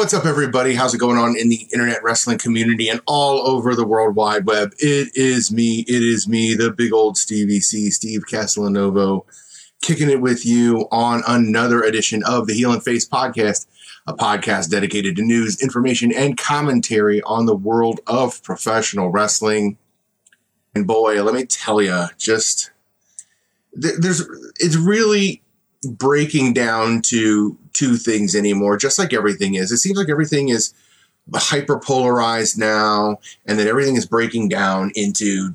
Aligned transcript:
What's 0.00 0.14
up, 0.14 0.24
everybody? 0.24 0.74
How's 0.74 0.94
it 0.94 0.98
going 0.98 1.18
on 1.18 1.36
in 1.36 1.50
the 1.50 1.68
internet 1.74 2.02
wrestling 2.02 2.38
community 2.38 2.88
and 2.88 3.02
all 3.06 3.46
over 3.46 3.74
the 3.74 3.86
World 3.86 4.16
Wide 4.16 4.46
Web? 4.46 4.72
It 4.78 5.14
is 5.14 5.52
me. 5.52 5.80
It 5.80 6.02
is 6.02 6.26
me, 6.26 6.54
the 6.54 6.72
big 6.72 6.94
old 6.94 7.18
Stevie 7.18 7.60
C, 7.60 7.90
Steve 7.90 8.22
Castellanovo, 8.26 9.26
kicking 9.82 10.08
it 10.08 10.22
with 10.22 10.46
you 10.46 10.88
on 10.90 11.22
another 11.28 11.82
edition 11.82 12.22
of 12.24 12.46
the 12.46 12.54
Heel 12.54 12.72
and 12.72 12.82
Face 12.82 13.06
podcast, 13.06 13.66
a 14.06 14.14
podcast 14.14 14.70
dedicated 14.70 15.16
to 15.16 15.22
news, 15.22 15.60
information, 15.60 16.14
and 16.14 16.38
commentary 16.38 17.20
on 17.24 17.44
the 17.44 17.54
world 17.54 18.00
of 18.06 18.42
professional 18.42 19.10
wrestling. 19.10 19.76
And 20.74 20.86
boy, 20.86 21.22
let 21.22 21.34
me 21.34 21.44
tell 21.44 21.82
you, 21.82 22.06
just 22.16 22.70
there's 23.74 24.26
it's 24.56 24.76
really 24.76 25.42
breaking 25.82 26.54
down 26.54 27.02
to 27.02 27.58
two 27.80 27.96
things 27.96 28.34
anymore, 28.34 28.76
just 28.76 28.98
like 28.98 29.14
everything 29.14 29.54
is. 29.54 29.72
It 29.72 29.78
seems 29.78 29.96
like 29.96 30.10
everything 30.10 30.50
is 30.50 30.74
hyper 31.34 31.78
polarized 31.78 32.58
now, 32.58 33.18
and 33.46 33.58
that 33.58 33.66
everything 33.66 33.96
is 33.96 34.04
breaking 34.04 34.50
down 34.50 34.92
into 34.94 35.54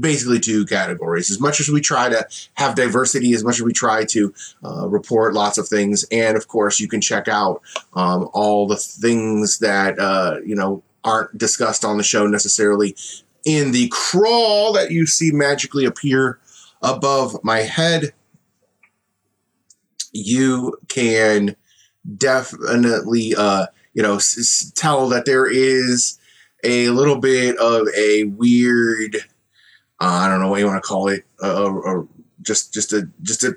basically 0.00 0.40
two 0.40 0.64
categories. 0.64 1.30
As 1.30 1.38
much 1.38 1.60
as 1.60 1.68
we 1.68 1.82
try 1.82 2.08
to 2.08 2.26
have 2.54 2.74
diversity, 2.74 3.34
as 3.34 3.44
much 3.44 3.56
as 3.56 3.62
we 3.62 3.74
try 3.74 4.06
to 4.06 4.32
uh, 4.64 4.88
report 4.88 5.34
lots 5.34 5.58
of 5.58 5.68
things, 5.68 6.06
and 6.10 6.34
of 6.34 6.48
course, 6.48 6.80
you 6.80 6.88
can 6.88 7.02
check 7.02 7.28
out 7.28 7.60
um, 7.92 8.30
all 8.32 8.66
the 8.66 8.76
things 8.76 9.58
that 9.58 9.98
uh, 9.98 10.38
you 10.46 10.54
know 10.54 10.82
aren't 11.04 11.36
discussed 11.36 11.84
on 11.84 11.98
the 11.98 12.02
show 12.02 12.26
necessarily 12.26 12.96
in 13.44 13.72
the 13.72 13.88
crawl 13.88 14.72
that 14.72 14.90
you 14.90 15.06
see 15.06 15.30
magically 15.30 15.84
appear 15.84 16.38
above 16.80 17.36
my 17.44 17.58
head 17.58 18.14
you 20.14 20.78
can 20.88 21.56
definitely, 22.16 23.34
uh, 23.34 23.66
you 23.92 24.02
know, 24.02 24.16
s- 24.16 24.72
tell 24.74 25.08
that 25.10 25.26
there 25.26 25.46
is 25.46 26.18
a 26.62 26.88
little 26.90 27.18
bit 27.18 27.58
of 27.58 27.86
a 27.96 28.24
weird, 28.24 29.16
uh, 30.00 30.06
I 30.06 30.28
don't 30.28 30.40
know 30.40 30.48
what 30.48 30.60
you 30.60 30.66
want 30.66 30.82
to 30.82 30.88
call 30.88 31.08
it, 31.08 31.24
uh, 31.42 32.02
just 32.42 32.72
just 32.72 32.92
a 32.92 33.08
just 33.22 33.44
a 33.44 33.56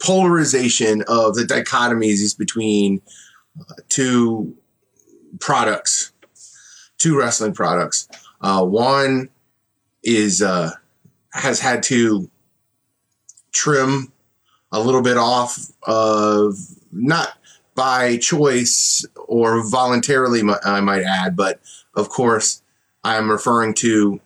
polarization 0.00 1.02
of 1.08 1.34
the 1.34 1.42
dichotomies 1.42 2.36
between 2.36 3.00
uh, 3.60 3.74
two 3.88 4.56
products, 5.40 6.12
two 6.98 7.16
wrestling 7.18 7.52
products. 7.52 8.08
Uh, 8.40 8.64
one 8.64 9.28
is 10.02 10.40
uh, 10.42 10.70
has 11.32 11.60
had 11.60 11.82
to 11.84 12.30
trim 13.52 14.12
a 14.72 14.80
little 14.80 15.02
bit 15.02 15.16
off 15.16 15.70
of 15.84 16.56
not 16.92 17.38
by 17.74 18.16
choice 18.16 19.06
or 19.26 19.68
voluntarily, 19.68 20.42
I 20.64 20.80
might 20.80 21.04
add, 21.04 21.36
but 21.36 21.60
of 21.94 22.08
course, 22.08 22.62
I'm 23.04 23.30
referring 23.30 23.74
to 23.74 24.20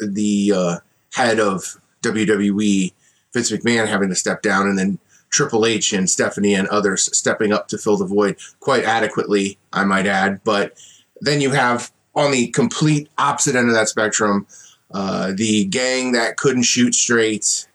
the 0.00 0.52
uh, 0.54 0.76
head 1.14 1.38
of 1.38 1.80
WWE, 2.02 2.92
Vince 3.32 3.52
McMahon, 3.52 3.86
having 3.86 4.08
to 4.08 4.14
step 4.14 4.42
down, 4.42 4.66
and 4.66 4.78
then 4.78 4.98
Triple 5.30 5.64
H 5.64 5.92
and 5.92 6.10
Stephanie 6.10 6.54
and 6.54 6.66
others 6.68 7.16
stepping 7.16 7.52
up 7.52 7.68
to 7.68 7.78
fill 7.78 7.96
the 7.96 8.04
void 8.04 8.36
quite 8.58 8.84
adequately, 8.84 9.58
I 9.72 9.84
might 9.84 10.06
add. 10.06 10.40
But 10.44 10.74
then 11.20 11.40
you 11.40 11.50
have 11.50 11.92
on 12.14 12.32
the 12.32 12.48
complete 12.48 13.08
opposite 13.18 13.54
end 13.54 13.68
of 13.68 13.74
that 13.74 13.88
spectrum, 13.88 14.46
uh, 14.92 15.32
the 15.34 15.64
gang 15.66 16.12
that 16.12 16.36
couldn't 16.36 16.64
shoot 16.64 16.94
straight, 16.94 17.68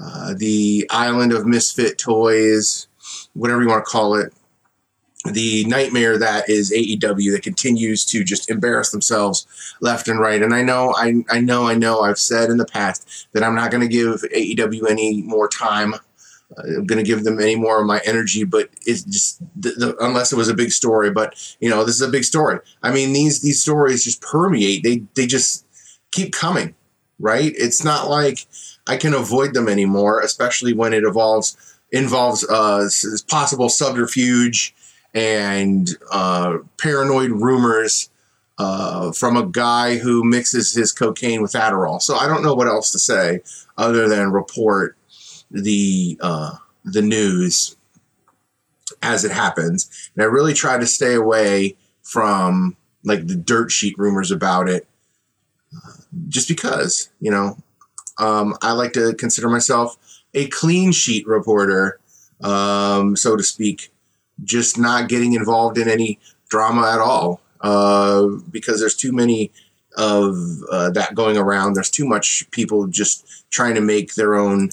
uh, 0.00 0.34
the 0.36 0.86
island 0.90 1.32
of 1.32 1.46
misfit 1.46 1.98
toys, 1.98 2.88
whatever 3.34 3.62
you 3.62 3.68
want 3.68 3.84
to 3.84 3.90
call 3.90 4.14
it, 4.14 4.32
the 5.32 5.64
nightmare 5.64 6.18
that 6.18 6.50
is 6.50 6.70
AEW 6.70 7.32
that 7.32 7.42
continues 7.42 8.04
to 8.06 8.24
just 8.24 8.50
embarrass 8.50 8.90
themselves 8.90 9.46
left 9.80 10.08
and 10.08 10.20
right. 10.20 10.42
And 10.42 10.54
I 10.54 10.62
know, 10.62 10.94
I, 10.96 11.24
I 11.30 11.40
know, 11.40 11.66
I 11.66 11.74
know, 11.74 12.00
I've 12.00 12.18
said 12.18 12.50
in 12.50 12.58
the 12.58 12.66
past 12.66 13.28
that 13.32 13.42
I'm 13.42 13.54
not 13.54 13.70
going 13.70 13.80
to 13.80 13.88
give 13.88 14.20
AEW 14.34 14.90
any 14.90 15.22
more 15.22 15.48
time. 15.48 15.94
Uh, 15.94 15.98
I'm 16.76 16.86
going 16.86 17.02
to 17.02 17.08
give 17.08 17.24
them 17.24 17.40
any 17.40 17.56
more 17.56 17.80
of 17.80 17.86
my 17.86 18.02
energy, 18.04 18.44
but 18.44 18.68
it's 18.84 19.02
just 19.04 19.40
the, 19.56 19.70
the, 19.70 19.96
unless 20.00 20.30
it 20.30 20.36
was 20.36 20.48
a 20.48 20.54
big 20.54 20.72
story. 20.72 21.10
But 21.10 21.56
you 21.58 21.70
know, 21.70 21.84
this 21.84 21.94
is 21.94 22.02
a 22.02 22.08
big 22.08 22.24
story. 22.24 22.58
I 22.82 22.92
mean, 22.92 23.14
these 23.14 23.40
these 23.40 23.62
stories 23.62 24.04
just 24.04 24.20
permeate. 24.20 24.82
They 24.82 25.04
they 25.14 25.26
just 25.26 25.64
keep 26.10 26.34
coming, 26.34 26.74
right? 27.18 27.52
It's 27.56 27.82
not 27.82 28.10
like 28.10 28.46
I 28.86 28.96
can 28.96 29.14
avoid 29.14 29.54
them 29.54 29.68
anymore, 29.68 30.20
especially 30.20 30.74
when 30.74 30.92
it 30.92 31.04
evolves 31.04 31.56
involves 31.92 32.44
uh, 32.48 32.88
possible 33.28 33.68
subterfuge 33.68 34.74
and 35.14 35.90
uh, 36.10 36.58
paranoid 36.76 37.30
rumors 37.30 38.10
uh, 38.58 39.12
from 39.12 39.36
a 39.36 39.46
guy 39.46 39.96
who 39.96 40.24
mixes 40.24 40.72
his 40.72 40.92
cocaine 40.92 41.40
with 41.40 41.52
Adderall. 41.52 42.02
So 42.02 42.16
I 42.16 42.26
don't 42.26 42.42
know 42.42 42.54
what 42.54 42.66
else 42.66 42.92
to 42.92 42.98
say 42.98 43.40
other 43.76 44.08
than 44.08 44.32
report 44.32 44.96
the 45.50 46.18
uh, 46.20 46.56
the 46.84 47.02
news 47.02 47.76
as 49.02 49.24
it 49.24 49.30
happens. 49.30 50.10
And 50.14 50.22
I 50.22 50.26
really 50.26 50.54
try 50.54 50.78
to 50.78 50.86
stay 50.86 51.14
away 51.14 51.76
from 52.02 52.76
like 53.04 53.26
the 53.26 53.36
dirt 53.36 53.70
sheet 53.70 53.96
rumors 53.98 54.30
about 54.30 54.68
it, 54.68 54.86
uh, 55.76 56.02
just 56.28 56.48
because 56.48 57.08
you 57.20 57.30
know 57.30 57.56
um, 58.18 58.56
I 58.62 58.72
like 58.72 58.92
to 58.94 59.14
consider 59.14 59.48
myself 59.48 59.96
a 60.34 60.48
clean 60.48 60.92
sheet 60.92 61.26
reporter, 61.26 62.00
um, 62.42 63.16
so 63.16 63.36
to 63.36 63.42
speak, 63.42 63.92
just 64.42 64.78
not 64.78 65.08
getting 65.08 65.32
involved 65.32 65.78
in 65.78 65.88
any 65.88 66.18
drama 66.48 66.90
at 66.92 67.00
all 67.00 67.40
uh, 67.60 68.26
because 68.50 68.80
there's 68.80 68.96
too 68.96 69.12
many 69.12 69.52
of 69.96 70.36
uh, 70.70 70.90
that 70.90 71.14
going 71.14 71.36
around. 71.36 71.74
There's 71.74 71.90
too 71.90 72.06
much 72.06 72.48
people 72.50 72.86
just 72.88 73.26
trying 73.50 73.74
to 73.74 73.80
make 73.80 74.14
their 74.14 74.34
own 74.34 74.70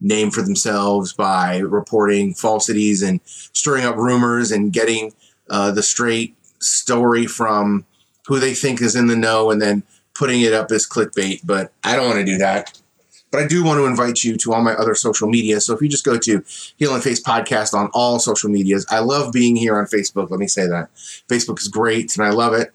name 0.00 0.30
for 0.30 0.42
themselves 0.42 1.12
by 1.12 1.58
reporting 1.58 2.34
falsities 2.34 3.02
and 3.02 3.20
stirring 3.24 3.84
up 3.84 3.96
rumors 3.96 4.52
and 4.52 4.72
getting 4.72 5.12
uh, 5.50 5.70
the 5.72 5.82
straight 5.82 6.36
story 6.60 7.26
from 7.26 7.84
who 8.26 8.38
they 8.38 8.54
think 8.54 8.80
is 8.80 8.94
in 8.94 9.06
the 9.06 9.16
know 9.16 9.50
and 9.50 9.60
then 9.60 9.82
putting 10.18 10.40
it 10.40 10.52
up 10.52 10.70
as 10.72 10.86
clickbait, 10.86 11.40
but 11.44 11.72
I 11.84 11.94
don't 11.94 12.06
want 12.06 12.18
to 12.18 12.24
do 12.24 12.38
that. 12.38 12.78
But 13.30 13.42
I 13.42 13.46
do 13.46 13.62
want 13.62 13.78
to 13.78 13.86
invite 13.86 14.24
you 14.24 14.36
to 14.38 14.52
all 14.52 14.62
my 14.62 14.72
other 14.72 14.94
social 14.94 15.28
media. 15.28 15.60
So 15.60 15.74
if 15.74 15.82
you 15.82 15.88
just 15.88 16.04
go 16.04 16.18
to 16.18 16.42
Heel 16.76 16.94
and 16.94 17.02
Face 17.02 17.22
Podcast 17.22 17.74
on 17.74 17.90
all 17.92 18.18
social 18.18 18.50
medias, 18.50 18.86
I 18.90 19.00
love 19.00 19.32
being 19.32 19.54
here 19.54 19.78
on 19.78 19.84
Facebook. 19.84 20.30
Let 20.30 20.40
me 20.40 20.46
say 20.46 20.66
that. 20.66 20.88
Facebook 21.28 21.60
is 21.60 21.68
great 21.68 22.16
and 22.16 22.26
I 22.26 22.30
love 22.30 22.54
it. 22.54 22.72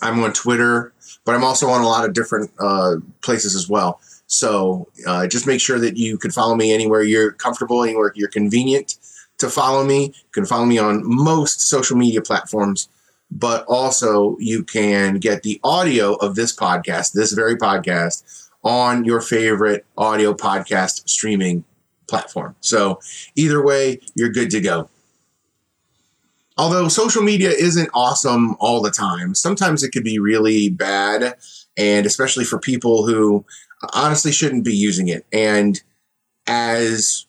I'm 0.00 0.22
on 0.22 0.32
Twitter, 0.32 0.92
but 1.24 1.34
I'm 1.34 1.44
also 1.44 1.68
on 1.68 1.82
a 1.82 1.86
lot 1.86 2.04
of 2.04 2.14
different 2.14 2.50
uh, 2.58 2.96
places 3.22 3.54
as 3.54 3.68
well. 3.68 4.00
So 4.26 4.88
uh, 5.06 5.26
just 5.26 5.46
make 5.46 5.60
sure 5.60 5.78
that 5.78 5.96
you 5.96 6.16
can 6.16 6.30
follow 6.30 6.54
me 6.54 6.72
anywhere 6.72 7.02
you're 7.02 7.32
comfortable, 7.32 7.82
anywhere 7.82 8.12
you're 8.14 8.28
convenient 8.28 8.96
to 9.38 9.50
follow 9.50 9.84
me. 9.84 10.06
You 10.06 10.30
can 10.32 10.46
follow 10.46 10.64
me 10.64 10.78
on 10.78 11.02
most 11.04 11.60
social 11.60 11.96
media 11.96 12.22
platforms 12.22 12.88
but 13.34 13.64
also 13.66 14.36
you 14.38 14.62
can 14.62 15.16
get 15.16 15.42
the 15.42 15.60
audio 15.64 16.14
of 16.14 16.36
this 16.36 16.54
podcast, 16.54 17.12
this 17.12 17.32
very 17.32 17.56
podcast, 17.56 18.48
on 18.62 19.04
your 19.04 19.20
favorite 19.20 19.84
audio 19.98 20.32
podcast 20.32 21.06
streaming 21.08 21.64
platform. 22.06 22.54
So 22.60 23.00
either 23.34 23.62
way, 23.62 24.00
you're 24.14 24.30
good 24.30 24.50
to 24.50 24.60
go. 24.60 24.88
Although 26.56 26.86
social 26.88 27.22
media 27.22 27.50
isn't 27.50 27.90
awesome 27.92 28.56
all 28.60 28.80
the 28.80 28.90
time, 28.90 29.34
sometimes 29.34 29.82
it 29.82 29.90
could 29.90 30.04
be 30.04 30.20
really 30.20 30.68
bad, 30.68 31.34
and 31.76 32.06
especially 32.06 32.44
for 32.44 32.60
people 32.60 33.04
who 33.06 33.44
honestly 33.92 34.30
shouldn't 34.30 34.64
be 34.64 34.74
using 34.74 35.08
it. 35.08 35.26
And 35.32 35.82
as 36.46 37.26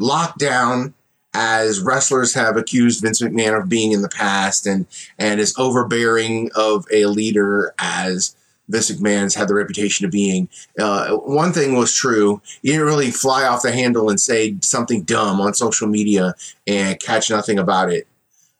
lockdown 0.00 0.92
as 1.34 1.80
wrestlers 1.80 2.34
have 2.34 2.56
accused 2.56 3.02
Vince 3.02 3.22
McMahon 3.22 3.58
of 3.60 3.68
being 3.68 3.92
in 3.92 4.02
the 4.02 4.08
past 4.08 4.66
and 4.66 4.86
and 5.18 5.40
as 5.40 5.54
overbearing 5.58 6.50
of 6.54 6.84
a 6.92 7.06
leader 7.06 7.74
as 7.78 8.36
Vince 8.68 8.90
McMahon's 8.90 9.34
had 9.34 9.48
the 9.48 9.54
reputation 9.54 10.06
of 10.06 10.12
being. 10.12 10.48
Uh, 10.78 11.16
one 11.16 11.52
thing 11.52 11.74
was 11.74 11.94
true. 11.94 12.40
You 12.62 12.72
didn't 12.72 12.86
really 12.86 13.10
fly 13.10 13.44
off 13.44 13.62
the 13.62 13.72
handle 13.72 14.08
and 14.08 14.20
say 14.20 14.56
something 14.62 15.02
dumb 15.02 15.40
on 15.40 15.54
social 15.54 15.88
media 15.88 16.34
and 16.66 16.98
catch 17.00 17.30
nothing 17.30 17.58
about 17.58 17.92
it. 17.92 18.06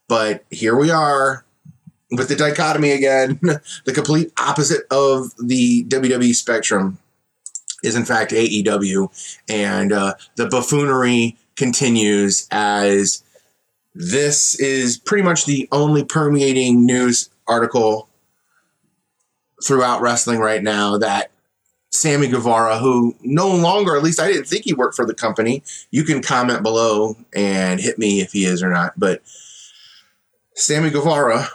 But 0.09 0.45
here 0.51 0.77
we 0.77 0.91
are 0.91 1.45
with 2.11 2.29
the 2.29 2.37
dichotomy 2.37 2.91
again. 2.91 3.39
the 3.85 3.93
complete 3.95 4.33
opposite 4.39 4.83
of 4.91 5.33
the 5.39 5.85
WWE 5.85 6.35
spectrum 6.35 6.99
is, 7.83 7.97
in 7.97 8.05
fact, 8.05 8.33
AEW. 8.33 9.41
And 9.49 9.93
uh, 9.93 10.15
the 10.37 10.49
buffoonery 10.49 11.39
continues 11.63 12.49
as 12.51 13.23
this 13.95 14.59
is 14.59 14.99
pretty 14.99 15.23
much 15.23 15.45
the 15.45 15.69
only 15.71 16.05
permeating 16.05 16.85
news 16.85 17.31
article 17.47 18.09
throughout 19.65 20.01
wrestling 20.01 20.41
right 20.41 20.61
now 20.61 20.99
that 20.99 21.31
Sammy 21.91 22.27
Guevara, 22.27 22.79
who 22.79 23.15
no 23.23 23.49
longer, 23.55 23.97
at 23.97 24.03
least 24.03 24.19
I 24.19 24.27
didn't 24.27 24.47
think 24.47 24.65
he 24.65 24.75
worked 24.75 24.97
for 24.97 25.07
the 25.07 25.15
company. 25.15 25.63
You 25.93 26.03
can 26.03 26.21
comment 26.21 26.65
below 26.65 27.17
and 27.33 27.79
hit 27.79 27.97
me 27.97 28.21
if 28.21 28.33
he 28.33 28.45
is 28.45 28.61
or 28.61 28.71
not. 28.71 28.99
But 28.99 29.23
Sammy 30.55 30.91
Guevara 30.91 31.47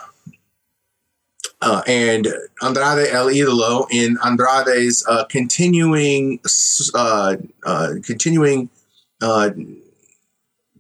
uh, 1.62 1.82
and 1.86 2.28
Andrade 2.62 3.10
El 3.10 3.28
Idolo 3.28 3.88
in 3.92 4.18
Andrade's 4.24 5.06
uh, 5.10 5.26
continuing 5.26 6.40
uh, 6.94 7.36
uh, 7.66 7.94
continuing 8.06 8.70
uh, 9.22 9.50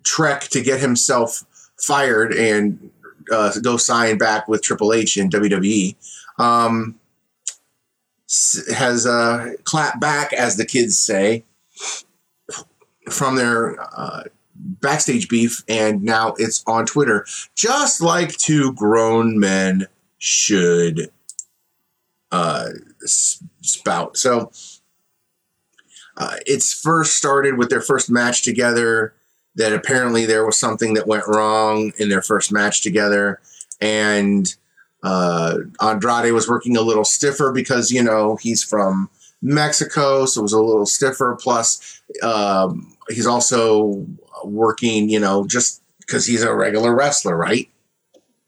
trek 0.07 0.41
to 0.41 0.61
get 0.61 0.79
himself 0.79 1.43
fired 1.77 2.33
and 2.33 2.89
uh, 3.31 3.51
go 3.61 3.77
sign 3.77 4.17
back 4.17 4.47
with 4.47 4.61
Triple 4.61 4.93
H 4.93 5.17
in 5.17 5.29
WWE. 5.29 5.95
Um, 6.39 6.99
has 8.73 9.05
uh, 9.05 9.53
clapped 9.63 9.99
back, 9.99 10.33
as 10.33 10.57
the 10.57 10.65
kids 10.65 10.97
say, 10.97 11.43
from 13.09 13.35
their 13.35 13.79
uh, 13.79 14.23
backstage 14.55 15.29
beef, 15.29 15.63
and 15.67 16.03
now 16.03 16.33
it's 16.37 16.63
on 16.67 16.85
Twitter, 16.85 17.25
just 17.55 18.01
like 18.01 18.31
two 18.37 18.73
grown 18.73 19.39
men 19.39 19.87
should 20.17 21.09
uh, 22.31 22.69
spout. 23.05 24.17
So 24.17 24.51
uh, 26.17 26.35
it's 26.45 26.73
first 26.73 27.17
started 27.17 27.57
with 27.57 27.69
their 27.69 27.81
first 27.81 28.09
match 28.09 28.41
together. 28.41 29.13
That 29.57 29.73
apparently 29.73 30.25
there 30.25 30.45
was 30.45 30.57
something 30.57 30.93
that 30.93 31.07
went 31.07 31.27
wrong 31.27 31.91
in 31.97 32.09
their 32.09 32.21
first 32.21 32.51
match 32.51 32.81
together, 32.81 33.41
and 33.81 34.55
uh, 35.03 35.57
Andrade 35.81 36.33
was 36.33 36.49
working 36.49 36.77
a 36.77 36.81
little 36.81 37.05
stiffer 37.05 37.51
because, 37.51 37.91
you 37.91 38.03
know, 38.03 38.35
he's 38.37 38.63
from 38.63 39.09
Mexico, 39.41 40.25
so 40.25 40.41
it 40.41 40.43
was 40.43 40.53
a 40.53 40.61
little 40.61 40.85
stiffer. 40.85 41.37
Plus, 41.39 42.01
um, 42.23 42.95
he's 43.09 43.27
also 43.27 44.05
working, 44.43 45.09
you 45.09 45.19
know, 45.19 45.45
just 45.45 45.81
because 45.99 46.25
he's 46.25 46.43
a 46.43 46.53
regular 46.53 46.95
wrestler, 46.95 47.35
right? 47.35 47.69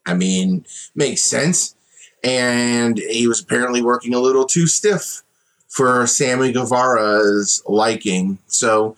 I 0.06 0.14
mean, 0.14 0.66
makes 0.96 1.24
sense. 1.24 1.76
And 2.24 2.98
he 2.98 3.28
was 3.28 3.42
apparently 3.42 3.82
working 3.82 4.14
a 4.14 4.20
little 4.20 4.46
too 4.46 4.68
stiff 4.68 5.22
for 5.68 6.08
Sammy 6.08 6.52
Guevara's 6.52 7.62
liking. 7.68 8.40
So 8.48 8.96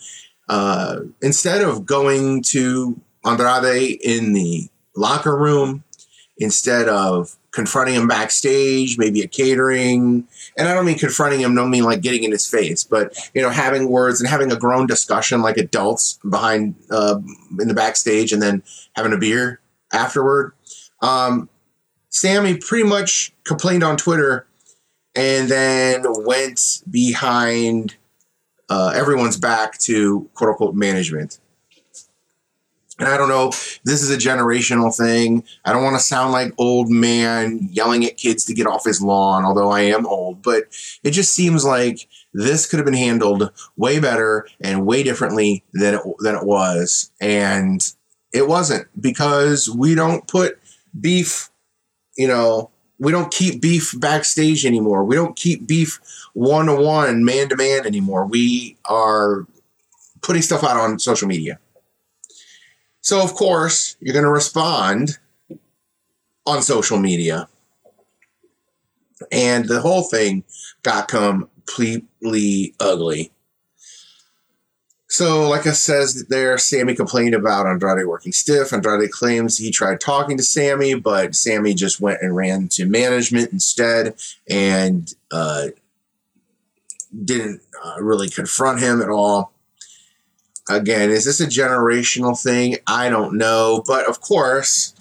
uh, 0.52 1.00
instead 1.22 1.62
of 1.62 1.86
going 1.86 2.44
to 2.44 3.00
Andrade 3.24 4.02
in 4.02 4.34
the 4.34 4.68
locker 4.98 5.36
room, 5.38 5.86
instead 6.38 6.90
of 6.90 7.38
confronting 7.52 7.96
him 7.96 8.06
backstage, 8.06 8.98
maybe 8.98 9.24
at 9.24 9.32
catering. 9.32 10.28
And 10.58 10.68
I 10.68 10.74
don't 10.74 10.86
mean 10.86 10.98
confronting 10.98 11.40
him, 11.40 11.56
don't 11.56 11.70
mean 11.70 11.86
like 11.86 12.02
getting 12.02 12.26
in 12.26 12.32
his 12.32 12.46
face, 12.46 12.84
but 12.84 13.16
you 13.34 13.42
know, 13.42 13.50
having 13.50 13.88
words 13.88 14.20
and 14.20 14.30
having 14.30 14.52
a 14.52 14.58
grown 14.58 14.88
discussion 14.88 15.42
like 15.42 15.56
adults 15.56 16.20
behind 16.30 16.76
uh, 16.90 17.20
in 17.58 17.70
the 17.70 17.74
backstage, 17.74 18.34
and 18.34 18.42
then 18.42 18.62
having 18.94 19.14
a 19.14 19.18
beer 19.18 19.62
afterward. 19.94 20.52
Um, 21.02 21.48
Sammy 22.10 22.58
pretty 22.58 22.88
much 22.88 23.34
complained 23.46 23.86
on 23.86 23.96
Twitter, 23.96 24.48
and 25.16 25.48
then 25.48 26.04
went 26.26 26.82
behind 26.90 27.96
uh, 28.72 28.94
everyone's 28.96 29.36
back 29.36 29.78
to 29.78 30.30
quote 30.34 30.52
unquote 30.52 30.76
management. 30.76 31.40
And 33.00 33.10
I 33.10 33.18
don't 33.18 33.28
know, 33.28 33.50
this 33.84 34.02
is 34.02 34.10
a 34.10 34.18
generational 34.18 34.96
thing. 34.96 35.44
I 35.66 35.74
don't 35.74 35.84
want 35.84 35.98
to 35.98 36.02
sound 36.02 36.32
like 36.32 36.54
old 36.58 36.90
man 36.90 37.68
yelling 37.70 38.06
at 38.06 38.16
kids 38.16 38.46
to 38.46 38.54
get 38.54 38.68
off 38.68 38.86
his 38.86 39.02
lawn, 39.02 39.44
although 39.44 39.72
I 39.72 39.82
am 39.82 40.06
old, 40.06 40.42
but 40.42 40.66
it 41.04 41.12
just 41.12 41.36
seems 41.36 41.66
like 41.66 42.08
this 42.34 42.66
could 42.66 42.80
have 42.80 42.86
been 42.86 42.94
handled 42.94 43.52
way 43.76 44.00
better 44.00 44.48
and 44.62 44.86
way 44.86 45.04
differently 45.04 45.66
than 45.74 45.96
it, 45.96 46.02
than 46.20 46.36
it 46.36 46.46
was. 46.46 47.12
And 47.20 47.82
it 48.32 48.48
wasn't 48.48 48.88
because 49.02 49.70
we 49.70 49.96
don't 49.96 50.26
put 50.30 50.60
beef, 50.98 51.50
you 52.18 52.30
know, 52.30 52.71
we 53.02 53.12
don't 53.12 53.32
keep 53.32 53.60
beef 53.60 54.00
backstage 54.00 54.64
anymore. 54.64 55.04
We 55.04 55.16
don't 55.16 55.36
keep 55.36 55.66
beef 55.66 56.00
one 56.34 56.68
to 56.68 56.76
one, 56.76 57.26
man 57.26 57.50
to 57.50 57.56
man 57.56 57.88
anymore. 57.88 58.28
We 58.28 58.78
are 58.86 59.48
putting 60.22 60.44
stuff 60.44 60.64
out 60.64 60.78
on 60.78 61.00
social 61.00 61.28
media. 61.28 61.60
So, 63.02 63.24
of 63.24 63.34
course, 63.34 63.98
you're 64.02 64.14
going 64.14 64.26
to 64.26 64.32
respond 64.32 65.18
on 66.46 66.62
social 66.62 67.00
media. 67.00 67.50
And 69.32 69.66
the 69.66 69.82
whole 69.82 70.04
thing 70.04 70.44
got 70.84 71.08
completely 71.08 72.76
ugly. 72.80 73.32
So, 75.12 75.50
like 75.50 75.68
I 75.68 75.72
says 75.72 76.26
there, 76.30 76.58
Sammy 76.58 76.96
complained 76.96 77.36
about 77.36 77.68
Andrade 77.68 78.08
working 78.08 78.32
stiff. 78.32 78.72
Andrade 78.72 79.12
claims 79.12 79.58
he 79.58 79.70
tried 79.70 80.00
talking 80.00 80.38
to 80.38 80.44
Sammy, 80.44 80.96
but 80.96 81.36
Sammy 81.36 81.74
just 81.74 82.00
went 82.00 82.22
and 82.22 82.36
ran 82.36 82.70
to 82.70 82.86
management 82.86 83.52
instead 83.52 84.16
and 84.50 85.14
uh, 85.32 85.68
didn't 87.26 87.62
uh, 87.86 88.02
really 88.02 88.30
confront 88.30 88.80
him 88.80 89.02
at 89.02 89.10
all 89.10 89.52
again, 90.70 91.10
is 91.10 91.26
this 91.26 91.40
a 91.40 91.46
generational 91.46 92.42
thing? 92.42 92.78
I 92.88 93.10
don't 93.10 93.38
know. 93.38 93.84
But 93.86 94.08
of 94.08 94.22
course, 94.22 94.96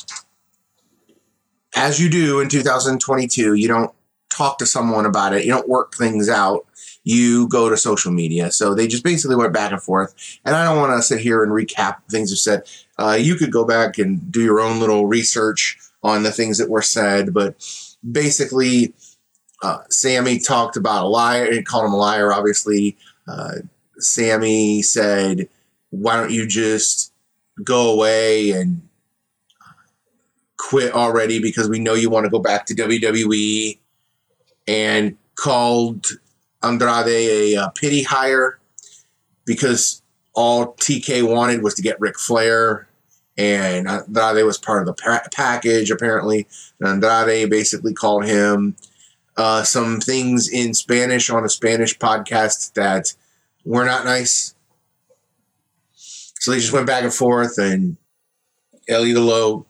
as 1.75 2.01
you 2.01 2.11
do 2.11 2.41
in 2.41 2.49
2022, 2.49 3.55
you 3.55 3.69
don't 3.69 3.93
talk 4.31 4.59
to 4.59 4.67
someone 4.67 5.07
about 5.07 5.35
it, 5.35 5.45
you 5.45 5.53
don't 5.53 5.69
work 5.69 5.95
things 5.95 6.29
out. 6.29 6.67
You 7.11 7.49
go 7.49 7.69
to 7.69 7.77
social 7.77 8.13
media. 8.13 8.53
So 8.53 8.73
they 8.73 8.87
just 8.87 9.03
basically 9.03 9.35
went 9.35 9.53
back 9.53 9.73
and 9.73 9.83
forth. 9.83 10.15
And 10.45 10.55
I 10.55 10.65
don't 10.65 10.77
want 10.77 10.97
to 10.97 11.03
sit 11.03 11.21
here 11.21 11.43
and 11.43 11.51
recap 11.51 11.97
things 12.09 12.31
you 12.31 12.37
said. 12.37 12.69
Uh, 12.99 13.19
you 13.21 13.35
could 13.35 13.51
go 13.51 13.65
back 13.65 13.99
and 13.99 14.31
do 14.31 14.43
your 14.43 14.61
own 14.61 14.79
little 14.79 15.07
research 15.07 15.77
on 16.05 16.23
the 16.23 16.31
things 16.31 16.59
that 16.59 16.71
were 16.71 16.83
said. 16.83 17.35
But 17.35 17.57
basically, 18.09 18.95
uh, 19.61 19.79
Sammy 19.89 20.39
talked 20.39 20.77
about 20.77 21.05
a 21.05 21.09
liar 21.09 21.47
and 21.47 21.67
called 21.67 21.87
him 21.87 21.93
a 21.93 21.97
liar, 21.97 22.33
obviously. 22.33 22.97
Uh, 23.27 23.57
Sammy 23.99 24.81
said, 24.83 25.49
Why 25.91 26.17
don't 26.17 26.31
you 26.31 26.47
just 26.47 27.13
go 27.65 27.93
away 27.93 28.53
and 28.53 28.89
quit 30.59 30.95
already 30.95 31.41
because 31.41 31.69
we 31.69 31.81
know 31.81 31.95
you 31.95 32.09
want 32.09 32.25
to 32.25 32.31
go 32.31 32.39
back 32.39 32.67
to 32.67 32.75
WWE? 32.75 33.79
And 34.69 35.17
called 35.35 36.07
Andrade 36.63 37.09
a, 37.09 37.55
a 37.55 37.73
pity 37.75 38.03
hire 38.03 38.59
because 39.45 40.03
all 40.35 40.75
TK 40.75 41.23
wanted 41.23 41.63
was 41.63 41.75
to 41.75 41.83
get 41.83 42.01
Ric 42.01 42.19
Flair. 42.19 42.87
And 43.37 43.89
Andrade 43.89 44.45
was 44.45 44.59
part 44.59 44.83
of 44.83 44.87
the 44.87 45.03
pa- 45.03 45.27
package, 45.33 45.91
apparently. 45.91 46.47
And 46.79 47.03
Andrade 47.05 47.49
basically 47.49 47.95
called 47.95 48.27
him 48.27 48.77
uh, 49.37 49.63
some 49.63 50.01
things 50.01 50.49
in 50.49 50.75
Spanish 50.75 51.31
on 51.31 51.45
a 51.45 51.49
Spanish 51.49 51.99
podcast 51.99 52.75
that 52.75 53.15
were 53.65 53.85
not 53.85 54.05
nice. 54.05 54.55
So 55.95 56.51
they 56.51 56.59
just 56.59 56.73
went 56.73 56.87
back 56.87 57.05
and 57.05 57.13
forth, 57.13 57.59
and 57.59 57.97
El 58.89 59.03
Idolo 59.03 59.65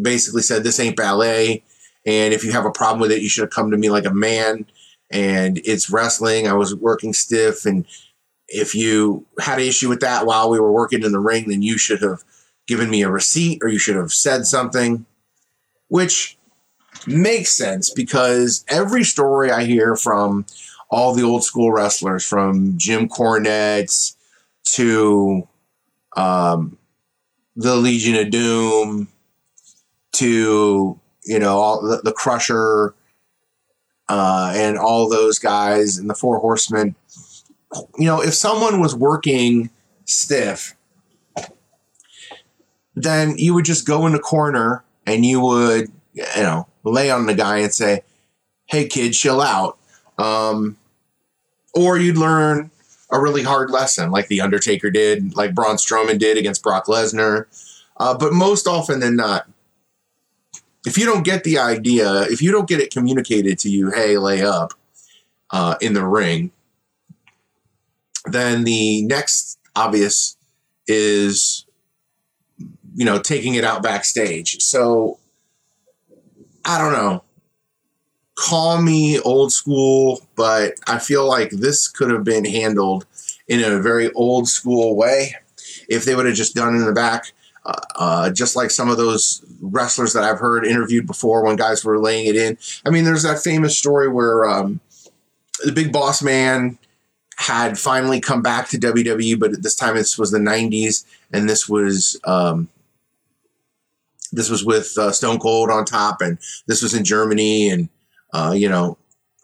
basically 0.00 0.42
said, 0.42 0.62
This 0.62 0.80
ain't 0.80 0.96
ballet. 0.96 1.62
And 2.04 2.34
if 2.34 2.44
you 2.44 2.52
have 2.52 2.64
a 2.66 2.70
problem 2.70 3.00
with 3.00 3.12
it, 3.12 3.22
you 3.22 3.28
should 3.28 3.42
have 3.42 3.50
come 3.50 3.70
to 3.70 3.76
me 3.76 3.90
like 3.90 4.06
a 4.06 4.12
man. 4.12 4.66
And 5.12 5.60
it's 5.64 5.90
wrestling. 5.90 6.48
I 6.48 6.54
was 6.54 6.74
working 6.74 7.12
stiff. 7.12 7.66
And 7.66 7.86
if 8.48 8.74
you 8.74 9.26
had 9.38 9.58
an 9.58 9.66
issue 9.66 9.88
with 9.88 10.00
that 10.00 10.26
while 10.26 10.50
we 10.50 10.58
were 10.58 10.72
working 10.72 11.02
in 11.02 11.12
the 11.12 11.20
ring, 11.20 11.48
then 11.48 11.62
you 11.62 11.78
should 11.78 12.02
have 12.02 12.24
given 12.66 12.90
me 12.90 13.02
a 13.02 13.10
receipt 13.10 13.60
or 13.62 13.68
you 13.68 13.78
should 13.78 13.96
have 13.96 14.12
said 14.12 14.46
something, 14.46 15.04
which 15.88 16.38
makes 17.06 17.50
sense 17.50 17.90
because 17.90 18.64
every 18.68 19.04
story 19.04 19.50
I 19.50 19.64
hear 19.64 19.96
from 19.96 20.46
all 20.90 21.14
the 21.14 21.22
old 21.22 21.42
school 21.42 21.72
wrestlers 21.72 22.24
from 22.24 22.76
Jim 22.76 23.08
Cornette 23.08 24.14
to 24.64 25.48
um, 26.16 26.78
the 27.56 27.76
Legion 27.76 28.14
of 28.16 28.30
Doom 28.30 29.08
to 30.12 31.00
you 31.24 31.38
know 31.38 31.58
all 31.58 31.82
the, 31.82 32.02
the 32.04 32.12
Crusher 32.12 32.94
uh, 34.12 34.52
and 34.54 34.76
all 34.76 35.08
those 35.08 35.38
guys 35.38 35.96
and 35.96 36.10
the 36.10 36.14
Four 36.14 36.38
Horsemen. 36.38 36.94
You 37.96 38.04
know, 38.04 38.22
if 38.22 38.34
someone 38.34 38.78
was 38.78 38.94
working 38.94 39.70
stiff, 40.04 40.76
then 42.94 43.38
you 43.38 43.54
would 43.54 43.64
just 43.64 43.86
go 43.86 44.06
in 44.06 44.12
the 44.12 44.18
corner 44.18 44.84
and 45.06 45.24
you 45.24 45.40
would 45.40 45.90
you 46.12 46.24
know 46.36 46.68
lay 46.84 47.10
on 47.10 47.24
the 47.24 47.32
guy 47.32 47.58
and 47.58 47.72
say, 47.72 48.02
"Hey, 48.66 48.86
kid, 48.86 49.14
chill 49.14 49.40
out." 49.40 49.78
Um, 50.18 50.76
or 51.72 51.96
you'd 51.96 52.18
learn 52.18 52.70
a 53.10 53.18
really 53.18 53.42
hard 53.42 53.70
lesson 53.70 54.10
like 54.10 54.28
The 54.28 54.42
Undertaker 54.42 54.90
did, 54.90 55.34
like 55.36 55.54
Braun 55.54 55.76
Strowman 55.76 56.18
did 56.18 56.36
against 56.36 56.62
Brock 56.62 56.84
Lesnar. 56.84 57.46
Uh, 57.96 58.14
but 58.14 58.34
most 58.34 58.66
often 58.66 59.00
than 59.00 59.16
not, 59.16 59.48
if 60.86 60.98
you 60.98 61.06
don't 61.06 61.22
get 61.24 61.44
the 61.44 61.58
idea, 61.58 62.22
if 62.22 62.42
you 62.42 62.50
don't 62.50 62.68
get 62.68 62.80
it 62.80 62.92
communicated 62.92 63.58
to 63.60 63.70
you, 63.70 63.90
hey, 63.90 64.18
lay 64.18 64.42
up 64.42 64.72
uh, 65.50 65.76
in 65.80 65.92
the 65.92 66.04
ring, 66.04 66.50
then 68.24 68.64
the 68.64 69.02
next 69.02 69.58
obvious 69.76 70.36
is, 70.86 71.66
you 72.94 73.04
know, 73.04 73.18
taking 73.18 73.54
it 73.54 73.64
out 73.64 73.82
backstage. 73.82 74.60
So 74.62 75.18
I 76.64 76.78
don't 76.78 76.92
know. 76.92 77.22
Call 78.34 78.80
me 78.80 79.20
old 79.20 79.52
school, 79.52 80.20
but 80.36 80.74
I 80.86 80.98
feel 80.98 81.28
like 81.28 81.50
this 81.50 81.86
could 81.86 82.10
have 82.10 82.24
been 82.24 82.44
handled 82.44 83.06
in 83.46 83.62
a 83.62 83.80
very 83.80 84.10
old 84.12 84.48
school 84.48 84.96
way 84.96 85.34
if 85.88 86.04
they 86.04 86.14
would 86.14 86.26
have 86.26 86.34
just 86.34 86.54
done 86.54 86.74
it 86.74 86.78
in 86.78 86.86
the 86.86 86.92
back. 86.92 87.32
Uh, 87.64 88.28
just 88.30 88.56
like 88.56 88.70
some 88.72 88.90
of 88.90 88.96
those 88.96 89.44
wrestlers 89.60 90.12
that 90.12 90.24
I've 90.24 90.40
heard 90.40 90.66
interviewed 90.66 91.06
before 91.06 91.44
when 91.44 91.54
guys 91.54 91.84
were 91.84 92.00
laying 92.00 92.26
it 92.26 92.34
in. 92.34 92.58
I 92.84 92.90
mean, 92.90 93.04
there's 93.04 93.22
that 93.22 93.38
famous 93.38 93.78
story 93.78 94.08
where 94.08 94.44
um, 94.44 94.80
the 95.64 95.70
big 95.70 95.92
boss 95.92 96.22
man 96.22 96.78
had 97.36 97.78
finally 97.78 98.20
come 98.20 98.42
back 98.42 98.68
to 98.70 98.78
WWE, 98.78 99.38
but 99.38 99.52
at 99.52 99.62
this 99.62 99.76
time 99.76 99.94
this 99.94 100.18
was 100.18 100.30
the 100.30 100.38
90s, 100.38 101.04
and 101.32 101.48
this 101.48 101.68
was 101.68 102.18
um, 102.24 102.68
this 104.32 104.48
was 104.48 104.64
with 104.64 104.96
uh, 104.98 105.12
Stone 105.12 105.38
Cold 105.38 105.70
on 105.70 105.84
top, 105.84 106.20
and 106.20 106.38
this 106.66 106.82
was 106.82 106.94
in 106.94 107.04
Germany, 107.04 107.70
and 107.70 107.88
uh, 108.32 108.54
you 108.56 108.68
know, 108.68 108.96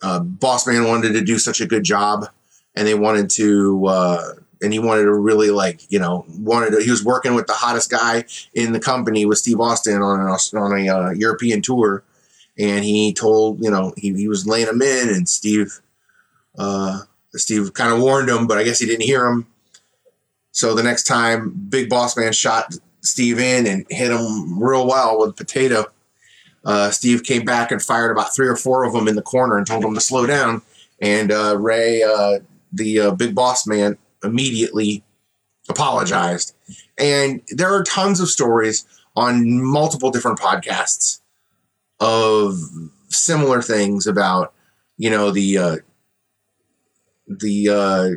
uh, 0.02 0.20
Boss 0.20 0.66
Man 0.66 0.87
wanted 0.87 1.12
to 1.12 1.20
do 1.20 1.38
such 1.38 1.60
a 1.60 1.66
good 1.66 1.84
job, 1.84 2.26
and 2.75 2.87
they 2.87 2.94
wanted 2.94 3.30
to, 3.30 3.87
uh, 3.87 4.32
and 4.62 4.72
he 4.72 4.78
wanted 4.78 5.04
to 5.04 5.14
really 5.14 5.50
like, 5.50 5.80
you 5.90 5.98
know, 5.98 6.24
wanted 6.38 6.70
to, 6.70 6.82
he 6.82 6.90
was 6.90 7.04
working 7.04 7.34
with 7.34 7.46
the 7.46 7.52
hottest 7.52 7.90
guy 7.90 8.24
in 8.54 8.72
the 8.72 8.80
company 8.80 9.24
with 9.24 9.38
Steve 9.38 9.60
Austin 9.60 10.02
on 10.02 10.20
an, 10.20 10.28
on 10.58 10.78
a 10.78 10.88
uh, 10.88 11.10
European 11.10 11.62
tour, 11.62 12.02
and 12.58 12.84
he 12.84 13.12
told, 13.12 13.62
you 13.62 13.70
know, 13.70 13.92
he, 13.96 14.12
he 14.14 14.28
was 14.28 14.46
laying 14.46 14.68
him 14.68 14.82
in, 14.82 15.08
and 15.08 15.28
Steve, 15.28 15.80
uh, 16.58 17.00
Steve 17.34 17.72
kind 17.74 17.92
of 17.92 18.00
warned 18.00 18.28
him, 18.28 18.46
but 18.46 18.58
I 18.58 18.64
guess 18.64 18.80
he 18.80 18.86
didn't 18.86 19.02
hear 19.02 19.26
him. 19.26 19.46
So 20.50 20.74
the 20.74 20.82
next 20.82 21.04
time, 21.04 21.50
Big 21.68 21.88
Boss 21.88 22.16
Man 22.16 22.32
shot 22.32 22.74
Steve 23.00 23.38
in 23.38 23.66
and 23.66 23.86
hit 23.90 24.10
him 24.10 24.60
real 24.60 24.86
well 24.86 25.20
with 25.20 25.30
a 25.30 25.34
potato. 25.34 25.84
Uh, 26.64 26.90
Steve 26.90 27.22
came 27.22 27.44
back 27.44 27.70
and 27.70 27.80
fired 27.80 28.10
about 28.10 28.34
three 28.34 28.48
or 28.48 28.56
four 28.56 28.84
of 28.84 28.92
them 28.92 29.06
in 29.06 29.14
the 29.14 29.22
corner 29.22 29.56
and 29.56 29.66
told 29.66 29.84
him 29.84 29.94
to 29.94 30.00
slow 30.00 30.26
down. 30.26 30.62
And 31.00 31.30
uh, 31.30 31.56
Ray, 31.58 32.02
uh, 32.02 32.40
the 32.72 33.00
uh, 33.00 33.10
big 33.12 33.34
boss 33.34 33.66
man, 33.66 33.96
immediately 34.22 35.04
apologized. 35.68 36.54
And 36.98 37.42
there 37.48 37.72
are 37.72 37.82
tons 37.84 38.20
of 38.20 38.28
stories 38.28 38.87
on 39.16 39.62
multiple 39.62 40.10
different 40.10 40.38
podcasts 40.38 41.20
of 42.00 42.58
similar 43.08 43.62
things 43.62 44.06
about, 44.06 44.52
you 44.96 45.10
know, 45.10 45.30
the 45.30 45.58
uh, 45.58 45.76
the 47.26 47.68
uh, 47.68 48.08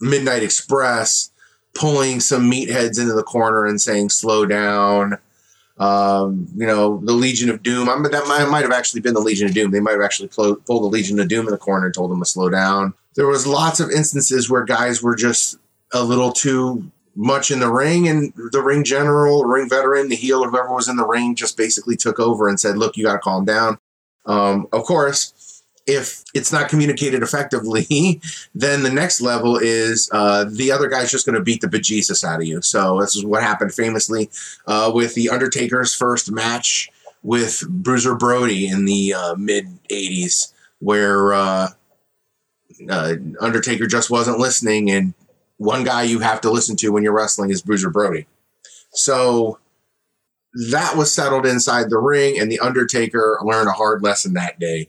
Midnight 0.00 0.42
Express 0.42 1.30
pulling 1.74 2.20
some 2.20 2.50
meatheads 2.50 3.00
into 3.00 3.14
the 3.14 3.22
corner 3.22 3.66
and 3.66 3.80
saying 3.80 4.10
slow 4.10 4.46
down. 4.46 5.18
Um, 5.78 6.48
you 6.56 6.66
know, 6.66 6.98
the 7.04 7.12
Legion 7.12 7.50
of 7.50 7.62
Doom. 7.62 7.88
I 7.88 7.94
that 8.08 8.48
might, 8.50 8.62
have 8.62 8.72
actually 8.72 9.00
been 9.00 9.14
the 9.14 9.20
Legion 9.20 9.46
of 9.46 9.54
Doom. 9.54 9.70
They 9.70 9.78
might 9.78 9.92
have 9.92 10.02
actually 10.02 10.28
pulled 10.28 10.66
the 10.66 10.88
Legion 10.88 11.20
of 11.20 11.28
Doom 11.28 11.46
in 11.46 11.52
the 11.52 11.58
corner 11.58 11.86
and 11.86 11.94
told 11.94 12.10
them 12.10 12.18
to 12.18 12.26
slow 12.26 12.48
down. 12.48 12.94
There 13.18 13.26
was 13.26 13.48
lots 13.48 13.80
of 13.80 13.90
instances 13.90 14.48
where 14.48 14.62
guys 14.62 15.02
were 15.02 15.16
just 15.16 15.58
a 15.92 16.04
little 16.04 16.30
too 16.30 16.88
much 17.16 17.50
in 17.50 17.58
the 17.58 17.68
ring, 17.68 18.06
and 18.06 18.32
the 18.52 18.62
ring 18.62 18.84
general, 18.84 19.44
ring 19.44 19.68
veteran, 19.68 20.08
the 20.08 20.14
heel, 20.14 20.44
whoever 20.44 20.72
was 20.72 20.88
in 20.88 20.94
the 20.94 21.04
ring, 21.04 21.34
just 21.34 21.56
basically 21.56 21.96
took 21.96 22.20
over 22.20 22.48
and 22.48 22.60
said, 22.60 22.78
"Look, 22.78 22.96
you 22.96 23.04
got 23.04 23.14
to 23.14 23.18
calm 23.18 23.44
down." 23.44 23.78
Um, 24.24 24.68
of 24.72 24.84
course, 24.84 25.64
if 25.84 26.22
it's 26.32 26.52
not 26.52 26.68
communicated 26.68 27.24
effectively, 27.24 28.20
then 28.54 28.84
the 28.84 28.92
next 28.92 29.20
level 29.20 29.56
is 29.56 30.08
uh, 30.12 30.44
the 30.48 30.70
other 30.70 30.86
guy's 30.86 31.10
just 31.10 31.26
going 31.26 31.34
to 31.34 31.42
beat 31.42 31.60
the 31.60 31.66
bejesus 31.66 32.22
out 32.22 32.38
of 32.38 32.46
you. 32.46 32.62
So 32.62 33.00
this 33.00 33.16
is 33.16 33.24
what 33.24 33.42
happened 33.42 33.74
famously 33.74 34.30
uh, 34.68 34.92
with 34.94 35.16
the 35.16 35.28
Undertaker's 35.30 35.92
first 35.92 36.30
match 36.30 36.88
with 37.24 37.64
Bruiser 37.68 38.14
Brody 38.14 38.68
in 38.68 38.84
the 38.84 39.14
uh, 39.14 39.34
mid 39.34 39.66
'80s, 39.90 40.52
where 40.78 41.34
uh, 42.88 43.14
Undertaker 43.40 43.86
just 43.86 44.10
wasn't 44.10 44.38
listening, 44.38 44.90
and 44.90 45.14
one 45.56 45.84
guy 45.84 46.02
you 46.02 46.20
have 46.20 46.40
to 46.42 46.50
listen 46.50 46.76
to 46.76 46.90
when 46.90 47.02
you're 47.02 47.12
wrestling 47.12 47.50
is 47.50 47.62
Bruiser 47.62 47.90
Brody. 47.90 48.26
So 48.90 49.58
that 50.70 50.96
was 50.96 51.12
settled 51.12 51.46
inside 51.46 51.90
the 51.90 51.98
ring, 51.98 52.38
and 52.38 52.50
the 52.50 52.60
Undertaker 52.60 53.38
learned 53.42 53.68
a 53.68 53.72
hard 53.72 54.02
lesson 54.02 54.34
that 54.34 54.58
day 54.58 54.88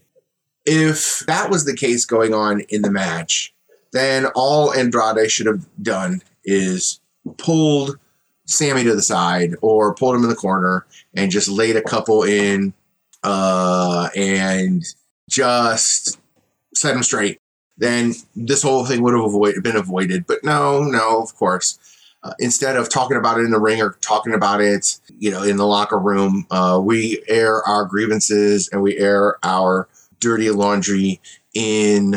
if 0.66 1.20
that 1.20 1.50
was 1.50 1.64
the 1.64 1.76
case 1.76 2.04
going 2.04 2.34
on 2.34 2.60
in 2.68 2.82
the 2.82 2.90
match, 2.90 3.54
then 3.92 4.26
all 4.34 4.72
Andrade 4.72 5.30
should 5.30 5.46
have 5.46 5.66
done 5.82 6.22
is 6.44 7.00
pulled 7.38 7.98
Sammy 8.46 8.84
to 8.84 8.94
the 8.94 9.02
side 9.02 9.54
or 9.62 9.94
pulled 9.94 10.16
him 10.16 10.22
in 10.22 10.28
the 10.28 10.36
corner 10.36 10.86
and 11.14 11.30
just 11.30 11.48
laid 11.48 11.76
a 11.76 11.82
couple 11.82 12.22
in 12.22 12.72
uh, 13.22 14.10
and 14.14 14.84
just 15.28 16.18
set 16.74 16.94
him 16.94 17.02
straight. 17.02 17.39
Then 17.80 18.12
this 18.36 18.62
whole 18.62 18.84
thing 18.84 19.02
would 19.02 19.14
have 19.14 19.24
avoid, 19.24 19.62
been 19.62 19.74
avoided. 19.74 20.26
But 20.26 20.44
no, 20.44 20.82
no, 20.82 21.22
of 21.22 21.34
course. 21.34 21.78
Uh, 22.22 22.34
instead 22.38 22.76
of 22.76 22.90
talking 22.90 23.16
about 23.16 23.38
it 23.38 23.44
in 23.44 23.50
the 23.50 23.58
ring 23.58 23.80
or 23.80 23.96
talking 24.02 24.34
about 24.34 24.60
it, 24.60 25.00
you 25.18 25.30
know, 25.30 25.42
in 25.42 25.56
the 25.56 25.66
locker 25.66 25.98
room, 25.98 26.46
uh, 26.50 26.78
we 26.82 27.22
air 27.26 27.66
our 27.66 27.86
grievances 27.86 28.68
and 28.68 28.82
we 28.82 28.98
air 28.98 29.38
our 29.42 29.88
dirty 30.20 30.50
laundry 30.50 31.22
in 31.54 32.16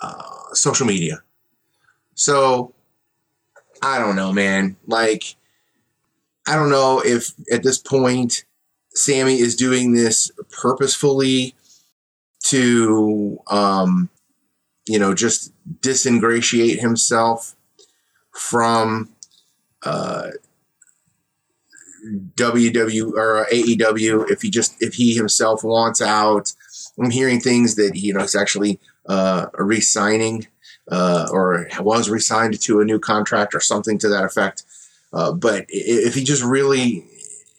uh, 0.00 0.22
social 0.52 0.86
media. 0.86 1.20
So 2.14 2.72
I 3.82 3.98
don't 3.98 4.14
know, 4.14 4.32
man. 4.32 4.76
Like, 4.86 5.34
I 6.46 6.54
don't 6.54 6.70
know 6.70 7.02
if 7.04 7.32
at 7.52 7.64
this 7.64 7.78
point 7.78 8.44
Sammy 8.94 9.40
is 9.40 9.56
doing 9.56 9.94
this 9.94 10.30
purposefully 10.52 11.55
to, 12.50 13.40
um, 13.48 14.08
you 14.86 14.98
know, 14.98 15.14
just 15.14 15.52
disingratiate 15.80 16.80
himself 16.80 17.56
from 18.32 19.10
uh, 19.84 20.30
WW 22.34 23.12
or 23.12 23.46
AEW 23.52 24.30
if 24.30 24.42
he 24.42 24.50
just 24.50 24.80
if 24.80 24.94
he 24.94 25.14
himself 25.14 25.64
wants 25.64 26.00
out. 26.00 26.52
I'm 26.98 27.10
hearing 27.10 27.40
things 27.40 27.74
that 27.76 27.96
you 27.96 28.14
know 28.14 28.20
he's 28.20 28.34
actually 28.34 28.78
uh, 29.06 29.46
re-signing 29.54 30.46
uh, 30.90 31.28
or 31.30 31.68
was 31.80 32.08
re-signed 32.08 32.60
to 32.60 32.80
a 32.80 32.84
new 32.84 32.98
contract 32.98 33.54
or 33.54 33.60
something 33.60 33.98
to 33.98 34.08
that 34.08 34.24
effect. 34.24 34.62
Uh, 35.12 35.32
but 35.32 35.66
if 35.68 36.14
he 36.14 36.24
just 36.24 36.42
really 36.42 37.06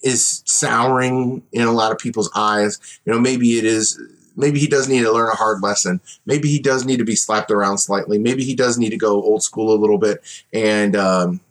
is 0.03 0.44
souring 0.46 1.44
in 1.51 1.67
a 1.67 1.72
lot 1.72 1.91
of 1.91 1.98
people's 1.98 2.29
eyes, 2.36 2.79
you 3.06 3.12
know, 3.12 3.20
maybe 3.20 3.58
it 3.58 3.65
is. 3.65 4.00
Maybe 4.38 4.60
he 4.60 4.67
does 4.67 4.88
need 4.88 5.01
to 5.01 5.12
learn 5.12 5.29
a 5.29 5.36
hard 5.36 5.62
lesson. 5.62 6.00
Maybe 6.25 6.48
he 6.48 6.60
does 6.60 6.86
need 6.86 6.98
to 6.98 7.03
be 7.03 7.15
slapped 7.15 7.51
around 7.51 7.79
slightly. 7.79 8.20
Maybe 8.20 8.44
he 8.44 8.56
does 8.56 8.77
need 8.77 8.91
to 8.91 8.98
go 8.98 9.22
old 9.22 9.44
school 9.44 9.74
a 9.74 9.82
little 9.82 9.98
bit 9.98 10.24
and 10.53 10.96
um, 10.96 11.41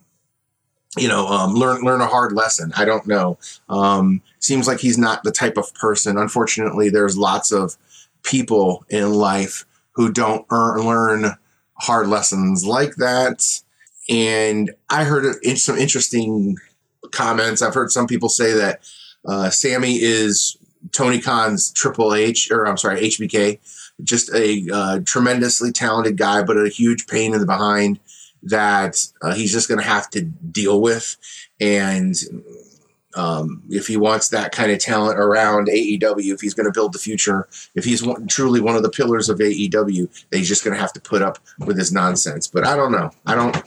you 0.97 1.07
know, 1.07 1.27
um, 1.27 1.53
learn 1.53 1.81
learn 1.83 2.01
a 2.01 2.07
hard 2.07 2.33
lesson. 2.33 2.71
I 2.75 2.85
don't 2.85 3.05
know. 3.07 3.37
Um, 3.69 4.21
seems 4.39 4.67
like 4.67 4.79
he's 4.79 4.97
not 4.97 5.23
the 5.23 5.31
type 5.31 5.57
of 5.57 5.73
person. 5.73 6.17
Unfortunately, 6.17 6.89
there's 6.89 7.17
lots 7.17 7.51
of 7.51 7.75
people 8.23 8.85
in 8.89 9.13
life 9.13 9.65
who 9.93 10.11
don't 10.11 10.45
earn, 10.51 10.81
learn 10.81 11.31
hard 11.73 12.07
lessons 12.07 12.65
like 12.65 12.95
that. 12.95 13.61
And 14.09 14.71
I 14.89 15.03
heard 15.03 15.35
some 15.57 15.77
interesting 15.77 16.57
comments. 17.11 17.61
I've 17.61 17.73
heard 17.73 17.91
some 17.91 18.07
people 18.07 18.29
say 18.29 18.53
that 18.53 18.81
uh, 19.25 19.49
Sammy 19.49 19.95
is 19.95 20.57
Tony 20.91 21.19
Khan's 21.19 21.71
Triple 21.71 22.13
H, 22.13 22.51
or 22.51 22.65
I'm 22.65 22.77
sorry, 22.77 23.01
HBK, 23.01 23.59
just 24.03 24.33
a 24.33 24.65
uh, 24.71 24.99
tremendously 25.05 25.71
talented 25.71 26.17
guy, 26.17 26.43
but 26.43 26.57
a 26.57 26.69
huge 26.69 27.07
pain 27.07 27.33
in 27.33 27.39
the 27.39 27.45
behind 27.45 27.99
that 28.43 29.05
uh, 29.21 29.33
he's 29.33 29.51
just 29.51 29.67
going 29.67 29.79
to 29.79 29.85
have 29.85 30.09
to 30.11 30.21
deal 30.21 30.81
with. 30.81 31.17
And 31.59 32.15
um, 33.15 33.63
if 33.69 33.87
he 33.87 33.97
wants 33.97 34.29
that 34.29 34.51
kind 34.51 34.71
of 34.71 34.79
talent 34.79 35.19
around 35.19 35.67
AEW, 35.67 36.33
if 36.33 36.41
he's 36.41 36.53
going 36.53 36.67
to 36.67 36.71
build 36.71 36.93
the 36.93 36.99
future, 36.99 37.47
if 37.75 37.83
he's 37.83 38.03
one, 38.03 38.27
truly 38.27 38.61
one 38.61 38.75
of 38.75 38.83
the 38.83 38.89
pillars 38.89 39.27
of 39.29 39.39
AEW, 39.39 40.25
he's 40.31 40.47
just 40.47 40.63
going 40.63 40.75
to 40.75 40.79
have 40.79 40.93
to 40.93 41.01
put 41.01 41.21
up 41.21 41.39
with 41.59 41.77
his 41.77 41.91
nonsense. 41.91 42.47
But 42.47 42.65
I 42.65 42.75
don't 42.75 42.91
know. 42.91 43.11
I 43.25 43.35
don't. 43.35 43.57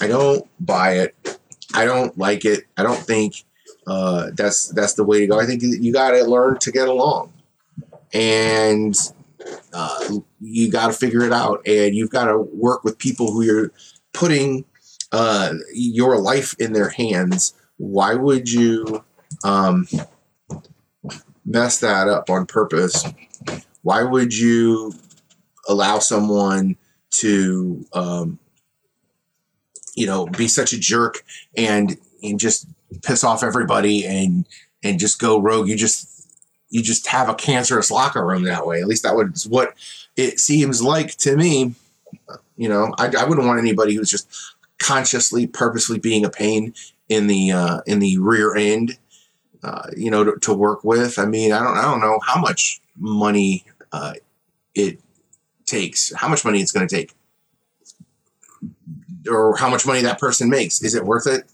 I 0.00 0.08
don't 0.08 0.48
buy 0.58 0.98
it. 0.98 1.38
I 1.74 1.84
don't 1.84 2.16
like 2.18 2.44
it. 2.44 2.64
I 2.76 2.82
don't 2.82 2.98
think 2.98 3.44
uh, 3.86 4.30
that's 4.34 4.68
that's 4.68 4.94
the 4.94 5.04
way 5.04 5.20
to 5.20 5.26
go. 5.26 5.40
I 5.40 5.46
think 5.46 5.62
you 5.62 5.92
got 5.92 6.12
to 6.12 6.24
learn 6.24 6.58
to 6.58 6.72
get 6.72 6.88
along, 6.88 7.32
and 8.12 8.94
uh, 9.72 10.16
you 10.40 10.70
got 10.70 10.88
to 10.88 10.92
figure 10.92 11.24
it 11.24 11.32
out, 11.32 11.66
and 11.66 11.94
you've 11.94 12.10
got 12.10 12.26
to 12.26 12.38
work 12.38 12.84
with 12.84 12.98
people 12.98 13.32
who 13.32 13.42
you're 13.42 13.72
putting 14.12 14.64
uh, 15.12 15.52
your 15.72 16.18
life 16.18 16.54
in 16.58 16.72
their 16.72 16.88
hands, 16.88 17.54
why 17.76 18.14
would 18.14 18.50
you 18.50 19.04
um, 19.44 19.86
mess 21.44 21.78
that 21.80 22.08
up 22.08 22.30
on 22.30 22.46
purpose? 22.46 23.04
Why 23.82 24.02
would 24.02 24.36
you 24.36 24.94
allow 25.68 25.98
someone 25.98 26.76
to, 27.10 27.84
um, 27.92 28.38
you 29.94 30.06
know, 30.06 30.26
be 30.26 30.48
such 30.48 30.72
a 30.72 30.78
jerk 30.78 31.24
and 31.56 31.96
and 32.22 32.38
just 32.38 32.66
piss 33.02 33.24
off 33.24 33.42
everybody 33.42 34.06
and 34.06 34.46
and 34.82 34.98
just 34.98 35.20
go 35.20 35.40
rogue? 35.40 35.68
You 35.68 35.76
just 35.76 36.08
you 36.70 36.82
just 36.82 37.06
have 37.08 37.28
a 37.28 37.34
cancerous 37.34 37.90
locker 37.90 38.26
room 38.26 38.44
that 38.44 38.66
way. 38.66 38.80
At 38.80 38.88
least 38.88 39.02
that 39.02 39.14
was 39.14 39.46
what 39.46 39.74
it 40.16 40.40
seems 40.40 40.82
like 40.82 41.16
to 41.18 41.36
me. 41.36 41.74
You 42.56 42.68
know, 42.68 42.94
I, 42.98 43.12
I 43.18 43.24
wouldn't 43.24 43.46
want 43.46 43.58
anybody 43.58 43.94
who's 43.94 44.10
just 44.10 44.28
consciously, 44.78 45.46
purposely 45.46 45.98
being 45.98 46.24
a 46.24 46.30
pain 46.30 46.74
in 47.08 47.26
the 47.26 47.52
uh, 47.52 47.80
in 47.86 47.98
the 47.98 48.18
rear 48.18 48.56
end. 48.56 48.98
Uh, 49.62 49.88
you 49.96 50.10
know, 50.10 50.24
to, 50.24 50.36
to, 50.40 50.52
work 50.52 50.82
with. 50.82 51.20
I 51.20 51.24
mean, 51.24 51.52
I 51.52 51.62
don't, 51.62 51.76
I 51.76 51.82
don't 51.82 52.00
know 52.00 52.18
how 52.26 52.40
much 52.40 52.80
money 52.98 53.64
uh, 53.92 54.14
it 54.74 54.98
takes, 55.66 56.12
how 56.16 56.26
much 56.26 56.44
money 56.44 56.60
it's 56.60 56.72
going 56.72 56.88
to 56.88 56.92
take, 56.92 57.14
or 59.30 59.56
how 59.56 59.68
much 59.68 59.86
money 59.86 60.02
that 60.02 60.18
person 60.18 60.48
makes. 60.48 60.82
Is 60.82 60.94
it 60.94 61.04
worth 61.04 61.26
it? 61.26 61.44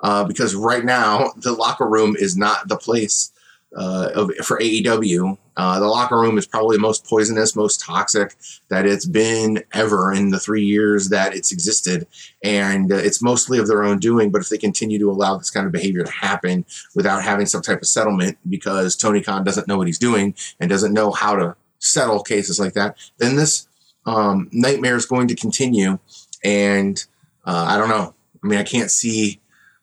Uh, 0.00 0.24
because 0.24 0.54
right 0.54 0.84
now 0.84 1.30
the 1.36 1.52
locker 1.52 1.86
room 1.86 2.16
is 2.18 2.36
not 2.36 2.68
the 2.68 2.76
place 2.76 3.32
uh, 3.76 4.10
of, 4.14 4.30
for 4.44 4.58
AEW. 4.58 5.38
Uh, 5.56 5.78
the 5.78 5.86
locker 5.86 6.18
room 6.18 6.38
is 6.38 6.46
probably 6.46 6.76
the 6.76 6.82
most 6.82 7.06
poisonous, 7.06 7.54
most 7.54 7.80
toxic 7.80 8.34
that 8.68 8.86
it's 8.86 9.06
been 9.06 9.62
ever 9.72 10.12
in 10.12 10.30
the 10.30 10.40
three 10.40 10.64
years 10.64 11.10
that 11.10 11.34
it's 11.34 11.52
existed. 11.52 12.06
And 12.42 12.90
uh, 12.90 12.96
it's 12.96 13.22
mostly 13.22 13.58
of 13.58 13.68
their 13.68 13.84
own 13.84 13.98
doing. 13.98 14.30
But 14.30 14.40
if 14.40 14.48
they 14.48 14.58
continue 14.58 14.98
to 14.98 15.10
allow 15.10 15.36
this 15.36 15.50
kind 15.50 15.66
of 15.66 15.72
behavior 15.72 16.04
to 16.04 16.10
happen 16.10 16.64
without 16.94 17.22
having 17.22 17.46
some 17.46 17.62
type 17.62 17.80
of 17.80 17.86
settlement 17.86 18.38
because 18.48 18.96
Tony 18.96 19.22
Khan 19.22 19.44
doesn't 19.44 19.68
know 19.68 19.78
what 19.78 19.86
he's 19.86 19.98
doing 19.98 20.34
and 20.58 20.68
doesn't 20.68 20.92
know 20.92 21.10
how 21.12 21.36
to 21.36 21.56
settle 21.78 22.22
cases 22.22 22.60
like 22.60 22.74
that, 22.74 22.96
then 23.18 23.36
this 23.36 23.66
um, 24.06 24.48
nightmare 24.52 24.96
is 24.96 25.06
going 25.06 25.28
to 25.28 25.34
continue. 25.34 25.98
And 26.44 27.04
uh, 27.44 27.66
I 27.68 27.76
don't 27.76 27.88
know. 27.88 28.14
I 28.42 28.46
mean, 28.46 28.58
I 28.58 28.64
can't 28.64 28.90
see 28.90 29.40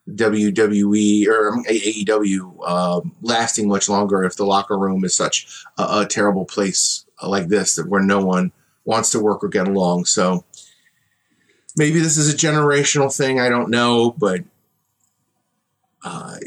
WWE 0.10 1.28
or 1.28 1.64
AEW 1.64 2.58
uh, 2.66 3.02
lasting 3.22 3.68
much 3.68 3.90
longer 3.90 4.24
if 4.24 4.36
the 4.36 4.46
locker 4.46 4.78
room 4.78 5.04
is 5.04 5.16
such 5.16 5.64
a, 5.78 6.02
a, 6.02 6.06
terrible 6.06 6.46
place 6.46 7.06
like 7.26 7.48
this 7.48 7.76
that 7.76 7.88
where 7.88 8.02
no 8.02 8.24
one 8.24 8.52
wants 8.86 9.12
to 9.12 9.20
work 9.20 9.44
or 9.44 9.50
get 9.50 9.68
along. 9.68 10.06
So 10.06 10.46
maybe 11.76 12.00
this 12.00 12.18
is 12.18 12.34
a 12.34 12.38
generational 12.38 13.16
thing. 13.16 13.40
I 13.40 13.50
don't 13.50 13.70
know, 13.70 14.12
but 14.18 14.42
uh, 16.04 16.38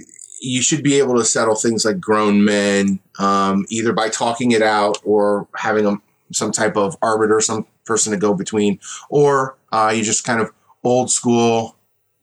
you 0.40 0.62
should 0.62 0.82
be 0.82 0.98
able 0.98 1.16
to 1.16 1.24
settle 1.24 1.54
things 1.54 1.84
like 1.84 2.00
grown 2.00 2.44
men 2.44 3.00
um, 3.18 3.64
either 3.68 3.92
by 3.92 4.08
talking 4.08 4.50
it 4.52 4.62
out 4.62 4.98
or 5.04 5.46
having 5.56 5.86
a, 5.86 5.96
some 6.32 6.50
type 6.50 6.76
of 6.76 6.96
arbiter, 7.02 7.40
some 7.40 7.66
person 7.84 8.12
to 8.12 8.18
go 8.18 8.34
between, 8.34 8.80
or 9.08 9.56
uh, 9.70 9.92
you 9.94 10.02
just 10.02 10.24
kind 10.24 10.40
of 10.40 10.50
old 10.84 11.10
school, 11.10 11.76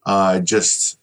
uh, 0.05 0.39
just 0.39 0.97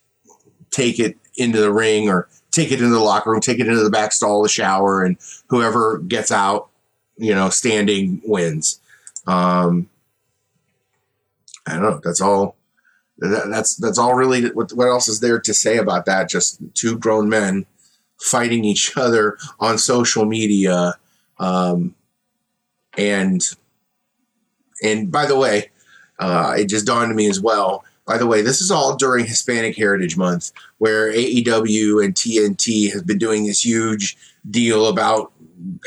take 0.70 0.98
it 0.98 1.16
into 1.36 1.60
the 1.60 1.72
ring 1.72 2.08
or 2.08 2.28
take 2.50 2.72
it 2.72 2.80
into 2.80 2.94
the 2.94 3.00
locker 3.00 3.30
room, 3.30 3.40
take 3.40 3.60
it 3.60 3.68
into 3.68 3.82
the 3.82 3.90
back 3.90 4.12
stall, 4.12 4.42
the 4.42 4.48
shower, 4.48 5.04
and 5.04 5.16
whoever 5.48 5.98
gets 5.98 6.32
out, 6.32 6.70
you 7.16 7.34
know, 7.34 7.50
standing 7.50 8.20
wins. 8.24 8.80
Um, 9.26 9.88
I 11.66 11.74
don't 11.74 11.82
know. 11.82 12.00
That's 12.02 12.20
all. 12.20 12.56
That, 13.18 13.48
that's 13.50 13.76
that's 13.76 13.98
all 13.98 14.14
really. 14.14 14.50
What, 14.50 14.72
what 14.72 14.88
else 14.88 15.08
is 15.08 15.20
there 15.20 15.40
to 15.40 15.54
say 15.54 15.78
about 15.78 16.06
that? 16.06 16.28
Just 16.28 16.60
two 16.74 16.98
grown 16.98 17.28
men 17.28 17.66
fighting 18.18 18.64
each 18.64 18.92
other 18.96 19.36
on 19.60 19.78
social 19.78 20.24
media, 20.24 20.94
um, 21.38 21.94
and 22.96 23.42
and 24.82 25.10
by 25.10 25.26
the 25.26 25.36
way, 25.36 25.70
uh, 26.18 26.54
it 26.56 26.68
just 26.68 26.86
dawned 26.86 27.10
on 27.10 27.16
me 27.16 27.28
as 27.28 27.40
well 27.40 27.84
by 28.06 28.18
the 28.18 28.26
way, 28.26 28.40
this 28.40 28.60
is 28.60 28.70
all 28.70 28.96
during 28.96 29.26
Hispanic 29.26 29.76
Heritage 29.76 30.16
Month, 30.16 30.52
where 30.78 31.12
AEW 31.12 32.04
and 32.04 32.14
TNT 32.14 32.90
has 32.92 33.02
been 33.02 33.18
doing 33.18 33.44
this 33.44 33.64
huge 33.64 34.16
deal 34.48 34.86
about 34.86 35.32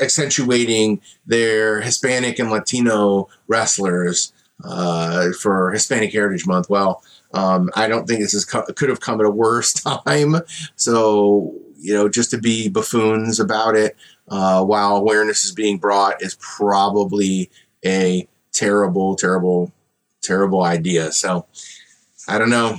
accentuating 0.02 1.00
their 1.26 1.80
Hispanic 1.80 2.38
and 2.38 2.52
Latino 2.52 3.30
wrestlers 3.48 4.34
uh, 4.66 5.30
for 5.42 5.72
Hispanic 5.72 6.12
Heritage 6.12 6.46
Month. 6.46 6.70
Well, 6.70 7.02
um, 7.34 7.70
I 7.76 7.88
don't 7.88 8.06
think 8.06 8.20
this 8.20 8.34
is 8.34 8.44
co- 8.44 8.66
could 8.66 8.90
have 8.90 9.00
come 9.00 9.22
at 9.22 9.26
a 9.26 9.32
worse 9.32 9.72
time. 10.06 10.36
So 10.76 11.56
you 11.78 11.94
know, 11.94 12.10
just 12.10 12.32
to 12.32 12.38
be 12.38 12.68
buffoons 12.68 13.40
about 13.40 13.78
it 13.78 13.96
uh, 14.28 14.62
while 14.66 14.98
awareness 14.98 15.46
is 15.46 15.54
being 15.54 15.78
brought 15.78 16.22
is 16.22 16.36
probably 16.42 17.50
a 17.86 18.28
terrible, 18.52 19.16
terrible, 19.16 19.72
terrible 20.22 20.64
idea. 20.64 21.12
So 21.12 21.46
I 22.28 22.38
don't 22.38 22.50
know. 22.50 22.78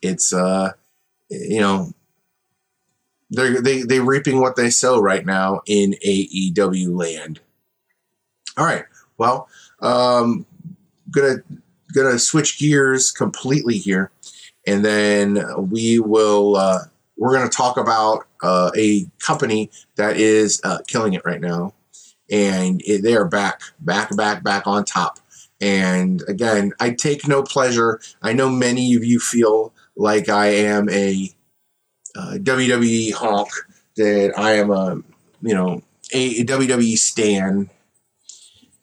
It's 0.00 0.32
uh, 0.32 0.72
you 1.30 1.60
know, 1.60 1.92
they're 3.30 3.60
they 3.62 3.82
they 3.82 4.00
reaping 4.00 4.40
what 4.40 4.56
they 4.56 4.70
sow 4.70 5.00
right 5.00 5.24
now 5.24 5.62
in 5.66 5.94
AEW 6.04 6.96
land. 6.96 7.40
All 8.56 8.66
right, 8.66 8.84
well, 9.16 9.48
um, 9.80 10.44
gonna 11.10 11.36
gonna 11.94 12.18
switch 12.18 12.58
gears 12.58 13.10
completely 13.10 13.78
here, 13.78 14.10
and 14.66 14.84
then 14.84 15.42
we 15.70 15.98
will 15.98 16.56
uh, 16.56 16.80
we're 17.16 17.32
gonna 17.32 17.48
talk 17.48 17.76
about 17.78 18.26
uh, 18.42 18.70
a 18.76 19.06
company 19.18 19.70
that 19.96 20.16
is 20.16 20.60
uh, 20.64 20.78
killing 20.86 21.14
it 21.14 21.24
right 21.24 21.40
now, 21.40 21.72
and 22.30 22.82
it, 22.84 23.02
they 23.02 23.14
are 23.14 23.24
back, 23.24 23.62
back, 23.80 24.14
back, 24.16 24.42
back 24.42 24.66
on 24.66 24.84
top. 24.84 25.18
And 25.62 26.24
again, 26.26 26.72
I 26.80 26.90
take 26.90 27.28
no 27.28 27.44
pleasure. 27.44 28.00
I 28.20 28.32
know 28.32 28.50
many 28.50 28.96
of 28.96 29.04
you 29.04 29.20
feel 29.20 29.72
like 29.94 30.28
I 30.28 30.48
am 30.48 30.90
a 30.90 31.30
uh, 32.16 32.34
WWE 32.40 33.12
honk, 33.12 33.48
that 33.96 34.32
I 34.36 34.54
am 34.54 34.72
a, 34.72 34.96
you 35.40 35.54
know, 35.54 35.82
a, 36.12 36.44
WWE 36.44 36.98
stan. 36.98 37.70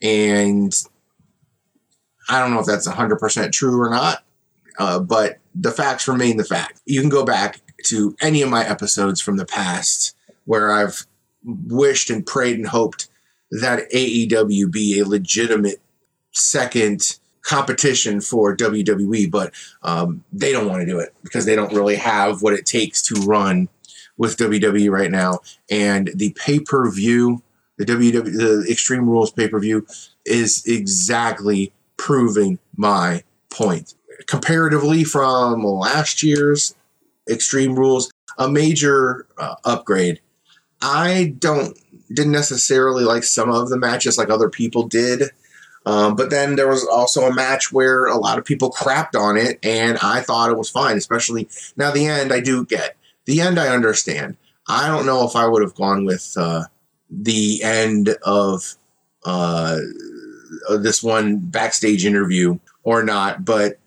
And 0.02 0.74
I 2.30 2.40
don't 2.40 2.54
know 2.54 2.62
if 2.62 2.66
that's 2.66 2.88
100% 2.88 3.52
true 3.52 3.82
or 3.82 3.90
not, 3.90 4.24
uh, 4.80 5.00
but 5.00 5.40
the 5.54 5.72
facts 5.72 6.08
remain 6.08 6.38
the 6.38 6.46
fact. 6.46 6.80
You 6.86 7.02
can 7.02 7.10
go 7.10 7.26
back 7.26 7.60
to 7.88 8.16
any 8.22 8.42
of 8.42 8.50
my 8.50 8.66
episodes 8.66 9.20
from 9.20 9.36
the 9.36 9.46
past 9.46 10.16
where 10.46 10.72
I've 10.72 11.06
wished 11.44 12.10
and 12.10 12.26
prayed 12.26 12.56
and 12.56 12.68
hoped 12.68 13.10
that 13.52 13.92
AEW 13.92 14.72
be 14.72 15.00
a 15.00 15.06
legitimate 15.06 15.82
second 16.40 17.18
competition 17.42 18.22
for 18.22 18.56
WWE, 18.56 19.30
but 19.32 19.54
um, 19.84 20.24
they 20.32 20.52
don't 20.52 20.68
want 20.68 20.82
to 20.82 20.86
do 20.86 21.00
it 21.00 21.14
because 21.24 21.46
they 21.46 21.56
don't 21.56 21.74
really 21.74 21.96
have 21.96 22.42
what 22.42 22.54
it 22.54 22.66
takes 22.66 23.02
to 23.04 23.16
run 23.22 23.70
with 24.18 24.38
WWE 24.38 24.92
right 24.92 25.12
now. 25.12 25.40
And 25.70 26.12
the 26.14 26.34
pay 26.34 26.60
per 26.60 26.92
view, 26.92 27.42
the 27.78 27.86
WWE, 27.86 28.24
the 28.24 28.68
Extreme 28.70 29.10
Rules 29.10 29.32
pay 29.32 29.48
per 29.48 29.60
view, 29.60 29.88
is 30.26 30.64
exactly 30.68 31.74
proving 31.98 32.60
my 32.76 33.24
point. 33.50 33.96
Comparatively 34.28 35.04
from 35.04 35.64
last 35.64 36.22
year's 36.22 36.76
Extreme 37.30 37.76
Rules, 37.76 38.12
a 38.38 38.50
major 38.50 39.26
uh, 39.38 39.56
upgrade. 39.66 40.20
I 40.82 41.36
don't 41.40 41.78
didn't 42.12 42.32
necessarily 42.32 43.04
like 43.04 43.24
some 43.24 43.50
of 43.50 43.70
the 43.70 43.78
matches 43.78 44.18
like 44.18 44.30
other 44.30 44.50
people 44.50 44.88
did. 44.88 45.24
Um, 45.90 46.16
but 46.16 46.30
then 46.30 46.56
there 46.56 46.68
was 46.68 46.86
also 46.86 47.24
a 47.24 47.34
match 47.34 47.72
where 47.72 48.06
a 48.06 48.16
lot 48.16 48.38
of 48.38 48.46
people 48.46 48.70
crapped 48.70 49.20
on 49.20 49.38
it, 49.38 49.58
and 49.64 49.98
I 50.04 50.22
thought 50.22 50.52
it 50.52 50.58
was 50.58 50.70
fine, 50.70 50.98
especially 50.98 51.50
now 51.78 51.90
the 51.90 52.06
end 52.06 52.32
I 52.32 52.42
do 52.42 52.64
get. 52.64 52.96
The 53.26 53.42
end 53.42 53.60
I 53.60 53.70
understand. 53.70 54.38
I 54.68 54.88
don't 54.88 55.08
know 55.08 55.26
if 55.28 55.36
I 55.36 55.48
would 55.48 55.64
have 55.64 55.74
gone 55.74 56.06
with 56.06 56.36
uh, 56.38 56.66
the 57.10 57.64
end 57.64 58.16
of 58.22 58.76
uh, 59.26 59.80
this 60.78 61.02
one 61.02 61.40
backstage 61.40 62.06
interview 62.06 62.60
or 62.84 63.02
not, 63.02 63.44
but 63.44 63.80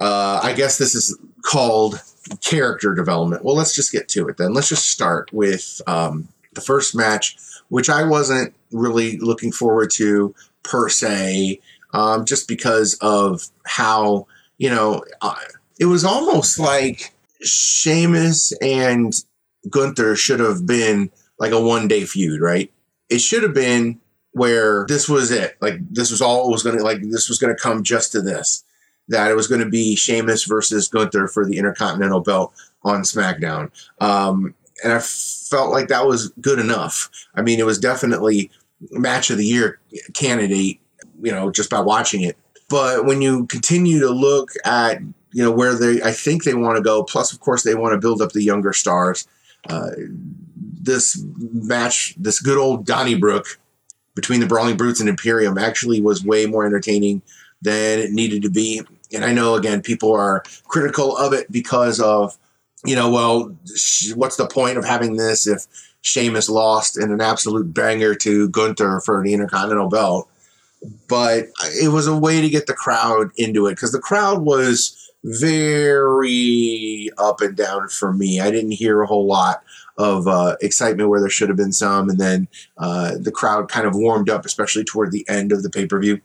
uh, 0.00 0.40
I 0.42 0.54
guess 0.54 0.78
this 0.78 0.94
is 0.94 1.18
called 1.42 2.00
character 2.42 2.94
development. 2.94 3.44
Well, 3.44 3.54
let's 3.54 3.74
just 3.74 3.92
get 3.92 4.08
to 4.08 4.28
it 4.28 4.38
then. 4.38 4.54
Let's 4.54 4.70
just 4.70 4.88
start 4.88 5.30
with 5.30 5.82
um, 5.86 6.28
the 6.54 6.62
first 6.62 6.96
match, 6.96 7.36
which 7.68 7.90
I 7.90 8.04
wasn't 8.04 8.54
really 8.72 9.18
looking 9.18 9.52
forward 9.52 9.90
to 9.96 10.34
per 10.62 10.88
se, 10.88 11.60
um, 11.92 12.24
just 12.24 12.48
because 12.48 12.96
of 13.00 13.48
how, 13.64 14.26
you 14.58 14.70
know, 14.70 15.02
uh, 15.20 15.34
it 15.78 15.86
was 15.86 16.04
almost 16.04 16.58
like 16.58 17.14
Sheamus 17.42 18.52
and 18.60 19.14
Gunther 19.68 20.16
should 20.16 20.40
have 20.40 20.66
been 20.66 21.10
like 21.38 21.52
a 21.52 21.60
one 21.60 21.88
day 21.88 22.04
feud, 22.04 22.40
right? 22.40 22.72
It 23.08 23.20
should 23.20 23.42
have 23.42 23.54
been 23.54 24.00
where 24.32 24.86
this 24.88 25.08
was 25.08 25.30
it. 25.30 25.56
Like 25.60 25.78
this 25.90 26.10
was 26.10 26.20
all 26.20 26.48
it 26.48 26.52
was 26.52 26.62
gonna 26.62 26.82
like 26.82 27.02
this 27.02 27.28
was 27.28 27.38
gonna 27.38 27.56
come 27.56 27.82
just 27.82 28.12
to 28.12 28.20
this. 28.20 28.64
That 29.08 29.30
it 29.30 29.36
was 29.36 29.48
gonna 29.48 29.68
be 29.68 29.96
Sheamus 29.96 30.44
versus 30.44 30.88
Gunther 30.88 31.28
for 31.28 31.44
the 31.44 31.58
Intercontinental 31.58 32.20
belt 32.20 32.52
on 32.84 33.02
SmackDown. 33.02 33.70
Um, 34.00 34.54
and 34.84 34.92
I 34.92 35.00
felt 35.00 35.70
like 35.70 35.88
that 35.88 36.06
was 36.06 36.28
good 36.40 36.58
enough. 36.58 37.10
I 37.34 37.42
mean, 37.42 37.58
it 37.58 37.66
was 37.66 37.78
definitely 37.78 38.50
match 38.90 39.30
of 39.30 39.38
the 39.38 39.44
year 39.44 39.80
candidate, 40.14 40.80
you 41.22 41.32
know, 41.32 41.50
just 41.50 41.70
by 41.70 41.80
watching 41.80 42.22
it. 42.22 42.36
But 42.68 43.04
when 43.04 43.20
you 43.20 43.46
continue 43.46 44.00
to 44.00 44.10
look 44.10 44.50
at, 44.64 45.00
you 45.32 45.42
know, 45.42 45.50
where 45.50 45.74
they, 45.74 46.02
I 46.02 46.12
think 46.12 46.44
they 46.44 46.54
want 46.54 46.76
to 46.76 46.82
go, 46.82 47.02
plus, 47.02 47.32
of 47.32 47.40
course, 47.40 47.62
they 47.62 47.74
want 47.74 47.92
to 47.92 47.98
build 47.98 48.22
up 48.22 48.32
the 48.32 48.42
younger 48.42 48.72
stars. 48.72 49.26
Uh, 49.68 49.90
this 50.82 51.22
match, 51.38 52.14
this 52.16 52.40
good 52.40 52.58
old 52.58 52.86
Donnybrook 52.86 53.58
between 54.14 54.40
the 54.40 54.46
Brawling 54.46 54.76
Brutes 54.76 55.00
and 55.00 55.08
Imperium 55.08 55.58
actually 55.58 56.00
was 56.00 56.24
way 56.24 56.46
more 56.46 56.64
entertaining 56.64 57.22
than 57.62 57.98
it 57.98 58.10
needed 58.10 58.42
to 58.42 58.50
be. 58.50 58.82
And 59.12 59.24
I 59.24 59.32
know, 59.32 59.54
again, 59.54 59.82
people 59.82 60.12
are 60.12 60.42
critical 60.64 61.16
of 61.16 61.32
it 61.32 61.50
because 61.50 62.00
of, 62.00 62.38
you 62.84 62.96
know, 62.96 63.10
well, 63.10 63.56
what's 64.14 64.36
the 64.36 64.46
point 64.46 64.78
of 64.78 64.84
having 64.84 65.16
this 65.16 65.46
if 65.46 65.66
Sheamus 66.02 66.48
lost 66.48 66.98
in 66.98 67.12
an 67.12 67.20
absolute 67.20 67.74
banger 67.74 68.14
to 68.16 68.48
Gunther 68.48 69.02
for 69.04 69.22
the 69.22 69.34
Intercontinental 69.34 69.88
belt? 69.88 70.28
But 71.08 71.48
it 71.82 71.92
was 71.92 72.06
a 72.06 72.16
way 72.16 72.40
to 72.40 72.48
get 72.48 72.66
the 72.66 72.72
crowd 72.72 73.30
into 73.36 73.66
it 73.66 73.72
because 73.72 73.92
the 73.92 73.98
crowd 73.98 74.42
was 74.42 74.96
very 75.24 77.10
up 77.18 77.40
and 77.40 77.56
down 77.56 77.88
for 77.88 78.12
me. 78.12 78.40
I 78.40 78.50
didn't 78.50 78.72
hear 78.72 79.02
a 79.02 79.06
whole 79.06 79.26
lot 79.26 79.62
of 79.98 80.26
uh, 80.26 80.56
excitement 80.62 81.10
where 81.10 81.20
there 81.20 81.28
should 81.28 81.48
have 81.50 81.58
been 81.58 81.72
some, 81.72 82.08
and 82.08 82.18
then 82.18 82.48
uh, 82.78 83.16
the 83.18 83.32
crowd 83.32 83.68
kind 83.68 83.86
of 83.86 83.94
warmed 83.94 84.30
up, 84.30 84.46
especially 84.46 84.84
toward 84.84 85.12
the 85.12 85.28
end 85.28 85.52
of 85.52 85.62
the 85.62 85.70
pay 85.70 85.86
per 85.86 86.00
view. 86.00 86.20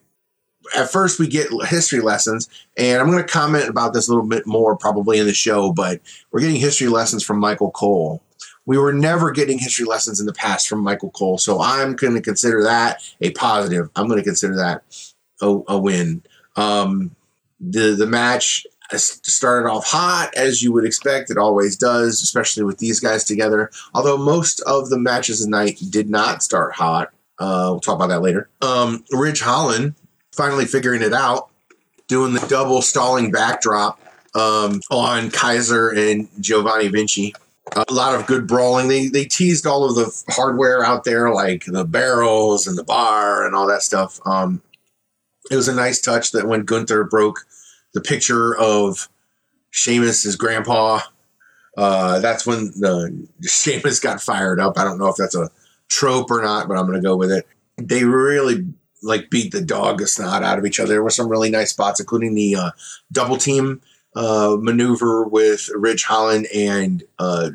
At 0.76 0.90
first, 0.90 1.20
we 1.20 1.28
get 1.28 1.50
history 1.68 2.00
lessons, 2.00 2.50
and 2.78 3.00
I'm 3.00 3.12
going 3.12 3.22
to 3.22 3.30
comment 3.32 3.68
about 3.68 3.94
this 3.94 4.08
a 4.08 4.12
little 4.12 4.28
bit 4.28 4.48
more 4.48 4.76
probably 4.76 5.20
in 5.20 5.28
the 5.28 5.34
show, 5.34 5.72
but 5.72 6.00
we're 6.32 6.40
getting 6.40 6.56
history 6.56 6.88
lessons 6.88 7.24
from 7.24 7.38
Michael 7.38 7.72
Cole. 7.72 8.24
We 8.65 8.78
were 8.78 8.93
never 8.93 9.32
getting 9.32 9.60
history 9.60 9.86
lessons 9.86 10.19
in 10.19 10.25
the 10.25 10.34
past 10.34 10.67
from 10.67 10.82
Michael 10.82 11.12
Cole, 11.12 11.38
so 11.38 11.62
I'm 11.62 11.95
going 11.95 12.15
to 12.15 12.21
consider 12.21 12.63
that 12.63 13.01
a 13.21 13.32
positive. 13.32 13.89
I'm 13.95 14.08
going 14.08 14.19
to 14.19 14.23
consider 14.23 14.56
that 14.56 14.84
a, 15.41 15.60
a 15.67 15.78
win. 15.78 16.23
Um, 16.56 17.15
the 17.60 17.95
the 17.95 18.08
match 18.08 18.65
started 18.93 19.69
off 19.69 19.86
hot 19.88 20.34
as 20.36 20.62
you 20.62 20.71
would 20.71 20.86
expect. 20.86 21.32
It 21.32 21.38
always 21.38 21.75
does 21.75 22.21
especially 22.21 22.63
with 22.63 22.78
these 22.78 22.99
guys 22.99 23.23
together. 23.23 23.71
Although 23.93 24.17
most 24.17 24.62
of 24.62 24.89
the 24.89 24.99
matches 24.99 25.43
tonight 25.43 25.80
did 25.89 26.10
not 26.10 26.43
start 26.43 26.75
hot. 26.75 27.12
Uh, 27.39 27.69
we'll 27.71 27.80
talk 27.80 27.95
about 27.95 28.08
that 28.08 28.21
later. 28.21 28.47
Um, 28.62 29.04
ridge 29.12 29.41
holland 29.41 29.95
finally 30.32 30.65
figuring 30.65 31.01
it 31.01 31.13
out 31.13 31.49
doing 32.08 32.34
the 32.34 32.45
double 32.47 32.82
stalling 32.82 33.32
backdrop 33.32 33.99
um, 34.36 34.82
on 34.91 35.32
kaiser 35.32 35.89
and 35.89 36.28
giovanni 36.39 36.88
vinci 36.88 37.34
a 37.73 37.93
lot 37.93 38.13
of 38.13 38.28
good 38.28 38.47
brawling 38.47 38.88
they, 38.88 39.08
they 39.08 39.25
teased 39.25 39.65
all 39.65 39.86
of 39.86 39.95
the 39.95 40.23
hardware 40.30 40.86
out 40.86 41.04
there 41.04 41.34
like 41.34 41.65
the 41.65 41.84
barrels 41.84 42.67
and 42.67 42.78
the 42.78 42.84
bar 42.84 43.45
and 43.45 43.56
all 43.56 43.67
that 43.67 43.82
stuff 43.82 44.19
um, 44.25 44.62
it 45.49 45.56
was 45.56 45.67
a 45.67 45.75
nice 45.75 45.99
touch 45.99 46.32
that 46.32 46.47
when 46.47 46.63
gunther 46.63 47.04
broke 47.04 47.45
the 47.95 48.01
picture 48.01 48.56
of 48.56 49.10
Sheamus' 49.71 50.36
grandpa. 50.36 50.99
Uh, 51.78 52.19
that's 52.19 52.45
when 52.45 52.67
the 52.78 53.28
Sheamus 53.41 53.99
got 53.99 54.21
fired 54.21 54.60
up. 54.60 54.78
I 54.78 54.84
don't 54.84 54.99
know 54.99 55.08
if 55.08 55.17
that's 55.17 55.36
a 55.36 55.49
trope 55.89 56.32
or 56.32 56.41
not, 56.41 56.67
but 56.67 56.78
I'm 56.78 56.86
going 56.86 57.01
to 57.01 57.06
go 57.06 57.17
with 57.17 57.32
it. 57.32 57.47
They 57.78 58.06
really 58.06 58.65
like 59.04 59.30
beat 59.30 59.51
the 59.51 59.62
dog 59.62 60.01
a 60.01 60.08
snot 60.08 60.43
out 60.43 60.58
of 60.58 60.65
each 60.65 60.80
other. 60.80 60.93
There 60.93 61.04
were 61.04 61.10
some 61.10 61.28
really 61.28 61.49
nice 61.49 61.71
spots, 61.71 61.99
including 61.99 62.36
the 62.36 62.56
uh, 62.56 62.71
double 63.12 63.38
team 63.38 63.82
uh, 64.15 64.58
maneuver 64.60 65.23
with 65.23 65.69
Ridge 65.75 66.04
Holland 66.04 66.47
and 66.54 67.04
uh, 67.19 67.49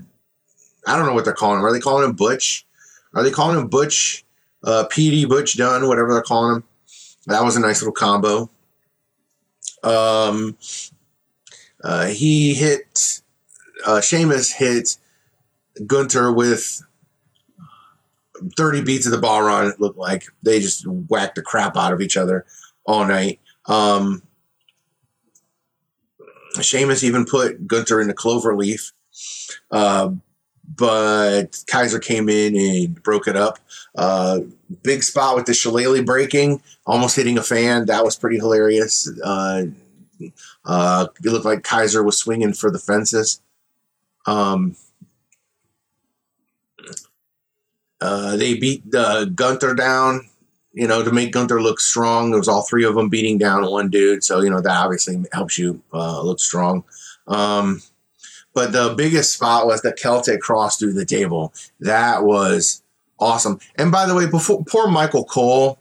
I 0.87 0.97
don't 0.97 1.07
know 1.07 1.15
what 1.15 1.25
they're 1.25 1.35
calling 1.35 1.59
him. 1.59 1.65
Are 1.65 1.73
they 1.73 1.81
calling 1.81 2.09
him 2.09 2.17
Butch? 2.17 2.67
Are 3.15 3.23
they 3.23 3.31
calling 3.31 3.59
him 3.59 3.69
Butch? 3.69 4.25
Uh, 4.63 4.85
PD 4.91 5.29
Butch 5.29 5.57
Dunne, 5.57 5.89
whatever 5.89 6.13
they're 6.13 6.23
calling 6.23 6.57
him. 6.57 6.65
That 7.27 7.45
was 7.45 7.57
a 7.57 7.61
nice 7.61 7.81
little 7.81 7.93
combo. 7.93 8.51
Um, 9.83 10.57
uh, 11.83 12.07
he 12.07 12.55
hit 12.55 13.23
uh, 13.87 14.01
Sheamus 14.01 14.53
hit 14.53 14.99
Gunther 15.87 16.33
with 16.33 16.83
30 18.57 18.83
beats 18.83 19.07
of 19.07 19.13
the 19.13 19.19
Bodhrán. 19.19 19.73
It 19.73 19.81
looked 19.81 19.99
like 19.99 20.25
they 20.43 20.61
just 20.61 20.87
whacked 20.87 21.37
the 21.37 21.43
crap 21.43 21.77
out 21.77 21.93
of 21.93 22.01
each 22.01 22.17
other 22.17 22.45
all 22.85 23.07
night. 23.07 23.41
Um, 23.67 24.23
Sheamus 26.61 27.05
even 27.05 27.25
put 27.25 27.67
Gunther 27.67 28.01
in 28.01 28.09
the 28.09 28.15
clover 28.15 28.57
leaf. 28.57 28.93
Uh, 29.71 30.11
but 30.77 31.63
Kaiser 31.67 31.99
came 31.99 32.29
in 32.29 32.57
and 32.57 33.03
broke 33.03 33.27
it 33.27 33.37
up. 33.37 33.59
Uh, 33.97 34.41
big 34.83 35.03
spot 35.03 35.37
with 35.37 35.47
the 35.47 35.55
shillelagh 35.55 36.05
breaking, 36.05 36.63
almost 36.87 37.17
hitting 37.17 37.39
a 37.39 37.43
fan. 37.43 37.87
That 37.87 38.05
was 38.05 38.17
pretty 38.17 38.37
hilarious. 38.37 39.11
Uh, 39.23 39.65
uh, 40.65 41.07
it 41.25 41.31
looked 41.31 41.45
like 41.45 41.65
Kaiser 41.65 42.03
was 42.03 42.19
swinging 42.19 42.53
for 42.53 42.71
the 42.71 42.79
fences. 42.79 43.41
Um, 44.27 44.77
uh, 48.01 48.37
they 48.37 48.55
beat 48.55 48.83
uh, 48.95 49.25
Gunther 49.27 49.75
down, 49.75 50.30
you 50.73 50.87
know, 50.87 51.03
to 51.03 51.11
make 51.11 51.33
Gunther 51.33 51.61
look 51.61 51.81
strong. 51.81 52.33
It 52.33 52.39
was 52.39 52.49
all 52.49 52.63
three 52.63 52.85
of 52.85 52.95
them 52.95 53.09
beating 53.09 53.39
down 53.39 53.69
one 53.71 53.91
dude, 53.91 54.25
so 54.25 54.41
you 54.41 54.51
know 54.51 54.61
that 54.61 54.77
obviously 54.77 55.23
helps 55.33 55.59
you 55.59 55.83
uh, 55.93 56.23
look 56.23 56.41
strong. 56.41 56.85
Um, 57.27 57.83
but 58.55 58.73
the 58.73 58.95
biggest 58.97 59.33
spot 59.33 59.67
was 59.67 59.83
the 59.83 59.93
Celtic 59.93 60.41
cross 60.41 60.77
through 60.79 60.95
the 60.95 61.07
table. 61.07 61.53
That 61.81 62.25
was 62.25 62.83
awesome. 63.19 63.61
And 63.77 63.93
by 63.93 64.07
the 64.07 64.15
way, 64.15 64.27
before 64.27 64.65
poor 64.65 64.89
Michael 64.89 65.25
Cole, 65.25 65.79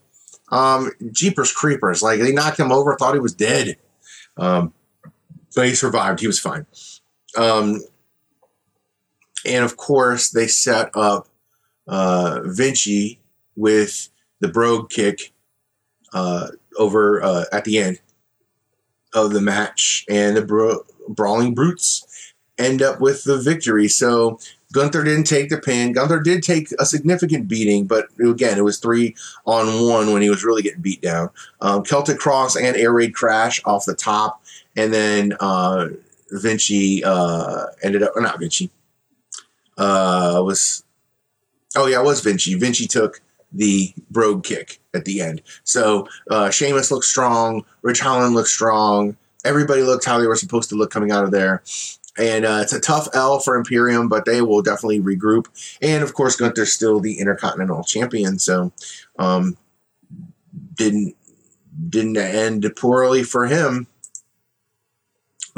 um, 0.49 0.91
Jeepers 1.11 1.51
Creepers, 1.51 2.01
like 2.03 2.19
they 2.19 2.31
knocked 2.31 2.59
him 2.59 2.71
over, 2.71 2.95
thought 2.95 3.13
he 3.13 3.19
was 3.19 3.33
dead. 3.33 3.77
Um, 4.37 4.73
but 5.55 5.67
he 5.67 5.75
survived. 5.75 6.19
He 6.19 6.27
was 6.27 6.39
fine. 6.39 6.65
Um, 7.35 7.81
and 9.45 9.65
of 9.65 9.77
course, 9.77 10.29
they 10.29 10.47
set 10.47 10.91
up 10.95 11.27
uh, 11.87 12.41
Vinci 12.45 13.19
with 13.55 14.09
the 14.39 14.47
brogue 14.47 14.89
kick 14.89 15.31
uh, 16.13 16.47
over 16.77 17.21
uh, 17.23 17.45
at 17.51 17.65
the 17.65 17.77
end 17.77 17.99
of 19.13 19.31
the 19.33 19.41
match, 19.41 20.05
and 20.09 20.37
the 20.37 20.45
bro- 20.45 20.85
brawling 21.07 21.53
brutes 21.53 22.33
end 22.57 22.81
up 22.81 22.99
with 22.99 23.23
the 23.23 23.37
victory. 23.37 23.87
So 23.87 24.39
Gunther 24.71 25.03
didn't 25.03 25.25
take 25.25 25.49
the 25.49 25.57
pin. 25.57 25.93
Gunther 25.93 26.19
did 26.19 26.43
take 26.43 26.71
a 26.79 26.85
significant 26.85 27.47
beating, 27.47 27.87
but 27.87 28.07
again, 28.19 28.57
it 28.57 28.63
was 28.63 28.77
three 28.77 29.15
on 29.45 29.87
one 29.87 30.13
when 30.13 30.21
he 30.21 30.29
was 30.29 30.43
really 30.43 30.61
getting 30.61 30.81
beat 30.81 31.01
down. 31.01 31.29
Um, 31.61 31.83
Celtic 31.83 32.19
Cross 32.19 32.55
and 32.55 32.75
Air 32.75 32.93
Raid 32.93 33.15
Crash 33.15 33.61
off 33.65 33.85
the 33.85 33.95
top, 33.95 34.43
and 34.75 34.93
then 34.93 35.33
uh, 35.39 35.87
Vinci 36.31 37.03
uh, 37.03 37.65
ended 37.81 38.03
up, 38.03 38.11
not 38.15 38.39
Vinci, 38.39 38.69
uh, 39.77 40.41
was, 40.45 40.83
oh 41.75 41.87
yeah, 41.87 42.01
it 42.01 42.05
was 42.05 42.21
Vinci. 42.21 42.53
Vinci 42.53 42.85
took 42.85 43.21
the 43.51 43.93
brogue 44.11 44.43
kick 44.43 44.79
at 44.93 45.05
the 45.05 45.21
end. 45.21 45.41
So 45.63 46.07
uh, 46.29 46.49
Sheamus 46.49 46.91
looked 46.91 47.05
strong. 47.05 47.65
Ridge 47.81 47.99
Holland 47.99 48.35
looked 48.35 48.49
strong. 48.49 49.17
Everybody 49.45 49.83
looked 49.83 50.05
how 50.05 50.19
they 50.19 50.27
were 50.27 50.35
supposed 50.35 50.69
to 50.69 50.75
look 50.75 50.91
coming 50.91 51.11
out 51.11 51.23
of 51.23 51.31
there. 51.31 51.63
And 52.17 52.45
uh, 52.45 52.59
it's 52.61 52.73
a 52.73 52.81
tough 52.81 53.07
L 53.13 53.39
for 53.39 53.55
Imperium, 53.55 54.09
but 54.09 54.25
they 54.25 54.41
will 54.41 54.61
definitely 54.61 54.99
regroup. 54.99 55.47
And 55.81 56.03
of 56.03 56.13
course, 56.13 56.35
Gunther's 56.35 56.73
still 56.73 56.99
the 56.99 57.17
Intercontinental 57.17 57.83
Champion, 57.83 58.39
so 58.39 58.73
um, 59.17 59.55
didn't 60.75 61.15
didn't 61.87 62.17
end 62.17 62.69
poorly 62.75 63.23
for 63.23 63.45
him. 63.45 63.87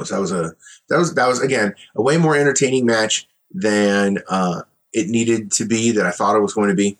So 0.04 0.16
that 0.16 0.22
was 0.22 0.32
a 0.32 0.54
that 0.90 0.98
was 0.98 1.16
that 1.16 1.28
was 1.28 1.42
again 1.42 1.74
a 1.96 2.02
way 2.02 2.18
more 2.18 2.36
entertaining 2.36 2.86
match 2.86 3.28
than 3.52 4.20
uh, 4.30 4.62
it 4.94 5.10
needed 5.10 5.52
to 5.54 5.66
be. 5.66 5.92
That 5.92 6.06
I 6.06 6.12
thought 6.12 6.36
it 6.36 6.42
was 6.42 6.54
going 6.54 6.70
to 6.70 6.76
be, 6.76 6.98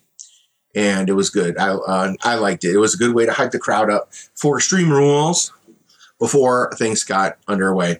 and 0.76 1.10
it 1.10 1.14
was 1.14 1.30
good. 1.30 1.58
I 1.58 1.70
uh, 1.70 2.14
I 2.24 2.36
liked 2.36 2.64
it. 2.64 2.74
It 2.74 2.80
was 2.80 2.94
a 2.94 2.98
good 2.98 3.14
way 3.14 3.26
to 3.26 3.34
hype 3.34 3.52
the 3.52 3.60
crowd 3.60 3.90
up 3.90 4.14
for 4.36 4.58
Extreme 4.58 4.92
Rules 4.92 5.54
before 6.20 6.72
things 6.78 7.04
got 7.04 7.38
underway. 7.48 8.00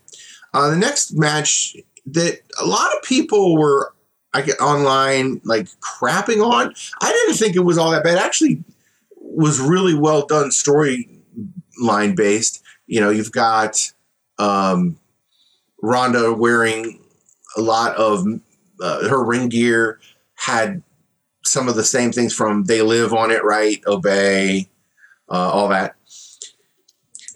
Uh, 0.54 0.70
the 0.70 0.78
next 0.78 1.14
match 1.14 1.76
that 2.06 2.40
a 2.62 2.66
lot 2.66 2.96
of 2.96 3.04
people 3.04 3.58
were 3.58 3.94
I 4.34 4.42
get 4.42 4.60
online 4.62 5.42
like 5.44 5.68
crapping 5.82 6.46
on. 6.46 6.74
I 7.02 7.12
didn't 7.12 7.38
think 7.38 7.56
it 7.56 7.66
was 7.66 7.78
all 7.78 7.92
that 7.92 8.04
bad. 8.04 8.18
Actually, 8.18 8.64
was 9.18 9.60
really 9.60 9.94
well 9.94 10.26
done 10.26 10.50
storyline 10.50 12.16
based. 12.16 12.64
You 12.88 13.02
know, 13.02 13.10
you've 13.10 13.32
got 13.32 13.92
um, 14.38 14.98
Ronda 15.82 16.34
wearing 16.34 17.02
a 17.58 17.62
lot 17.62 17.96
of 17.96 18.26
uh, 18.82 19.10
her 19.10 19.24
ring 19.24 19.50
gear 19.50 20.00
had 20.36 20.82
some 21.44 21.68
of 21.68 21.76
the 21.76 21.84
same 21.84 22.12
things 22.12 22.34
from 22.34 22.64
They 22.66 22.82
Live 22.82 23.14
on 23.14 23.32
it, 23.32 23.44
right? 23.44 23.82
Obey, 23.88 24.70
uh, 25.30 25.52
all 25.52 25.70
that. 25.70 25.96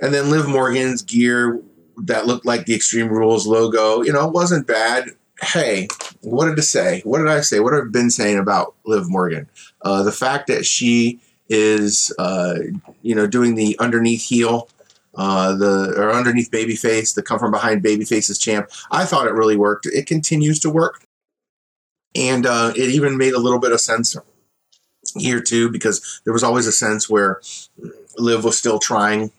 And 0.01 0.13
then 0.13 0.29
Liv 0.29 0.47
Morgan's 0.47 1.01
gear 1.01 1.61
that 1.97 2.27
looked 2.27 2.45
like 2.45 2.65
the 2.65 2.75
Extreme 2.75 3.09
Rules 3.09 3.47
logo. 3.47 4.01
You 4.01 4.13
know, 4.13 4.27
wasn't 4.27 4.67
bad. 4.67 5.09
Hey, 5.41 5.87
what 6.21 6.45
did 6.45 6.57
I 6.57 6.61
say? 6.61 7.01
What 7.01 7.19
did 7.19 7.27
I 7.27 7.41
say? 7.41 7.59
What 7.59 7.73
have 7.73 7.83
I 7.83 7.89
been 7.89 8.09
saying 8.09 8.37
about 8.37 8.75
Liv 8.85 9.09
Morgan? 9.09 9.49
Uh, 9.81 10.03
the 10.03 10.11
fact 10.11 10.47
that 10.47 10.65
she 10.65 11.19
is, 11.49 12.13
uh, 12.19 12.55
you 13.01 13.15
know, 13.15 13.27
doing 13.27 13.55
the 13.55 13.77
underneath 13.79 14.23
heel, 14.23 14.69
uh, 15.15 15.55
the 15.55 15.93
or 15.97 16.11
underneath 16.11 16.51
babyface, 16.51 17.15
the 17.15 17.23
come 17.23 17.39
from 17.39 17.51
behind 17.51 17.83
babyface's 17.83 18.37
champ. 18.37 18.69
I 18.91 19.05
thought 19.05 19.27
it 19.27 19.33
really 19.33 19.57
worked. 19.57 19.85
It 19.85 20.07
continues 20.07 20.59
to 20.59 20.69
work. 20.69 21.04
And 22.15 22.45
uh, 22.45 22.73
it 22.75 22.89
even 22.89 23.17
made 23.17 23.33
a 23.33 23.39
little 23.39 23.59
bit 23.59 23.71
of 23.71 23.81
sense 23.81 24.15
here 25.17 25.39
too 25.39 25.69
because 25.69 26.21
there 26.23 26.33
was 26.33 26.43
always 26.43 26.67
a 26.67 26.71
sense 26.71 27.09
where 27.09 27.41
Liv 28.17 28.43
was 28.43 28.57
still 28.57 28.79
trying 28.79 29.31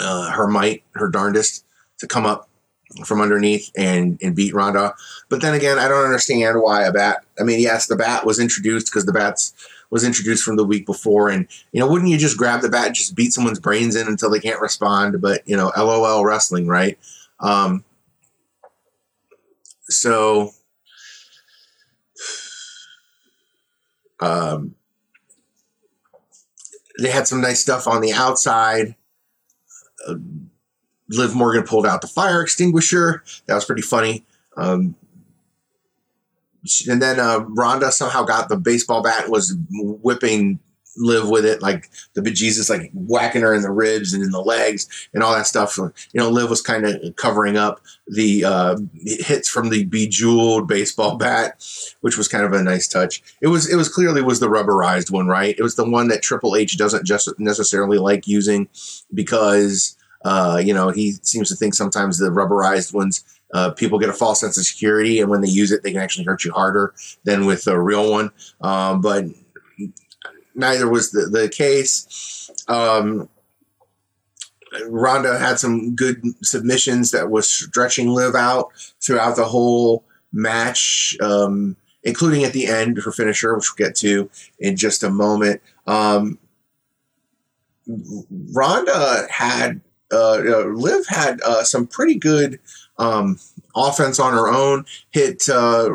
uh, 0.00 0.30
her 0.32 0.46
might, 0.46 0.82
her 0.94 1.08
darndest 1.08 1.64
to 1.98 2.06
come 2.06 2.26
up 2.26 2.48
from 3.04 3.20
underneath 3.20 3.70
and 3.76 4.18
and 4.22 4.36
beat 4.36 4.54
Ronda. 4.54 4.94
But 5.28 5.42
then 5.42 5.54
again, 5.54 5.78
I 5.78 5.88
don't 5.88 6.04
understand 6.04 6.60
why 6.60 6.84
a 6.84 6.92
bat. 6.92 7.24
I 7.38 7.42
mean, 7.42 7.60
yes, 7.60 7.86
the 7.86 7.96
bat 7.96 8.24
was 8.24 8.38
introduced 8.38 8.86
because 8.86 9.06
the 9.06 9.12
bats 9.12 9.52
was 9.90 10.04
introduced 10.04 10.42
from 10.42 10.56
the 10.56 10.64
week 10.64 10.86
before, 10.86 11.28
and 11.28 11.46
you 11.72 11.80
know, 11.80 11.88
wouldn't 11.88 12.10
you 12.10 12.18
just 12.18 12.36
grab 12.36 12.60
the 12.60 12.68
bat 12.68 12.86
and 12.86 12.94
just 12.94 13.14
beat 13.14 13.32
someone's 13.32 13.60
brains 13.60 13.96
in 13.96 14.06
until 14.06 14.30
they 14.30 14.40
can't 14.40 14.60
respond? 14.60 15.20
But 15.20 15.46
you 15.48 15.56
know, 15.56 15.72
LOL 15.76 16.24
wrestling, 16.24 16.66
right? 16.66 16.98
Um, 17.40 17.84
so. 19.88 20.52
Um, 24.20 24.74
they 26.98 27.10
had 27.10 27.26
some 27.28 27.40
nice 27.40 27.60
stuff 27.60 27.86
on 27.86 28.00
the 28.00 28.12
outside. 28.12 28.94
Uh, 30.06 30.14
Liv 31.08 31.34
Morgan 31.34 31.62
pulled 31.62 31.86
out 31.86 32.00
the 32.00 32.08
fire 32.08 32.42
extinguisher. 32.42 33.22
That 33.46 33.54
was 33.54 33.64
pretty 33.64 33.82
funny. 33.82 34.24
Um, 34.56 34.96
and 36.88 37.00
then 37.00 37.20
uh, 37.20 37.40
Ronda 37.48 37.92
somehow 37.92 38.24
got 38.24 38.48
the 38.48 38.56
baseball 38.56 39.02
bat 39.02 39.24
and 39.24 39.32
was 39.32 39.56
whipping 39.70 40.58
Liv 40.96 41.28
with 41.28 41.44
it, 41.44 41.62
like 41.62 41.90
the 42.14 42.22
bejesus, 42.22 42.70
like 42.70 42.90
whacking 42.92 43.42
her 43.42 43.54
in 43.54 43.62
the 43.62 43.70
ribs 43.70 44.12
and 44.12 44.22
in 44.22 44.30
the 44.30 44.40
legs 44.40 45.08
and 45.14 45.22
all 45.22 45.34
that 45.34 45.46
stuff. 45.46 45.76
You 45.78 45.92
know, 46.14 46.30
Liv 46.30 46.50
was 46.50 46.62
kind 46.62 46.86
of 46.86 47.16
covering 47.16 47.56
up 47.56 47.80
the 48.06 48.44
uh, 48.44 48.78
hits 48.94 49.48
from 49.48 49.70
the 49.70 49.84
bejeweled 49.84 50.68
baseball 50.68 51.16
bat, 51.18 51.64
which 52.00 52.16
was 52.16 52.28
kind 52.28 52.44
of 52.44 52.52
a 52.52 52.62
nice 52.62 52.88
touch. 52.88 53.22
It 53.40 53.48
was 53.48 53.70
it 53.70 53.76
was 53.76 53.88
clearly 53.88 54.22
was 54.22 54.40
the 54.40 54.48
rubberized 54.48 55.10
one, 55.10 55.26
right? 55.26 55.54
It 55.58 55.62
was 55.62 55.76
the 55.76 55.88
one 55.88 56.08
that 56.08 56.22
Triple 56.22 56.56
H 56.56 56.76
doesn't 56.76 57.04
just 57.04 57.28
necessarily 57.38 57.98
like 57.98 58.26
using 58.26 58.68
because 59.12 59.96
uh, 60.24 60.60
you 60.64 60.74
know 60.74 60.90
he 60.90 61.12
seems 61.22 61.48
to 61.48 61.56
think 61.56 61.74
sometimes 61.74 62.18
the 62.18 62.30
rubberized 62.30 62.92
ones. 62.94 63.24
Uh, 63.54 63.70
people 63.70 63.98
get 63.98 64.08
a 64.08 64.12
false 64.12 64.40
sense 64.40 64.58
of 64.58 64.66
security, 64.66 65.20
and 65.20 65.30
when 65.30 65.40
they 65.40 65.48
use 65.48 65.70
it, 65.70 65.82
they 65.82 65.92
can 65.92 66.00
actually 66.00 66.24
hurt 66.24 66.44
you 66.44 66.52
harder 66.52 66.92
than 67.24 67.46
with 67.46 67.66
a 67.68 67.80
real 67.80 68.10
one. 68.10 68.30
Um, 68.60 69.00
but 69.00 69.24
neither 70.56 70.88
was 70.88 71.12
the, 71.12 71.26
the 71.26 71.48
case. 71.48 72.50
Um, 72.66 73.28
Ronda 74.88 75.38
had 75.38 75.58
some 75.58 75.94
good 75.94 76.22
submissions 76.44 77.10
that 77.12 77.30
was 77.30 77.48
stretching 77.48 78.08
Liv 78.08 78.34
out 78.34 78.72
throughout 79.00 79.36
the 79.36 79.44
whole 79.44 80.04
match, 80.32 81.16
um, 81.20 81.76
including 82.02 82.44
at 82.44 82.52
the 82.52 82.66
end 82.66 82.98
her 82.98 83.12
finisher, 83.12 83.54
which 83.54 83.70
we'll 83.70 83.86
get 83.88 83.96
to 83.98 84.28
in 84.58 84.76
just 84.76 85.02
a 85.02 85.10
moment. 85.10 85.60
Um, 85.86 86.38
Ronda 88.52 89.26
had 89.30 89.80
uh, 90.12 90.38
uh, 90.38 90.64
Liv 90.72 91.06
had 91.08 91.40
uh, 91.42 91.64
some 91.64 91.86
pretty 91.86 92.14
good 92.14 92.60
um, 92.98 93.38
offense 93.74 94.18
on 94.18 94.32
her 94.32 94.48
own. 94.48 94.84
Hit 95.10 95.48
uh, 95.48 95.90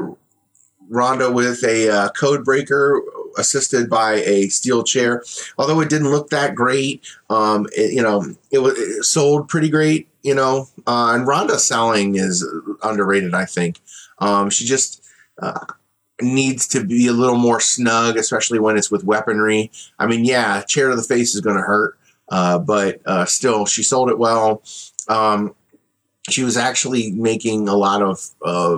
Ronda 0.89 1.31
with 1.31 1.63
a 1.63 1.89
uh, 1.89 2.09
code 2.09 2.43
breaker 2.43 3.01
assisted 3.37 3.89
by 3.89 4.15
a 4.15 4.49
steel 4.49 4.83
chair. 4.83 5.23
Although 5.57 5.81
it 5.81 5.89
didn't 5.89 6.11
look 6.11 6.29
that 6.29 6.55
great, 6.55 7.05
um, 7.29 7.67
it, 7.75 7.93
you 7.93 8.01
know, 8.01 8.25
it 8.51 8.59
was 8.59 8.77
it 8.77 9.03
sold 9.03 9.47
pretty 9.47 9.69
great. 9.69 10.07
You 10.23 10.35
know, 10.35 10.67
uh, 10.85 11.13
and 11.15 11.25
Ronda 11.25 11.57
selling 11.57 12.15
is 12.15 12.47
underrated. 12.83 13.33
I 13.33 13.45
think 13.45 13.79
um, 14.19 14.49
she 14.51 14.65
just 14.65 15.03
uh, 15.41 15.65
needs 16.21 16.67
to 16.69 16.83
be 16.83 17.07
a 17.07 17.13
little 17.13 17.37
more 17.37 17.59
snug, 17.59 18.17
especially 18.17 18.59
when 18.59 18.77
it's 18.77 18.91
with 18.91 19.03
weaponry. 19.03 19.71
I 19.97 20.05
mean, 20.05 20.23
yeah, 20.23 20.61
chair 20.61 20.89
to 20.89 20.95
the 20.95 21.03
face 21.03 21.33
is 21.33 21.41
going 21.41 21.57
to 21.57 21.63
hurt, 21.63 21.97
uh, 22.29 22.59
but 22.59 23.01
uh, 23.05 23.25
still, 23.25 23.65
she 23.65 23.83
sold 23.83 24.09
it 24.09 24.19
well. 24.19 24.61
Um, 25.07 25.55
she 26.29 26.43
was 26.43 26.57
actually 26.57 27.11
making 27.11 27.67
a 27.67 27.75
lot 27.75 28.01
of 28.01 28.29
uh, 28.45 28.77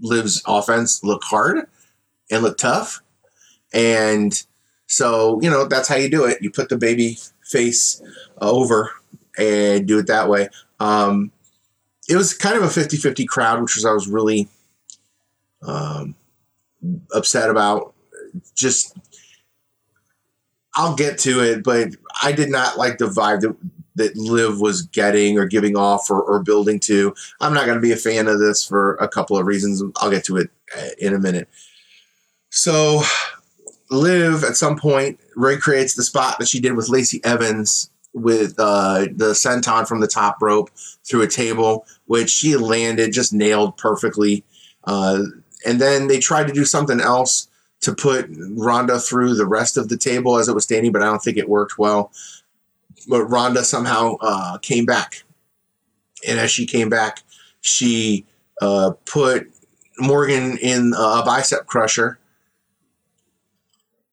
Liv's 0.00 0.42
offense 0.46 1.02
look 1.04 1.22
hard 1.22 1.66
and 2.30 2.42
look 2.42 2.58
tough. 2.58 3.00
And 3.74 4.40
so, 4.86 5.40
you 5.42 5.50
know, 5.50 5.66
that's 5.66 5.88
how 5.88 5.96
you 5.96 6.08
do 6.08 6.24
it. 6.24 6.40
You 6.40 6.50
put 6.50 6.68
the 6.68 6.78
baby 6.78 7.18
face 7.42 8.00
over 8.40 8.92
and 9.36 9.86
do 9.86 9.98
it 9.98 10.06
that 10.06 10.28
way. 10.28 10.48
Um, 10.78 11.32
it 12.08 12.16
was 12.16 12.34
kind 12.34 12.56
of 12.56 12.62
a 12.62 12.70
50 12.70 12.96
50 12.96 13.26
crowd, 13.26 13.60
which 13.60 13.74
was 13.74 13.84
I 13.84 13.92
was 13.92 14.08
really 14.08 14.48
um, 15.62 16.14
upset 17.12 17.50
about. 17.50 17.94
Just, 18.54 18.96
I'll 20.74 20.94
get 20.94 21.18
to 21.20 21.40
it, 21.40 21.62
but 21.64 21.90
I 22.22 22.32
did 22.32 22.50
not 22.50 22.78
like 22.78 22.98
the 22.98 23.06
vibe 23.06 23.40
that, 23.40 23.56
that 23.96 24.16
Liv 24.16 24.60
was 24.60 24.82
getting 24.82 25.38
or 25.38 25.46
giving 25.46 25.76
off 25.76 26.10
or, 26.10 26.20
or 26.20 26.42
building 26.42 26.78
to. 26.80 27.14
I'm 27.40 27.54
not 27.54 27.66
going 27.66 27.78
to 27.78 27.82
be 27.82 27.92
a 27.92 27.96
fan 27.96 28.26
of 28.28 28.38
this 28.38 28.64
for 28.64 28.94
a 28.96 29.08
couple 29.08 29.38
of 29.38 29.46
reasons. 29.46 29.82
I'll 29.96 30.10
get 30.10 30.24
to 30.24 30.36
it 30.36 30.50
uh, 30.76 30.88
in 30.98 31.14
a 31.14 31.18
minute. 31.18 31.48
So 32.50 33.02
Liv 33.90 34.44
at 34.44 34.56
some 34.56 34.76
point 34.76 35.20
recreates 35.36 35.94
the 35.94 36.02
spot 36.02 36.38
that 36.38 36.48
she 36.48 36.60
did 36.60 36.74
with 36.74 36.88
Lacey 36.88 37.20
Evans 37.24 37.90
with 38.14 38.54
uh, 38.58 39.06
the 39.16 39.32
senton 39.32 39.86
from 39.86 40.00
the 40.00 40.06
top 40.06 40.40
rope 40.40 40.70
through 41.04 41.22
a 41.22 41.28
table, 41.28 41.84
which 42.06 42.30
she 42.30 42.56
landed 42.56 43.12
just 43.12 43.32
nailed 43.32 43.76
perfectly. 43.76 44.44
Uh, 44.84 45.22
and 45.66 45.80
then 45.80 46.06
they 46.06 46.20
tried 46.20 46.46
to 46.46 46.52
do 46.52 46.64
something 46.64 47.00
else 47.00 47.48
to 47.80 47.94
put 47.94 48.26
Ronda 48.30 48.98
through 48.98 49.34
the 49.34 49.46
rest 49.46 49.76
of 49.76 49.88
the 49.88 49.96
table 49.96 50.38
as 50.38 50.48
it 50.48 50.54
was 50.54 50.64
standing, 50.64 50.92
but 50.92 51.02
I 51.02 51.06
don't 51.06 51.22
think 51.22 51.36
it 51.36 51.48
worked 51.48 51.78
well. 51.78 52.12
But 53.08 53.26
Ronda 53.26 53.64
somehow 53.64 54.16
uh, 54.20 54.58
came 54.58 54.86
back, 54.86 55.24
and 56.26 56.38
as 56.38 56.50
she 56.50 56.64
came 56.64 56.88
back, 56.88 57.22
she 57.60 58.24
uh, 58.62 58.92
put 59.04 59.50
Morgan 59.98 60.56
in 60.58 60.94
a 60.96 61.22
bicep 61.24 61.66
crusher 61.66 62.18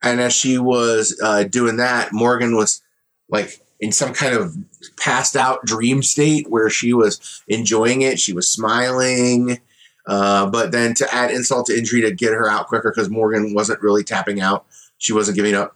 and 0.04 0.20
as 0.20 0.34
she 0.34 0.58
was 0.58 1.20
uh, 1.24 1.44
doing 1.44 1.78
that, 1.78 2.12
Morgan 2.12 2.56
was 2.56 2.82
like 3.30 3.62
in 3.80 3.92
some 3.92 4.14
kind 4.14 4.36
of 4.36 4.56
passed 4.98 5.36
out 5.36 5.66
dream 5.66 6.04
state 6.04 6.50
where 6.50 6.70
she 6.70 6.94
was 6.94 7.44
enjoying 7.48 8.02
it. 8.02 8.20
She 8.20 8.34
was 8.34 8.48
smiling. 8.48 9.60
Uh, 10.08 10.50
but 10.50 10.72
then 10.72 10.94
to 10.96 11.14
add 11.14 11.32
insult 11.32 11.68
to 11.68 11.78
injury 11.78 12.02
to 12.02 12.12
get 12.12 12.34
her 12.34 12.50
out 12.50 12.68
quicker 12.68 12.92
because 12.92 13.10
Morgan 13.10 13.54
wasn't 13.54 13.82
really 13.82 14.04
tapping 14.04 14.42
out. 14.42 14.66
She 14.98 15.14
wasn't 15.14 15.36
giving 15.36 15.56
up. 15.56 15.76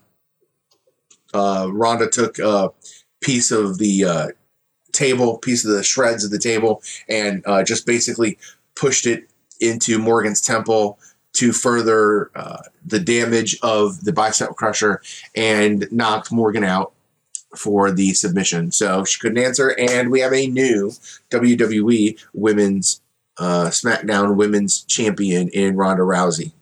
Uh, 1.32 1.68
Ronda 1.72 2.08
took 2.08 2.38
a 2.38 2.70
piece 3.20 3.50
of 3.50 3.78
the 3.78 4.04
uh, 4.04 4.28
table, 4.92 5.38
piece 5.38 5.64
of 5.64 5.72
the 5.72 5.84
shreds 5.84 6.24
of 6.24 6.30
the 6.30 6.38
table, 6.38 6.82
and 7.08 7.42
uh, 7.46 7.62
just 7.62 7.86
basically 7.86 8.38
pushed 8.74 9.06
it 9.06 9.28
into 9.60 9.98
Morgan's 9.98 10.40
temple 10.40 10.98
to 11.36 11.52
further 11.52 12.30
uh, 12.34 12.62
the 12.84 12.98
damage 12.98 13.58
of 13.62 14.04
the 14.04 14.12
bicep 14.12 14.50
crusher 14.56 15.02
and 15.34 15.86
knocked 15.90 16.32
Morgan 16.32 16.64
out 16.64 16.92
for 17.56 17.90
the 17.90 18.12
submission. 18.14 18.72
So 18.72 19.04
she 19.04 19.18
couldn't 19.18 19.42
answer, 19.42 19.74
and 19.78 20.10
we 20.10 20.20
have 20.20 20.32
a 20.32 20.46
new 20.46 20.92
WWE 21.30 22.22
Women's 22.34 23.00
uh, 23.38 23.66
SmackDown 23.66 24.36
Women's 24.36 24.82
Champion 24.84 25.48
in 25.50 25.76
Ronda 25.76 26.02
Rousey. 26.02 26.52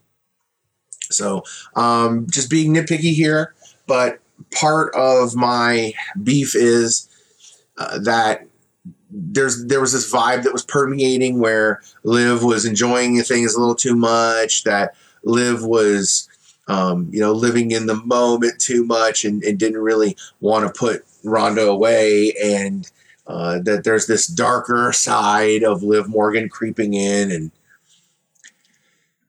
So 1.11 1.45
um, 1.77 2.27
just 2.31 2.51
being 2.51 2.75
nitpicky 2.75 3.15
here, 3.15 3.55
but 3.87 4.19
part 4.53 4.95
of 4.95 5.35
my 5.37 5.93
beef 6.23 6.55
is 6.57 7.09
uh, 7.77 7.99
that 8.01 8.47
there's 9.14 9.64
there 9.66 9.81
was 9.81 9.92
this 9.92 10.11
vibe 10.11 10.42
that 10.42 10.53
was 10.53 10.64
permeating 10.64 11.38
where 11.38 11.81
Liv 12.03 12.42
was 12.42 12.64
enjoying 12.64 13.20
things 13.22 13.55
a 13.55 13.61
little 13.61 13.74
too 13.77 13.94
much, 13.94 14.64
that 14.64 14.94
Liv 15.22 15.64
was 15.64 16.29
um, 16.66 17.09
you 17.12 17.20
know 17.20 17.33
living 17.33 17.70
in 17.70 17.87
the 17.87 17.94
moment 17.94 18.61
too 18.61 18.85
much 18.85 19.24
and, 19.24 19.42
and 19.44 19.59
didn't 19.59 19.81
really 19.81 20.16
want 20.40 20.66
to 20.66 20.79
put 20.79 21.05
Ronda 21.22 21.66
away, 21.66 22.35
and 22.42 22.90
uh, 23.27 23.61
that 23.61 23.85
there's 23.85 24.07
this 24.07 24.27
darker 24.27 24.92
side 24.92 25.62
of 25.62 25.83
Liv 25.83 26.09
Morgan 26.09 26.48
creeping 26.48 26.94
in, 26.94 27.31
and 27.31 27.53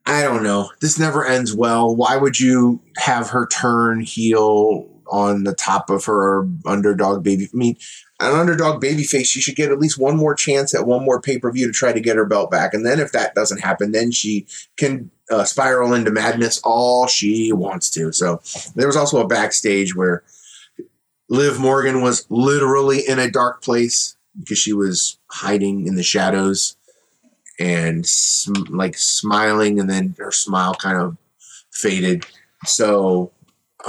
I 0.07 0.23
don't 0.23 0.43
know. 0.43 0.71
This 0.81 0.97
never 0.97 1.25
ends 1.25 1.55
well. 1.55 1.95
Why 1.95 2.17
would 2.17 2.39
you 2.39 2.81
have 2.97 3.29
her 3.29 3.47
turn 3.47 4.01
heel 4.01 4.89
on 5.11 5.43
the 5.43 5.53
top 5.53 5.91
of 5.91 6.05
her 6.05 6.47
underdog 6.65 7.23
baby? 7.23 7.49
I 7.53 7.55
mean, 7.55 7.77
an 8.19 8.33
underdog 8.33 8.81
babyface, 8.81 9.25
she 9.25 9.41
should 9.41 9.55
get 9.55 9.71
at 9.71 9.79
least 9.79 9.97
one 9.99 10.15
more 10.17 10.35
chance 10.35 10.73
at 10.73 10.87
one 10.87 11.03
more 11.03 11.21
pay 11.21 11.37
per 11.37 11.51
view 11.51 11.67
to 11.67 11.73
try 11.73 11.91
to 11.91 11.99
get 11.99 12.15
her 12.15 12.25
belt 12.25 12.49
back. 12.51 12.73
And 12.73 12.85
then 12.85 12.99
if 12.99 13.11
that 13.11 13.35
doesn't 13.35 13.61
happen, 13.61 13.91
then 13.91 14.11
she 14.11 14.45
can 14.77 15.11
uh, 15.29 15.43
spiral 15.43 15.93
into 15.93 16.11
madness 16.11 16.61
all 16.63 17.07
she 17.07 17.51
wants 17.51 17.89
to. 17.91 18.11
So 18.13 18.41
there 18.75 18.87
was 18.87 18.95
also 18.95 19.19
a 19.19 19.27
backstage 19.27 19.95
where 19.95 20.23
Liv 21.29 21.59
Morgan 21.59 22.01
was 22.01 22.25
literally 22.29 22.99
in 23.07 23.19
a 23.19 23.31
dark 23.31 23.61
place 23.61 24.15
because 24.39 24.59
she 24.59 24.73
was 24.73 25.17
hiding 25.27 25.87
in 25.87 25.95
the 25.95 26.03
shadows. 26.03 26.77
and 27.57 28.05
sm- 28.05 28.67
like 28.69 28.97
smiling, 28.97 29.79
and 29.79 29.89
then 29.89 30.13
her 30.19 30.31
smile 30.31 30.73
kind 30.75 30.97
of 30.97 31.15
faded. 31.71 32.25
So 32.65 33.31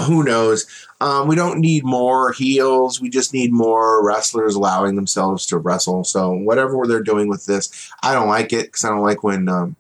who 0.04 0.22
knows? 0.22 0.66
Um, 1.00 1.28
we 1.28 1.37
don't 1.37 1.61
need 1.61 1.85
more 1.85 2.32
heels. 2.32 3.00
We 3.00 3.09
just 3.09 3.32
need 3.32 3.52
more 3.52 4.04
wrestlers 4.04 4.54
allowing 4.54 4.96
themselves 4.96 5.46
to 5.46 5.59
wrestle. 5.59 6.04
So 6.04 6.32
whatever 6.32 6.87
they're 6.87 7.02
doing 7.02 7.28
with 7.28 7.46
this, 7.46 7.90
I 8.02 8.12
don't 8.12 8.28
like 8.28 8.52
it 8.52 8.66
because 8.66 8.85
I 8.85 8.90
don't 8.90 9.02
like 9.02 9.22
when, 9.22 9.48
um, 9.48 9.76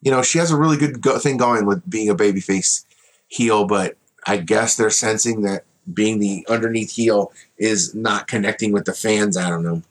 you 0.00 0.10
know, 0.10 0.22
she 0.22 0.38
has 0.38 0.50
a 0.50 0.56
really 0.56 0.76
good 0.76 1.00
go- 1.00 1.18
thing 1.18 1.36
going 1.36 1.64
with 1.66 1.88
being 1.88 2.08
a 2.08 2.14
babyface 2.14 2.84
heel, 3.28 3.66
but 3.66 3.96
I 4.26 4.38
guess 4.38 4.76
they're 4.76 4.90
sensing 4.90 5.42
that 5.42 5.64
being 5.92 6.18
the 6.18 6.44
underneath 6.48 6.92
heel 6.92 7.32
is 7.58 7.94
not 7.94 8.28
connecting 8.28 8.72
with 8.72 8.84
the 8.84 8.92
fans. 8.92 9.36
I 9.36 9.48
don't 9.48 9.64
know. 9.64 9.82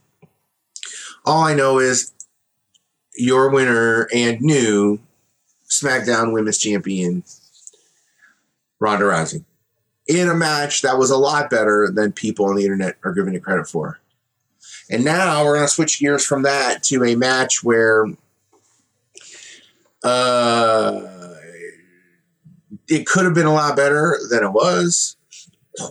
All 1.25 1.43
I 1.43 1.53
know 1.53 1.79
is 1.79 2.11
your 3.15 3.49
winner 3.49 4.07
and 4.13 4.41
new 4.41 4.99
SmackDown 5.69 6.33
Women's 6.33 6.57
Champion, 6.57 7.23
Ronda 8.79 9.05
Rousey 9.05 9.43
in 10.19 10.29
a 10.29 10.35
match 10.35 10.81
that 10.81 10.97
was 10.97 11.09
a 11.09 11.17
lot 11.17 11.49
better 11.49 11.89
than 11.93 12.11
people 12.11 12.45
on 12.45 12.55
the 12.55 12.63
internet 12.63 12.97
are 13.03 13.13
giving 13.13 13.33
it 13.33 13.43
credit 13.43 13.67
for. 13.67 13.99
And 14.89 15.05
now 15.05 15.43
we're 15.45 15.55
going 15.55 15.67
to 15.67 15.73
switch 15.73 15.99
gears 15.99 16.25
from 16.25 16.43
that 16.43 16.83
to 16.83 17.03
a 17.03 17.15
match 17.15 17.63
where 17.63 18.05
uh, 20.03 21.35
it 22.87 23.05
could 23.05 23.25
have 23.25 23.33
been 23.33 23.45
a 23.45 23.53
lot 23.53 23.75
better 23.75 24.17
than 24.29 24.43
it 24.43 24.51
was. 24.51 25.15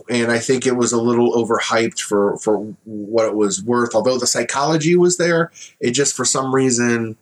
And 0.09 0.31
I 0.31 0.37
think 0.37 0.67
it 0.67 0.75
was 0.75 0.91
a 0.91 1.01
little 1.01 1.33
overhyped 1.33 1.99
for, 1.99 2.37
for 2.37 2.57
what 2.85 3.25
it 3.25 3.35
was 3.35 3.63
worth. 3.63 3.95
Although 3.95 4.19
the 4.19 4.27
psychology 4.27 4.95
was 4.95 5.17
there, 5.17 5.51
it 5.79 5.91
just 5.91 6.15
for 6.15 6.23
some 6.23 6.53
reason, 6.53 7.17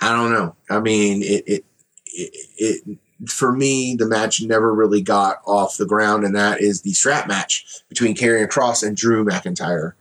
I 0.00 0.12
don't 0.12 0.32
know. 0.32 0.54
I 0.70 0.78
mean, 0.78 1.22
it, 1.22 1.42
it, 1.46 1.64
it, 2.06 2.44
it 2.56 2.98
for 3.28 3.52
me, 3.52 3.94
the 3.94 4.06
match 4.06 4.42
never 4.42 4.74
really 4.74 5.00
got 5.00 5.40
off 5.46 5.76
the 5.76 5.86
ground, 5.86 6.24
and 6.24 6.34
that 6.34 6.60
is 6.60 6.82
the 6.82 6.92
strap 6.92 7.28
match 7.28 7.82
between 7.88 8.14
Karrion 8.14 8.48
Kross 8.48 8.86
and 8.86 8.96
Drew 8.96 9.24
McIntyre. 9.24 9.92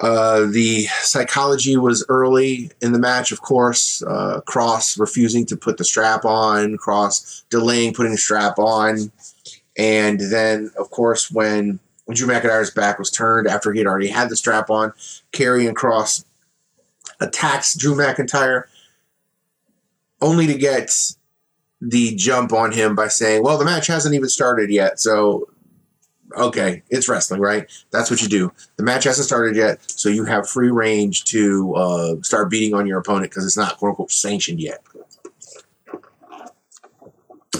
Uh, 0.00 0.46
the 0.46 0.86
psychology 1.00 1.76
was 1.76 2.04
early 2.08 2.70
in 2.82 2.92
the 2.92 2.98
match, 2.98 3.32
of 3.32 3.40
course. 3.40 4.02
Uh, 4.02 4.40
Kross 4.46 4.98
refusing 4.98 5.46
to 5.46 5.56
put 5.56 5.78
the 5.78 5.84
strap 5.84 6.24
on, 6.24 6.76
Kross 6.78 7.44
delaying 7.48 7.94
putting 7.94 8.12
the 8.12 8.18
strap 8.18 8.58
on. 8.58 9.12
And 9.78 10.20
then, 10.20 10.70
of 10.78 10.90
course, 10.90 11.30
when, 11.30 11.78
Drew 12.12 12.28
McIntyre's 12.28 12.70
back 12.70 12.98
was 12.98 13.10
turned 13.10 13.46
after 13.46 13.72
he 13.72 13.78
had 13.78 13.86
already 13.86 14.08
had 14.08 14.28
the 14.28 14.36
strap 14.36 14.68
on, 14.68 14.92
Karrion 15.32 15.72
Kross 15.72 16.24
attacks 17.20 17.74
Drew 17.74 17.94
McIntyre 17.94 18.64
only 20.20 20.46
to 20.46 20.54
get 20.54 21.14
the 21.84 22.14
jump 22.14 22.52
on 22.52 22.72
him 22.72 22.94
by 22.94 23.08
saying, 23.08 23.42
well, 23.42 23.58
the 23.58 23.64
match 23.64 23.86
hasn't 23.86 24.14
even 24.14 24.28
started 24.28 24.70
yet. 24.70 24.98
So, 24.98 25.48
okay, 26.36 26.82
it's 26.88 27.08
wrestling, 27.08 27.40
right? 27.40 27.70
That's 27.90 28.10
what 28.10 28.22
you 28.22 28.28
do. 28.28 28.52
The 28.76 28.82
match 28.82 29.04
hasn't 29.04 29.26
started 29.26 29.54
yet. 29.54 29.78
So 29.90 30.08
you 30.08 30.24
have 30.24 30.48
free 30.48 30.70
range 30.70 31.24
to 31.24 31.74
uh, 31.74 32.14
start 32.22 32.50
beating 32.50 32.74
on 32.74 32.86
your 32.86 32.98
opponent 32.98 33.30
because 33.30 33.44
it's 33.44 33.56
not 33.56 33.76
quote 33.76 33.90
unquote 33.90 34.12
sanctioned 34.12 34.60
yet. 34.60 34.82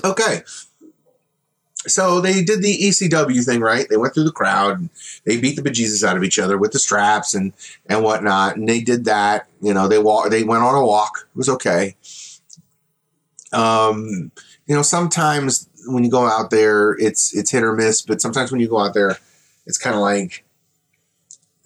Okay. 0.02 0.42
So 1.87 2.22
they 2.22 2.42
did 2.42 2.62
the 2.62 2.78
ECW 2.78 3.44
thing, 3.44 3.60
right? 3.60 3.87
They 3.88 3.98
went 3.98 4.14
through 4.14 4.24
the 4.24 4.32
crowd, 4.32 4.88
they 5.26 5.38
beat 5.38 5.56
the 5.56 5.62
bejesus 5.62 6.02
out 6.02 6.16
of 6.16 6.24
each 6.24 6.38
other 6.38 6.56
with 6.56 6.72
the 6.72 6.78
straps 6.78 7.34
and 7.34 7.52
and 7.87 8.02
whatnot, 8.02 8.56
and 8.56 8.66
they 8.66 8.80
did 8.80 9.04
that. 9.04 9.48
You 9.60 9.74
know, 9.74 9.87
they 9.87 9.98
walk, 9.98 10.30
they 10.30 10.44
went 10.44 10.62
on 10.62 10.74
a 10.74 10.84
walk. 10.84 11.28
It 11.34 11.37
was 11.37 11.50
okay. 11.50 11.96
Um, 13.55 14.31
you 14.67 14.75
know, 14.75 14.83
sometimes 14.83 15.69
when 15.87 16.05
you 16.05 16.11
go 16.11 16.27
out 16.27 16.51
there, 16.51 16.93
it's 16.99 17.35
it's 17.35 17.51
hit 17.51 17.62
or 17.62 17.75
miss. 17.75 18.03
But 18.03 18.21
sometimes 18.21 18.51
when 18.51 18.61
you 18.61 18.69
go 18.69 18.79
out 18.79 18.95
there, 18.95 19.17
it's 19.67 19.79
kind 19.79 19.95
of 19.95 20.03
like 20.03 20.45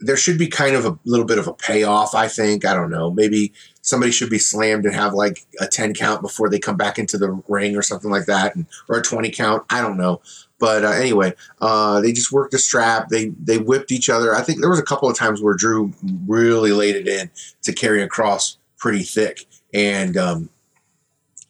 there 0.01 0.17
should 0.17 0.39
be 0.39 0.47
kind 0.47 0.77
of 0.77 0.85
a 0.85 0.99
little 1.05 1.27
bit 1.27 1.39
of 1.39 1.49
a 1.49 1.53
payoff. 1.53 2.15
I 2.15 2.29
think 2.29 2.65
I 2.65 2.75
don't 2.75 2.91
know. 2.91 3.11
Maybe 3.11 3.53
somebody 3.83 4.13
should 4.13 4.31
be 4.31 4.39
slammed 4.39 4.85
and 4.85 4.95
have 4.95 5.15
like 5.15 5.47
a 5.61 5.67
ten 5.67 5.95
count 5.95 6.23
before 6.23 6.49
they 6.49 6.59
come 6.59 6.77
back 6.77 6.99
into 6.99 7.19
the 7.19 7.43
ring 7.49 7.77
or 7.77 7.83
something 7.83 8.11
like 8.11 8.27
that, 8.27 8.55
and, 8.55 8.67
or 8.89 8.99
a 8.99 9.03
twenty 9.03 9.31
count. 9.31 9.65
I 9.71 9.81
don't 9.81 9.97
know. 9.97 10.21
But 10.59 10.85
uh, 10.85 10.91
anyway, 10.91 11.35
uh, 11.61 12.01
they 12.01 12.13
just 12.13 12.33
worked 12.33 12.53
the 12.53 12.59
strap. 12.59 13.09
They 13.09 13.29
they 13.41 13.59
whipped 13.59 13.93
each 13.93 14.09
other. 14.11 14.35
I 14.35 14.43
think 14.43 14.61
there 14.61 14.71
was 14.71 14.79
a 14.79 14.85
couple 14.85 15.09
of 15.09 15.17
times 15.17 15.41
where 15.41 15.55
Drew 15.55 15.93
really 16.27 16.73
laid 16.73 16.97
it 16.97 17.09
in 17.09 17.31
to 17.63 17.73
Karrion 17.73 18.09
Kross 18.09 18.57
pretty 18.77 19.03
thick, 19.03 19.47
and 19.73 20.17
um, 20.17 20.51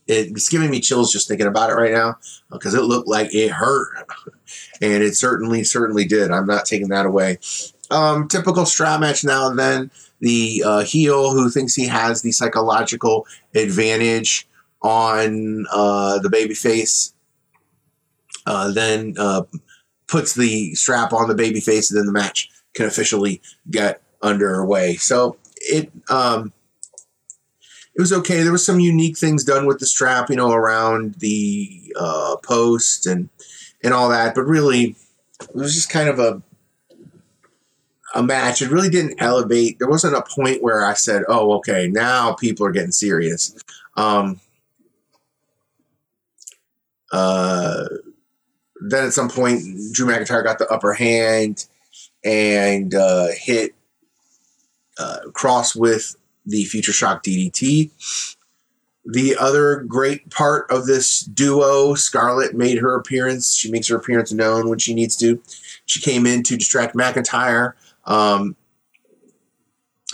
it's 0.08 0.48
giving 0.48 0.70
me 0.70 0.80
chills 0.80 1.12
just 1.12 1.28
thinking 1.28 1.46
about 1.46 1.70
it 1.70 1.74
right 1.74 1.92
now 1.92 2.18
because 2.50 2.74
it 2.74 2.82
looked 2.82 3.08
like 3.08 3.34
it 3.34 3.50
hurt, 3.50 3.88
and 4.82 5.02
it 5.02 5.14
certainly 5.14 5.64
certainly 5.64 6.04
did. 6.04 6.30
I'm 6.30 6.46
not 6.46 6.64
taking 6.64 6.88
that 6.88 7.06
away. 7.06 7.38
Um, 7.90 8.28
typical 8.28 8.66
strap 8.66 9.00
match 9.00 9.24
now 9.24 9.48
and 9.48 9.58
then. 9.58 9.90
The 10.20 10.64
uh, 10.66 10.80
heel 10.80 11.30
who 11.30 11.48
thinks 11.48 11.76
he 11.76 11.86
has 11.86 12.22
the 12.22 12.32
psychological 12.32 13.24
advantage 13.54 14.48
on 14.82 15.64
uh, 15.70 16.18
the 16.18 16.28
baby 16.28 16.54
face 16.54 17.14
uh, 18.48 18.72
then 18.72 19.14
uh, 19.18 19.42
puts 20.06 20.34
the 20.34 20.74
strap 20.74 21.12
on 21.12 21.28
the 21.28 21.34
baby 21.34 21.60
face, 21.60 21.90
and 21.90 21.98
then 21.98 22.06
the 22.06 22.12
match 22.12 22.48
can 22.74 22.86
officially 22.86 23.42
get 23.70 24.02
underway. 24.22 24.96
So 24.96 25.36
it 25.56 25.92
um, 26.08 26.52
it 27.98 28.00
was 28.00 28.12
okay. 28.12 28.44
There 28.44 28.52
was 28.52 28.64
some 28.64 28.78
unique 28.78 29.18
things 29.18 29.42
done 29.42 29.66
with 29.66 29.80
the 29.80 29.86
strap, 29.86 30.30
you 30.30 30.36
know, 30.36 30.52
around 30.52 31.16
the 31.16 31.92
uh, 31.98 32.36
post 32.44 33.06
and 33.06 33.28
and 33.82 33.92
all 33.92 34.08
that. 34.10 34.36
But 34.36 34.42
really, 34.44 34.94
it 35.40 35.54
was 35.54 35.74
just 35.74 35.90
kind 35.90 36.08
of 36.08 36.20
a 36.20 36.40
a 38.14 38.22
match. 38.22 38.62
It 38.62 38.70
really 38.70 38.88
didn't 38.88 39.20
elevate. 39.20 39.80
There 39.80 39.88
wasn't 39.88 40.14
a 40.14 40.22
point 40.22 40.62
where 40.62 40.84
I 40.84 40.94
said, 40.94 41.24
"Oh, 41.28 41.54
okay, 41.54 41.88
now 41.88 42.34
people 42.34 42.64
are 42.66 42.70
getting 42.70 42.92
serious." 42.92 43.56
Um, 43.96 44.40
uh, 47.10 47.88
then 48.80 49.06
at 49.06 49.12
some 49.12 49.28
point, 49.28 49.60
Drew 49.92 50.06
McIntyre 50.06 50.44
got 50.44 50.60
the 50.60 50.68
upper 50.68 50.92
hand 50.92 51.66
and 52.24 52.94
uh, 52.94 53.26
hit 53.36 53.74
uh, 54.98 55.18
Kross 55.32 55.74
with 55.74 56.14
the 56.48 56.64
Future 56.64 56.92
Shock 56.92 57.22
DDT. 57.22 57.90
The 59.04 59.36
other 59.36 59.84
great 59.84 60.28
part 60.30 60.70
of 60.70 60.86
this 60.86 61.20
duo, 61.20 61.94
Scarlett 61.94 62.54
made 62.54 62.78
her 62.78 62.94
appearance. 62.94 63.54
She 63.54 63.70
makes 63.70 63.88
her 63.88 63.96
appearance 63.96 64.32
known 64.32 64.68
when 64.68 64.78
she 64.78 64.94
needs 64.94 65.16
to. 65.16 65.40
She 65.86 66.00
came 66.00 66.26
in 66.26 66.42
to 66.42 66.56
distract 66.56 66.94
McIntyre. 66.94 67.72
Um, 68.04 68.56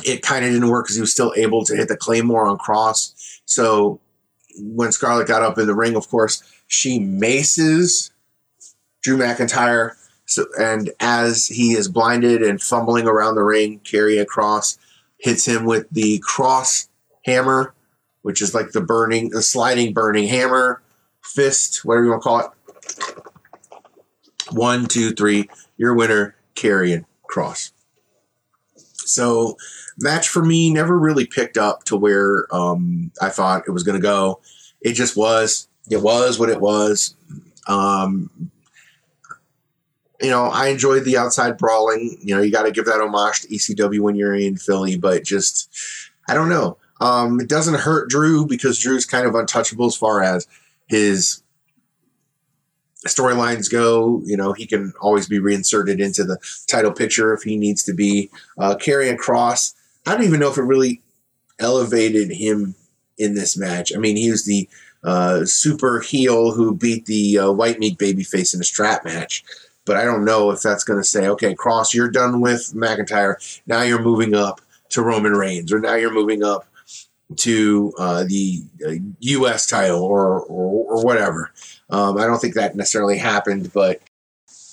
it 0.04 0.22
kind 0.22 0.44
of 0.44 0.52
didn't 0.52 0.68
work 0.68 0.86
because 0.86 0.96
he 0.96 1.00
was 1.00 1.12
still 1.12 1.32
able 1.36 1.64
to 1.64 1.76
hit 1.76 1.88
the 1.88 1.96
Claymore 1.96 2.46
on 2.46 2.58
Kross. 2.58 3.14
So 3.46 4.00
when 4.58 4.92
Scarlett 4.92 5.28
got 5.28 5.42
up 5.42 5.58
in 5.58 5.66
the 5.66 5.74
ring, 5.74 5.96
of 5.96 6.08
course, 6.08 6.42
she 6.66 6.98
maces 6.98 8.10
Drew 9.02 9.16
McIntyre. 9.16 9.92
So, 10.26 10.46
and 10.58 10.90
as 11.00 11.46
he 11.46 11.72
is 11.72 11.88
blinded 11.88 12.42
and 12.42 12.60
fumbling 12.60 13.06
around 13.06 13.34
the 13.34 13.42
ring, 13.42 13.80
Karrion 13.84 14.26
Kross 14.26 14.78
hits 15.24 15.48
him 15.48 15.64
with 15.64 15.88
the 15.90 16.18
cross 16.18 16.86
hammer, 17.24 17.72
which 18.20 18.42
is 18.42 18.52
like 18.54 18.72
the 18.72 18.80
burning, 18.82 19.30
the 19.30 19.40
sliding 19.40 19.94
burning 19.94 20.28
hammer, 20.28 20.82
fist, 21.22 21.82
whatever 21.82 22.04
you 22.04 22.10
want 22.10 22.22
to 22.22 22.28
call 22.28 22.40
it. 22.40 22.50
One, 24.52 24.84
two, 24.84 25.12
three. 25.12 25.48
Your 25.78 25.94
winner, 25.94 26.36
Karrion 26.54 27.06
Kross. 27.26 27.72
So, 28.76 29.56
match 29.98 30.28
for 30.28 30.44
me 30.44 30.70
never 30.70 30.98
really 30.98 31.26
picked 31.26 31.56
up 31.56 31.84
to 31.84 31.96
where 31.96 32.46
um, 32.54 33.10
I 33.22 33.30
thought 33.30 33.64
it 33.66 33.70
was 33.70 33.82
going 33.82 33.98
to 33.98 34.02
go. 34.02 34.42
It 34.82 34.92
just 34.92 35.16
was. 35.16 35.68
It 35.90 36.02
was 36.02 36.38
what 36.38 36.50
it 36.50 36.60
was. 36.60 37.14
Um, 37.66 38.50
you 40.24 40.30
know, 40.30 40.44
I 40.44 40.68
enjoyed 40.68 41.04
the 41.04 41.18
outside 41.18 41.58
brawling. 41.58 42.16
You 42.22 42.34
know, 42.34 42.40
you 42.40 42.50
got 42.50 42.62
to 42.62 42.70
give 42.70 42.86
that 42.86 43.00
homage 43.00 43.42
to 43.42 43.48
ECW 43.48 44.00
when 44.00 44.16
you're 44.16 44.34
in 44.34 44.56
Philly, 44.56 44.96
but 44.96 45.22
just, 45.22 45.70
I 46.28 46.34
don't 46.34 46.48
know. 46.48 46.78
Um, 47.00 47.40
it 47.40 47.48
doesn't 47.48 47.74
hurt 47.74 48.08
Drew 48.08 48.46
because 48.46 48.78
Drew's 48.78 49.04
kind 49.04 49.26
of 49.26 49.34
untouchable 49.34 49.84
as 49.84 49.96
far 49.96 50.22
as 50.22 50.46
his 50.86 51.42
storylines 53.06 53.70
go. 53.70 54.22
You 54.24 54.38
know, 54.38 54.54
he 54.54 54.66
can 54.66 54.94
always 54.98 55.28
be 55.28 55.38
reinserted 55.38 56.00
into 56.00 56.24
the 56.24 56.38
title 56.68 56.92
picture 56.92 57.34
if 57.34 57.42
he 57.42 57.58
needs 57.58 57.82
to 57.84 57.92
be. 57.92 58.30
Uh, 58.56 58.76
Karrion 58.76 59.18
Kross, 59.18 59.74
I 60.06 60.14
don't 60.14 60.24
even 60.24 60.40
know 60.40 60.50
if 60.50 60.56
it 60.56 60.62
really 60.62 61.02
elevated 61.58 62.30
him 62.30 62.74
in 63.18 63.34
this 63.34 63.58
match. 63.58 63.92
I 63.94 63.98
mean, 63.98 64.16
he 64.16 64.30
was 64.30 64.46
the 64.46 64.68
uh, 65.02 65.44
super 65.44 66.00
heel 66.00 66.52
who 66.52 66.74
beat 66.74 67.04
the 67.04 67.40
uh, 67.40 67.52
white 67.52 67.78
meat 67.78 67.98
babyface 67.98 68.54
in 68.54 68.60
a 68.62 68.64
strap 68.64 69.04
match 69.04 69.44
but 69.84 69.96
I 69.96 70.04
don't 70.04 70.24
know 70.24 70.50
if 70.50 70.62
that's 70.62 70.84
going 70.84 71.00
to 71.00 71.04
say, 71.04 71.28
okay, 71.28 71.54
Kross, 71.54 71.94
you're 71.94 72.10
done 72.10 72.40
with 72.40 72.72
McIntyre. 72.74 73.36
Now 73.66 73.82
you're 73.82 74.02
moving 74.02 74.34
up 74.34 74.60
to 74.90 75.02
Roman 75.02 75.32
Reigns, 75.32 75.72
or 75.72 75.80
now 75.80 75.94
you're 75.94 76.12
moving 76.12 76.42
up 76.42 76.66
to 77.36 77.92
uh, 77.98 78.24
the 78.24 78.62
uh, 78.86 78.92
U.S. 79.20 79.66
title 79.66 80.02
or 80.02 80.40
or, 80.40 80.96
or 80.96 81.04
whatever. 81.04 81.50
Um, 81.90 82.18
I 82.18 82.26
don't 82.26 82.38
think 82.38 82.54
that 82.54 82.76
necessarily 82.76 83.18
happened, 83.18 83.72
but 83.72 84.00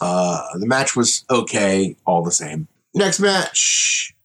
uh, 0.02 0.58
the 0.58 0.66
match 0.66 0.96
was 0.96 1.24
okay 1.30 1.96
all 2.06 2.24
the 2.24 2.32
same. 2.32 2.68
Next 2.94 3.20
match 3.20 4.16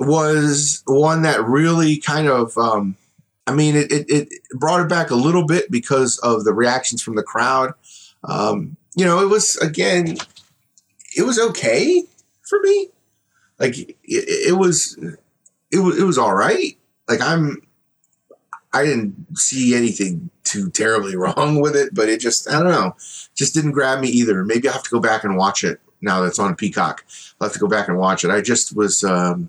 was 0.00 0.82
one 0.86 1.22
that 1.22 1.44
really 1.44 1.98
kind 1.98 2.28
of, 2.28 2.56
um, 2.58 2.96
I 3.46 3.54
mean, 3.54 3.76
it, 3.76 3.92
it, 3.92 4.10
it, 4.10 4.28
brought 4.52 4.80
it 4.80 4.88
back 4.88 5.10
a 5.10 5.14
little 5.14 5.46
bit 5.46 5.70
because 5.70 6.18
of 6.18 6.44
the 6.44 6.52
reactions 6.52 7.02
from 7.02 7.14
the 7.14 7.22
crowd. 7.22 7.72
Um, 8.24 8.76
you 8.94 9.04
know, 9.04 9.22
it 9.22 9.28
was, 9.28 9.56
again, 9.58 10.16
it 11.16 11.22
was 11.22 11.38
okay 11.38 12.04
for 12.42 12.60
me. 12.60 12.88
Like, 13.58 13.78
it, 13.78 13.96
it 14.04 14.58
was, 14.58 14.98
it 15.70 15.78
was, 15.78 15.98
it 15.98 16.04
was 16.04 16.18
all 16.18 16.34
right. 16.34 16.76
Like, 17.08 17.20
I'm, 17.20 17.62
I 18.72 18.84
didn't 18.84 19.38
see 19.38 19.74
anything 19.74 20.30
too 20.44 20.70
terribly 20.70 21.16
wrong 21.16 21.60
with 21.60 21.76
it, 21.76 21.94
but 21.94 22.08
it 22.08 22.20
just, 22.20 22.48
I 22.48 22.58
don't 22.58 22.72
know, 22.72 22.96
just 23.34 23.54
didn't 23.54 23.72
grab 23.72 24.00
me 24.00 24.08
either. 24.08 24.44
Maybe 24.44 24.68
I 24.68 24.72
have 24.72 24.82
to 24.84 24.90
go 24.90 25.00
back 25.00 25.24
and 25.24 25.36
watch 25.36 25.64
it 25.64 25.80
now 26.00 26.20
that's 26.20 26.38
on 26.38 26.56
Peacock. 26.56 27.04
I'll 27.40 27.46
have 27.46 27.54
to 27.54 27.60
go 27.60 27.68
back 27.68 27.88
and 27.88 27.98
watch 27.98 28.24
it. 28.24 28.30
I 28.30 28.40
just 28.40 28.76
was, 28.76 29.04
um, 29.04 29.48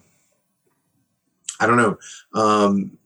I 1.59 1.65
don't 1.65 1.77
know, 1.77 1.97
um, 2.33 2.97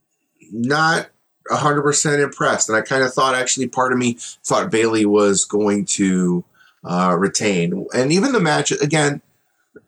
not 0.52 1.10
100% 1.50 2.24
impressed. 2.24 2.70
And 2.70 2.78
I 2.78 2.82
kind 2.82 3.04
of 3.04 3.14
thought, 3.14 3.36
actually, 3.36 3.68
part 3.68 3.92
of 3.92 3.98
me 3.98 4.18
thought 4.44 4.72
Bayley 4.72 5.06
was 5.06 5.46
going 5.46 5.86
to 5.86 6.44
uh, 6.84 7.16
retain. 7.18 7.86
And 7.96 8.12
even 8.12 8.32
the 8.32 8.40
match, 8.40 8.72
again, 8.72 9.22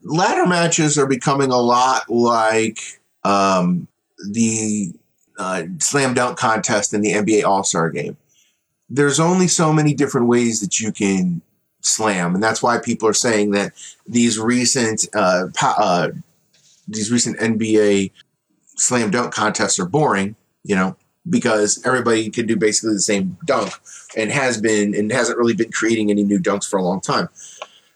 ladder 0.04 0.46
matches 0.46 0.98
are 0.98 1.08
becoming 1.08 1.52
a 1.52 1.58
lot 1.58 2.10
like 2.10 2.80
um, 3.24 3.88
the 4.32 4.94
uh, 5.38 5.64
slam 5.80 6.14
dunk 6.14 6.38
contest 6.38 6.94
in 6.94 7.02
the 7.02 7.14
NBA 7.14 7.44
All 7.44 7.64
Star 7.64 7.90
game. 7.90 8.18
There's 8.90 9.20
only 9.20 9.48
so 9.48 9.72
many 9.72 9.94
different 9.94 10.28
ways 10.28 10.62
that 10.62 10.80
you 10.80 10.92
can 10.92 11.42
slam, 11.82 12.36
and 12.36 12.44
that's 12.44 12.62
why 12.62 12.80
people 12.80 13.08
are 13.08 13.14
saying 13.14 13.52
that 13.52 13.74
these 14.08 14.40
recent 14.40 15.08
uh, 15.14 15.48
uh, 15.62 16.10
these 16.88 17.12
recent 17.12 17.38
NBA 17.40 18.12
slam 18.76 19.12
dunk 19.12 19.34
contests 19.34 19.80
are 19.80 19.86
boring. 19.86 20.36
You 20.64 20.76
know, 20.76 20.98
because 21.28 21.82
everybody 21.86 22.30
can 22.30 22.46
do 22.46 22.56
basically 22.56 22.94
the 22.94 23.02
same 23.02 23.38
dunk 23.46 23.74
and 24.16 24.32
has 24.32 24.60
been 24.60 24.96
and 24.96 25.12
hasn't 25.12 25.38
really 25.38 25.56
been 25.56 25.72
creating 25.72 26.10
any 26.10 26.24
new 26.24 26.40
dunks 26.40 26.68
for 26.68 26.78
a 26.78 26.84
long 26.84 27.02
time. 27.02 27.30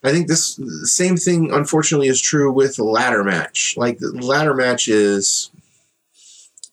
I 0.03 0.11
think 0.11 0.27
this 0.27 0.59
same 0.83 1.15
thing, 1.15 1.51
unfortunately, 1.53 2.09
is 2.09 2.21
true 2.21 2.51
with 2.51 2.75
the 2.75 2.83
ladder 2.83 3.23
match. 3.23 3.75
Like 3.77 3.99
the 3.99 4.11
ladder 4.11 4.53
match 4.53 4.89
is 4.89 5.49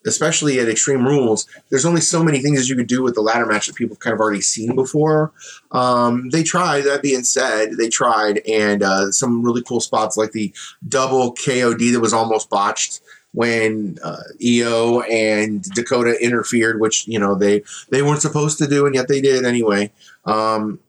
especially 0.07 0.59
at 0.59 0.69
Extreme 0.69 1.07
Rules, 1.07 1.47
there's 1.69 1.85
only 1.85 2.01
so 2.01 2.23
many 2.23 2.41
things 2.41 2.59
that 2.59 2.69
you 2.69 2.77
could 2.77 2.87
do 2.87 3.03
with 3.03 3.15
the 3.15 3.21
ladder 3.21 3.47
match 3.47 3.67
that 3.67 3.77
people 3.77 3.95
have 3.95 4.01
kind 4.01 4.15
of 4.15 4.21
already 4.21 4.41
seen 4.41 4.75
before. 4.75 5.33
Um, 5.73 6.31
they 6.31 6.43
tried, 6.43 6.83
that 6.83 7.03
being 7.03 7.23
said, 7.23 7.73
they 7.77 7.89
tried, 7.89 8.39
and 8.49 8.83
uh, 8.83 9.11
some 9.11 9.43
really 9.43 9.63
cool 9.63 9.81
spots 9.81 10.17
like 10.17 10.33
the 10.33 10.53
double 10.89 11.35
KOD 11.35 11.93
that 11.93 12.01
was 12.01 12.15
almost 12.15 12.49
botched 12.49 13.01
when 13.33 13.99
uh, 14.03 14.23
Io 14.45 15.01
and 15.03 15.63
Dakota 15.63 16.17
interfered, 16.23 16.81
which 16.81 17.07
you 17.07 17.19
know 17.19 17.35
they 17.35 17.63
they 17.91 18.03
weren't 18.03 18.23
supposed 18.23 18.59
to 18.59 18.67
do, 18.67 18.87
and 18.87 18.95
yet 18.95 19.09
they 19.09 19.21
did 19.21 19.45
anyway. 19.45 19.93
Um, 20.25 20.81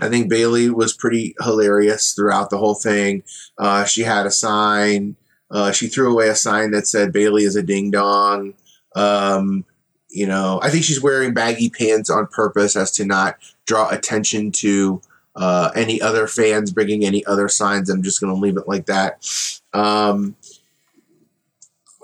I 0.00 0.08
think 0.08 0.28
Bayley 0.28 0.70
was 0.70 0.92
pretty 0.92 1.34
hilarious 1.40 2.12
throughout 2.12 2.50
the 2.50 2.58
whole 2.58 2.76
thing. 2.76 3.24
Uh, 3.58 3.84
she 3.84 4.02
had 4.02 4.26
a 4.26 4.30
sign 4.30 5.16
uh, 5.52 5.70
she 5.70 5.86
threw 5.86 6.10
away 6.10 6.28
a 6.28 6.34
sign 6.34 6.70
that 6.70 6.86
said 6.86 7.12
Bayley 7.12 7.44
is 7.44 7.56
a 7.56 7.62
ding 7.62 7.90
dong. 7.90 8.54
Um, 8.96 9.64
you 10.08 10.26
know, 10.26 10.58
I 10.62 10.70
think 10.70 10.82
she's 10.82 11.02
wearing 11.02 11.34
baggy 11.34 11.68
pants 11.68 12.08
on 12.10 12.26
purpose 12.26 12.74
as 12.74 12.90
to 12.92 13.04
not 13.04 13.36
draw 13.66 13.90
attention 13.90 14.50
to 14.52 15.02
uh, 15.36 15.70
any 15.76 16.00
other 16.00 16.26
fans 16.26 16.72
bringing 16.72 17.04
any 17.04 17.24
other 17.26 17.48
signs. 17.48 17.90
I'm 17.90 18.02
just 18.02 18.20
going 18.20 18.34
to 18.34 18.40
leave 18.40 18.56
it 18.56 18.66
like 18.66 18.86
that. 18.86 19.26
Um, 19.74 20.36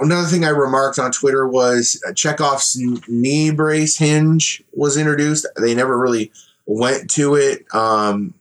another 0.01 0.27
thing 0.27 0.45
I 0.45 0.51
remarked 0.51 0.99
on 0.99 1.13
Twitter 1.13 1.47
was 1.47 2.03
Chekhov's 2.15 2.77
knee 3.09 3.51
brace 3.51 3.97
hinge 3.97 4.63
was 4.73 4.97
introduced. 4.97 5.47
They 5.57 5.75
never 5.75 5.99
really 5.99 6.33
went 6.67 7.11
to 7.13 7.35
it. 7.35 7.65
Um, 7.75 8.35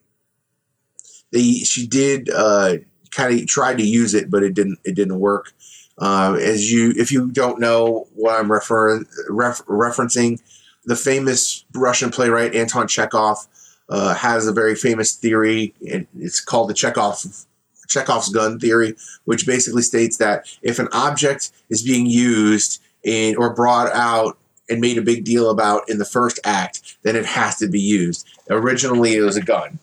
they 1.31 1.53
she 1.53 1.87
did 1.87 2.29
uh, 2.29 2.77
kind 3.11 3.39
of 3.39 3.47
tried 3.47 3.77
to 3.77 3.85
use 3.85 4.13
it, 4.13 4.29
but 4.29 4.43
it 4.43 4.53
didn't. 4.53 4.79
It 4.83 4.95
didn't 4.95 5.19
work. 5.19 5.53
Uh, 5.97 6.37
as 6.39 6.71
you, 6.71 6.93
if 6.95 7.11
you 7.11 7.31
don't 7.31 7.59
know 7.59 8.07
what 8.13 8.39
I'm 8.39 8.51
referring 8.51 9.05
ref, 9.29 9.65
referencing, 9.65 10.39
the 10.85 10.95
famous 10.95 11.65
Russian 11.73 12.11
playwright 12.11 12.53
Anton 12.53 12.87
Chekhov 12.87 13.47
uh, 13.89 14.13
has 14.13 14.47
a 14.47 14.53
very 14.53 14.75
famous 14.75 15.13
theory. 15.13 15.73
It's 15.81 16.39
called 16.39 16.69
the 16.69 16.75
Chekhov 16.75 17.25
Chekhov's 17.87 18.29
gun 18.29 18.59
theory, 18.59 18.95
which 19.25 19.45
basically 19.45 19.81
states 19.81 20.17
that 20.17 20.47
if 20.61 20.79
an 20.79 20.87
object 20.91 21.51
is 21.69 21.83
being 21.83 22.05
used 22.05 22.81
in 23.03 23.35
or 23.37 23.53
brought 23.53 23.91
out 23.93 24.37
and 24.69 24.81
made 24.81 24.97
a 24.97 25.01
big 25.01 25.23
deal 25.23 25.49
about 25.49 25.89
in 25.89 25.97
the 25.97 26.05
first 26.05 26.39
act, 26.43 26.97
then 27.03 27.15
it 27.15 27.25
has 27.25 27.57
to 27.57 27.67
be 27.67 27.79
used. 27.79 28.27
Originally, 28.49 29.15
it 29.15 29.21
was 29.21 29.37
a 29.37 29.41
gun. 29.41 29.79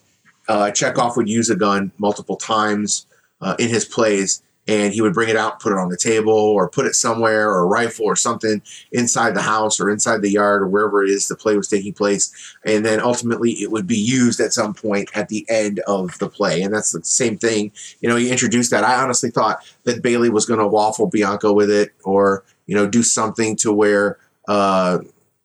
Uh, 0.47 0.69
Chekhov 0.71 1.17
would 1.17 1.27
use 1.27 1.49
a 1.49 1.55
gun 1.55 1.91
multiple 1.97 2.35
times 2.35 3.07
uh, 3.41 3.55
in 3.57 3.69
his 3.69 3.85
plays, 3.85 4.43
and 4.67 4.93
he 4.93 5.01
would 5.01 5.13
bring 5.13 5.29
it 5.29 5.35
out, 5.35 5.59
put 5.59 5.71
it 5.71 5.77
on 5.77 5.89
the 5.89 5.97
table, 5.97 6.33
or 6.33 6.69
put 6.69 6.85
it 6.85 6.95
somewhere, 6.95 7.49
or 7.49 7.59
a 7.59 7.65
rifle 7.65 8.05
or 8.05 8.15
something 8.15 8.61
inside 8.91 9.35
the 9.35 9.41
house 9.41 9.79
or 9.79 9.89
inside 9.89 10.21
the 10.21 10.31
yard 10.31 10.63
or 10.63 10.67
wherever 10.67 11.03
it 11.03 11.09
is 11.09 11.27
the 11.27 11.35
play 11.35 11.55
was 11.55 11.67
taking 11.67 11.93
place, 11.93 12.55
and 12.65 12.85
then 12.85 12.99
ultimately 12.99 13.51
it 13.51 13.71
would 13.71 13.87
be 13.87 13.97
used 13.97 14.39
at 14.39 14.53
some 14.53 14.73
point 14.73 15.09
at 15.15 15.29
the 15.29 15.45
end 15.49 15.79
of 15.87 16.17
the 16.19 16.29
play, 16.29 16.61
and 16.61 16.73
that's 16.73 16.91
the 16.91 17.03
same 17.03 17.37
thing. 17.37 17.71
You 18.01 18.09
know, 18.09 18.15
he 18.15 18.31
introduced 18.31 18.71
that. 18.71 18.83
I 18.83 19.01
honestly 19.01 19.29
thought 19.29 19.59
that 19.83 20.01
Bayley 20.01 20.29
was 20.29 20.45
going 20.45 20.59
to 20.59 20.67
waffle 20.67 21.07
Bianca 21.07 21.53
with 21.53 21.69
it, 21.69 21.93
or 22.03 22.43
you 22.65 22.75
know, 22.75 22.87
do 22.87 23.03
something 23.03 23.55
to 23.57 23.71
where. 23.71 24.17
Uh, 24.47 24.99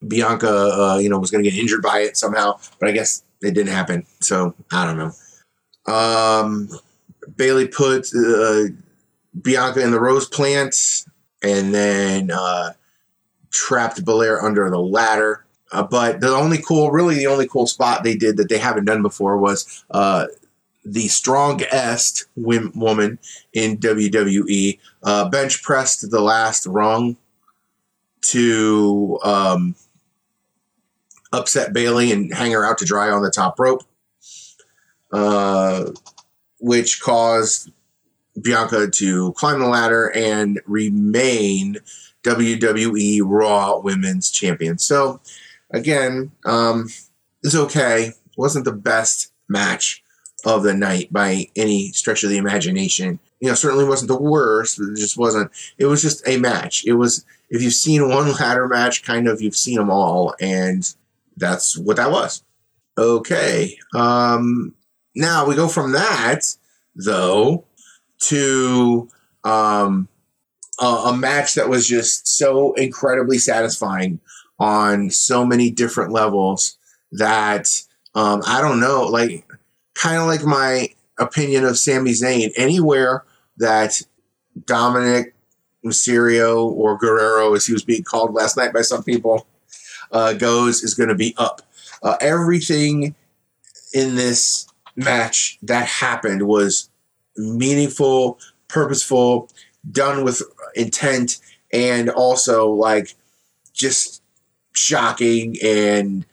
Bianca, 0.07 0.49
uh, 0.49 0.99
you 0.99 1.11
know, 1.11 1.19
was 1.19 1.31
going 1.31 1.45
to 1.45 1.51
get 1.51 1.59
injured 1.59 1.83
by 1.83 2.01
it 2.01 2.17
somehow, 2.17 2.59
but 2.79 2.89
I 2.89 2.93
guess 2.93 3.23
it 3.43 3.53
didn't 3.53 3.73
happen. 3.73 4.07
So 4.21 4.55
I 4.73 4.87
don't 4.87 4.99
know. 4.99 5.13
Um, 5.93 6.71
Bayley 7.37 7.69
put 7.69 8.09
uh, 8.15 8.65
Bianca 9.41 9.81
in 9.81 9.91
the 9.91 10.01
rose 10.01 10.29
plant 10.29 11.05
and 11.43 11.75
then 11.75 12.31
uh, 12.31 12.73
trapped 13.51 14.05
Belair 14.05 14.43
under 14.43 14.69
the 14.71 14.79
ladder. 14.79 15.45
Uh, 15.73 15.85
but 15.85 16.21
the 16.21 16.29
only 16.29 16.59
cool, 16.61 16.91
really, 16.91 17.15
the 17.15 17.27
only 17.27 17.47
cool 17.47 17.67
spot 17.67 18.03
they 18.03 18.17
did 18.17 18.37
that 18.37 18.49
they 18.49 18.59
haven't 18.59 18.87
done 18.87 19.03
before 19.03 19.39
was 19.39 19.85
uh, 19.91 20.27
the 20.85 21.07
strongest 21.09 22.27
wim 22.39 22.75
woman 22.75 23.19
in 23.53 23.79
WWE 23.79 24.79
uh, 25.05 25.29
bench 25.29 25.63
pressed 25.63 26.11
the 26.11 26.21
last 26.21 26.67
rung 26.67 27.17
to 28.23 29.19
um, 29.23 29.75
upset 31.33 31.73
Bayley 31.73 32.11
and 32.13 32.35
hang 32.35 32.53
her 32.53 32.65
out 32.65 32.79
to 32.79 32.85
dry 32.85 33.11
on 33.11 33.23
the 33.23 33.31
top 33.31 33.59
rope. 33.59 33.85
Uh, 35.13 35.91
which 36.61 37.01
caused 37.01 37.73
Bianca 38.43 38.89
to 38.89 39.33
climb 39.35 39.61
the 39.61 39.69
ladder 39.69 40.13
and 40.15 40.61
remain 40.67 41.77
WWE 42.23 43.21
Raw 43.25 43.79
Women's 43.79 44.31
Champion. 44.31 44.79
So, 44.79 45.21
again, 45.71 46.33
um, 46.45 46.89
it's 47.43 47.55
okay. 47.55 48.13
wasn't 48.37 48.65
the 48.65 48.73
best 48.73 49.33
match 49.49 50.03
of 50.45 50.63
the 50.63 50.75
night 50.75 51.13
by 51.13 51.47
any 51.57 51.93
stretch 51.93 52.25
of 52.25 52.31
the 52.31 52.39
imagination. 52.39 53.19
You 53.41 53.49
know, 53.49 53.55
certainly 53.55 53.85
wasn't 53.85 54.09
the 54.09 54.21
worst. 54.21 54.81
It 54.81 54.97
just 54.97 55.17
wasn't. 55.17 55.51
It 55.79 55.87
was 55.87 56.03
just 56.03 56.27
a 56.27 56.37
match. 56.37 56.85
It 56.87 56.95
was. 56.95 57.25
If 57.49 57.63
you've 57.63 57.73
seen 57.73 58.09
one 58.09 58.33
ladder 58.41 58.69
match, 58.69 59.03
kind 59.03 59.27
of, 59.27 59.41
you've 59.41 59.57
seen 59.57 59.77
them 59.77 59.91
all, 59.91 60.35
and 60.41 60.95
that's 61.37 61.77
what 61.77 61.97
that 61.97 62.11
was. 62.11 62.45
Okay. 62.97 63.79
Um, 63.95 64.75
now 65.15 65.47
we 65.47 65.57
go 65.57 65.69
from 65.69 65.93
that, 65.93 66.43
though, 66.95 67.65
to 68.21 69.09
um, 69.45 70.09
a, 70.81 70.85
a 70.85 71.17
match 71.17 71.55
that 71.55 71.69
was 71.69 71.87
just 71.87 72.27
so 72.29 72.73
incredibly 72.75 73.39
satisfying 73.39 74.21
on 74.59 75.11
so 75.11 75.45
many 75.45 75.71
different 75.71 76.13
levels 76.13 76.77
that 77.13 77.83
um, 78.15 78.43
I 78.47 78.61
don't 78.61 78.81
know, 78.81 79.05
like 79.05 79.47
kind 79.95 80.19
of 80.19 80.27
like 80.27 80.45
my 80.45 80.89
opinion 81.19 81.65
of 81.65 81.79
Sami 81.79 82.11
Zayn. 82.11 82.51
Anywhere 82.57 83.25
that 83.57 84.03
Dominik 84.65 85.33
Mysterio 85.85 86.65
or 86.65 86.99
Guerrero, 86.99 87.55
as 87.55 87.67
he 87.67 87.73
was 87.73 87.85
being 87.85 88.03
called 88.03 88.35
last 88.35 88.57
night 88.57 88.73
by 88.73 88.83
some 88.83 89.03
people, 89.03 89.47
uh, 90.13 90.35
goes 90.35 90.83
is 90.83 90.95
going 90.95 91.09
to 91.09 91.15
be 91.15 91.35
up. 91.39 91.63
Uh, 92.03 92.17
everything 92.21 93.15
in 93.93 94.15
this 94.17 94.67
match 94.97 95.59
that 95.63 95.87
happened 95.87 96.47
was 96.47 96.90
meaningful, 97.41 98.39
purposeful, 98.69 99.49
done 99.91 100.25
with 100.25 100.43
intent, 100.75 101.39
and 101.73 102.11
also 102.11 102.71
like 102.71 103.15
just 103.73 104.23
shocking. 104.73 105.57
And 105.63 106.25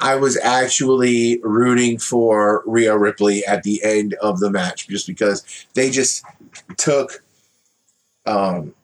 I 0.00 0.16
was 0.16 0.36
actually 0.38 1.40
rooting 1.42 1.98
for 1.98 2.62
Rhea 2.66 2.96
Ripley 2.96 3.44
at 3.46 3.62
the 3.62 3.82
end 3.82 4.14
of 4.14 4.40
the 4.40 4.50
match 4.50 4.88
just 4.88 5.06
because 5.06 5.44
they 5.74 5.90
just 5.90 6.24
took 6.76 7.22
um, 8.26 8.74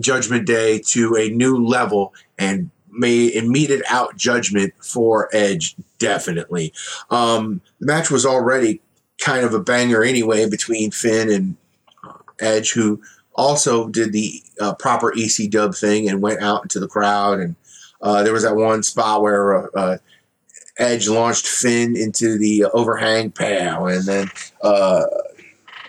Judgment 0.00 0.46
Day 0.46 0.78
to 0.86 1.16
a 1.16 1.28
new 1.30 1.64
level 1.64 2.14
and 2.38 2.70
made 2.90 3.44
meted 3.44 3.82
out 3.88 4.16
Judgment 4.16 4.72
for 4.82 5.28
Edge 5.32 5.76
definitely. 5.98 6.72
Um, 7.10 7.60
the 7.80 7.86
match 7.86 8.10
was 8.10 8.24
already 8.24 8.80
kind 9.20 9.44
of 9.44 9.54
a 9.54 9.60
banger 9.60 10.02
anyway 10.02 10.48
between 10.48 10.90
Finn 10.90 11.30
and 11.30 11.56
Edge, 12.40 12.72
who 12.72 13.00
also 13.34 13.88
did 13.88 14.12
the 14.12 14.42
uh, 14.60 14.74
proper 14.74 15.12
EC 15.16 15.50
dub 15.50 15.74
thing 15.74 16.08
and 16.08 16.22
went 16.22 16.42
out 16.42 16.62
into 16.62 16.80
the 16.80 16.88
crowd. 16.88 17.40
And 17.40 17.56
uh, 18.02 18.22
there 18.22 18.32
was 18.32 18.42
that 18.42 18.56
one 18.56 18.82
spot 18.82 19.22
where 19.22 19.76
uh, 19.78 19.98
Edge 20.78 21.08
launched 21.08 21.46
Finn 21.46 21.96
into 21.96 22.38
the 22.38 22.64
overhang 22.66 23.30
pow, 23.30 23.86
and 23.86 24.04
then 24.04 24.28
uh, 24.62 25.04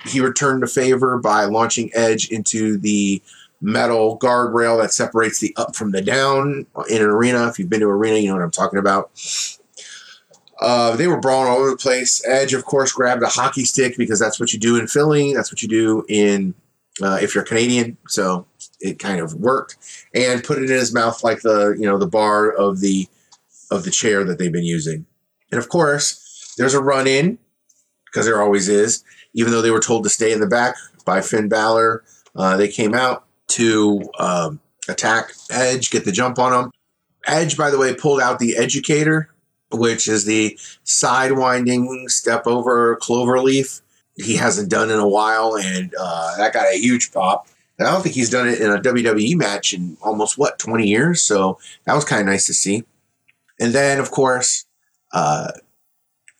he 0.05 0.21
returned 0.21 0.63
the 0.63 0.67
favor 0.67 1.17
by 1.17 1.43
launching 1.45 1.91
Edge 1.93 2.29
into 2.29 2.77
the 2.77 3.21
metal 3.59 4.17
guardrail 4.19 4.79
that 4.79 4.93
separates 4.93 5.39
the 5.39 5.53
up 5.57 5.75
from 5.75 5.91
the 5.91 6.01
down 6.01 6.65
in 6.89 7.01
an 7.01 7.09
arena. 7.09 7.47
If 7.47 7.59
you've 7.59 7.69
been 7.69 7.81
to 7.81 7.87
an 7.87 7.91
arena, 7.91 8.17
you 8.17 8.27
know 8.27 8.35
what 8.35 8.43
I'm 8.43 8.51
talking 8.51 8.79
about. 8.79 9.09
Uh, 10.59 10.95
they 10.95 11.07
were 11.07 11.19
brawling 11.19 11.49
all 11.49 11.57
over 11.57 11.69
the 11.69 11.77
place. 11.77 12.25
Edge, 12.25 12.53
of 12.53 12.65
course, 12.65 12.91
grabbed 12.91 13.23
a 13.23 13.27
hockey 13.27 13.63
stick 13.63 13.95
because 13.97 14.19
that's 14.19 14.39
what 14.39 14.53
you 14.53 14.59
do 14.59 14.77
in 14.77 14.87
Philly. 14.87 15.33
That's 15.33 15.51
what 15.51 15.61
you 15.61 15.67
do 15.67 16.03
in 16.09 16.55
uh, 17.01 17.19
if 17.21 17.35
you're 17.35 17.43
Canadian. 17.43 17.97
So 18.07 18.47
it 18.79 18.99
kind 18.99 19.19
of 19.19 19.35
worked, 19.35 19.77
and 20.13 20.43
put 20.43 20.57
it 20.57 20.69
in 20.69 20.77
his 20.77 20.93
mouth 20.93 21.23
like 21.23 21.41
the 21.41 21.75
you 21.77 21.85
know 21.85 21.97
the 21.97 22.07
bar 22.07 22.51
of 22.51 22.79
the 22.79 23.07
of 23.69 23.83
the 23.83 23.91
chair 23.91 24.23
that 24.23 24.39
they've 24.39 24.51
been 24.51 24.63
using. 24.63 25.05
And 25.51 25.59
of 25.59 25.69
course, 25.69 26.53
there's 26.57 26.73
a 26.73 26.81
run 26.81 27.07
in 27.07 27.37
because 28.05 28.25
there 28.25 28.41
always 28.41 28.67
is. 28.67 29.03
Even 29.33 29.51
though 29.51 29.61
they 29.61 29.71
were 29.71 29.79
told 29.79 30.03
to 30.03 30.09
stay 30.09 30.31
in 30.31 30.39
the 30.39 30.47
back 30.47 30.75
by 31.05 31.21
Finn 31.21 31.47
Balor, 31.47 32.03
uh, 32.35 32.57
they 32.57 32.67
came 32.67 32.95
out 32.95 33.25
to 33.49 34.01
um, 34.17 34.59
attack 34.89 35.31
Edge, 35.51 35.91
get 35.91 36.05
the 36.05 36.11
jump 36.11 36.39
on 36.39 36.53
him. 36.53 36.71
Edge, 37.25 37.57
by 37.57 37.69
the 37.69 37.77
way, 37.77 37.93
pulled 37.93 38.21
out 38.21 38.39
the 38.39 38.55
Educator, 38.57 39.29
which 39.71 40.07
is 40.07 40.25
the 40.25 40.57
sidewinding 40.85 42.09
step 42.09 42.47
over 42.47 42.95
clover 42.97 43.39
leaf. 43.39 43.81
He 44.15 44.35
hasn't 44.35 44.69
done 44.69 44.89
in 44.89 44.99
a 44.99 45.07
while, 45.07 45.55
and 45.55 45.93
uh, 45.99 46.37
that 46.37 46.53
got 46.53 46.73
a 46.73 46.79
huge 46.79 47.11
pop. 47.11 47.47
And 47.77 47.87
I 47.87 47.91
don't 47.91 48.01
think 48.01 48.15
he's 48.15 48.31
done 48.31 48.47
it 48.47 48.59
in 48.59 48.71
a 48.71 48.79
WWE 48.79 49.35
match 49.35 49.73
in 49.73 49.97
almost 50.01 50.37
what 50.37 50.57
20 50.57 50.87
years, 50.87 51.21
so 51.21 51.59
that 51.85 51.93
was 51.93 52.05
kind 52.05 52.21
of 52.21 52.27
nice 52.27 52.47
to 52.47 52.53
see. 52.53 52.83
And 53.59 53.73
then, 53.73 53.99
of 53.99 54.09
course, 54.09 54.65
uh, 55.13 55.51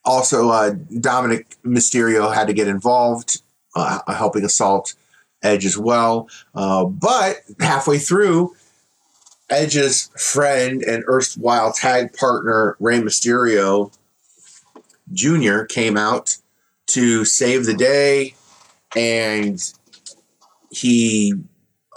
also 0.03 0.49
uh, 0.49 0.71
Dominik 0.71 1.45
Mysterio 1.63 2.33
had 2.33 2.47
to 2.47 2.53
get 2.53 2.67
involved, 2.67 3.41
uh, 3.75 3.99
helping 4.11 4.43
assault 4.43 4.95
Edge 5.43 5.65
as 5.65 5.77
well. 5.77 6.27
Uh, 6.55 6.85
but 6.85 7.41
halfway 7.59 7.99
through, 7.99 8.55
Edge's 9.49 10.09
friend 10.17 10.83
and 10.83 11.03
erstwhile 11.07 11.71
tag 11.71 12.13
partner 12.13 12.75
Rey 12.79 12.99
Mysterio 12.99 13.91
Jr. 15.13 15.63
came 15.63 15.97
out 15.97 16.37
to 16.87 17.25
save 17.25 17.65
the 17.65 17.73
day, 17.73 18.35
and 18.95 19.61
he 20.69 21.33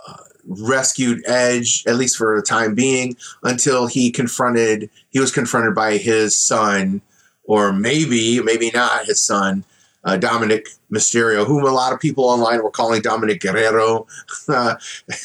uh, 0.06 0.14
rescued 0.46 1.22
Edge 1.26 1.84
at 1.86 1.96
least 1.96 2.16
for 2.16 2.36
the 2.36 2.42
time 2.42 2.74
being 2.74 3.16
until 3.42 3.86
he 3.86 4.10
confronted 4.10 4.90
he 5.10 5.18
was 5.18 5.32
confronted 5.32 5.74
by 5.74 5.96
his 5.96 6.36
son, 6.36 7.02
or 7.44 7.72
maybe 7.72 8.40
maybe 8.40 8.70
not 8.72 9.06
his 9.06 9.20
son, 9.20 9.64
uh, 10.04 10.16
Dominik 10.16 10.66
Mysterio, 10.92 11.46
whom 11.46 11.64
a 11.64 11.70
lot 11.70 11.92
of 11.92 12.00
people 12.00 12.24
online 12.24 12.62
were 12.62 12.70
calling 12.70 13.02
Dominic 13.02 13.40
Guerrero, 13.40 14.06
uh, 14.48 14.76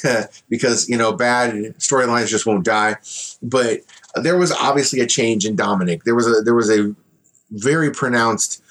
because 0.49 0.89
you 0.89 0.97
know 0.97 1.13
bad 1.13 1.53
storylines 1.77 2.27
just 2.27 2.45
won't 2.45 2.65
die. 2.65 2.97
But 3.41 3.81
there 4.15 4.37
was 4.37 4.51
obviously 4.51 4.99
a 4.99 5.07
change 5.07 5.45
in 5.45 5.55
Dominic. 5.55 6.03
There 6.03 6.15
was 6.15 6.27
a 6.27 6.41
there 6.41 6.55
was 6.55 6.69
a 6.69 6.93
very 7.51 7.91
pronounced 7.91 8.61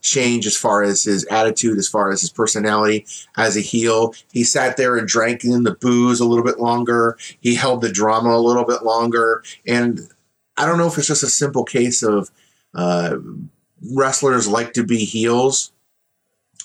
change 0.00 0.46
as 0.46 0.56
far 0.56 0.82
as 0.82 1.04
his 1.04 1.26
attitude, 1.26 1.78
as 1.78 1.88
far 1.88 2.10
as 2.10 2.22
his 2.22 2.30
personality 2.30 3.06
as 3.36 3.56
a 3.56 3.60
heel. 3.60 4.14
He 4.32 4.42
sat 4.42 4.76
there 4.76 4.96
and 4.96 5.06
drank 5.06 5.44
in 5.44 5.64
the 5.64 5.74
booze 5.74 6.20
a 6.20 6.24
little 6.24 6.44
bit 6.44 6.58
longer. 6.58 7.18
He 7.40 7.54
held 7.54 7.82
the 7.82 7.92
drama 7.92 8.30
a 8.30 8.40
little 8.40 8.64
bit 8.64 8.82
longer, 8.82 9.42
and 9.66 10.00
I 10.56 10.66
don't 10.66 10.78
know 10.78 10.86
if 10.86 10.98
it's 10.98 11.06
just 11.06 11.22
a 11.22 11.28
simple 11.28 11.64
case 11.64 12.02
of. 12.02 12.30
Uh, 12.74 13.16
wrestlers 13.94 14.48
like 14.48 14.72
to 14.74 14.84
be 14.84 15.04
heels 15.04 15.72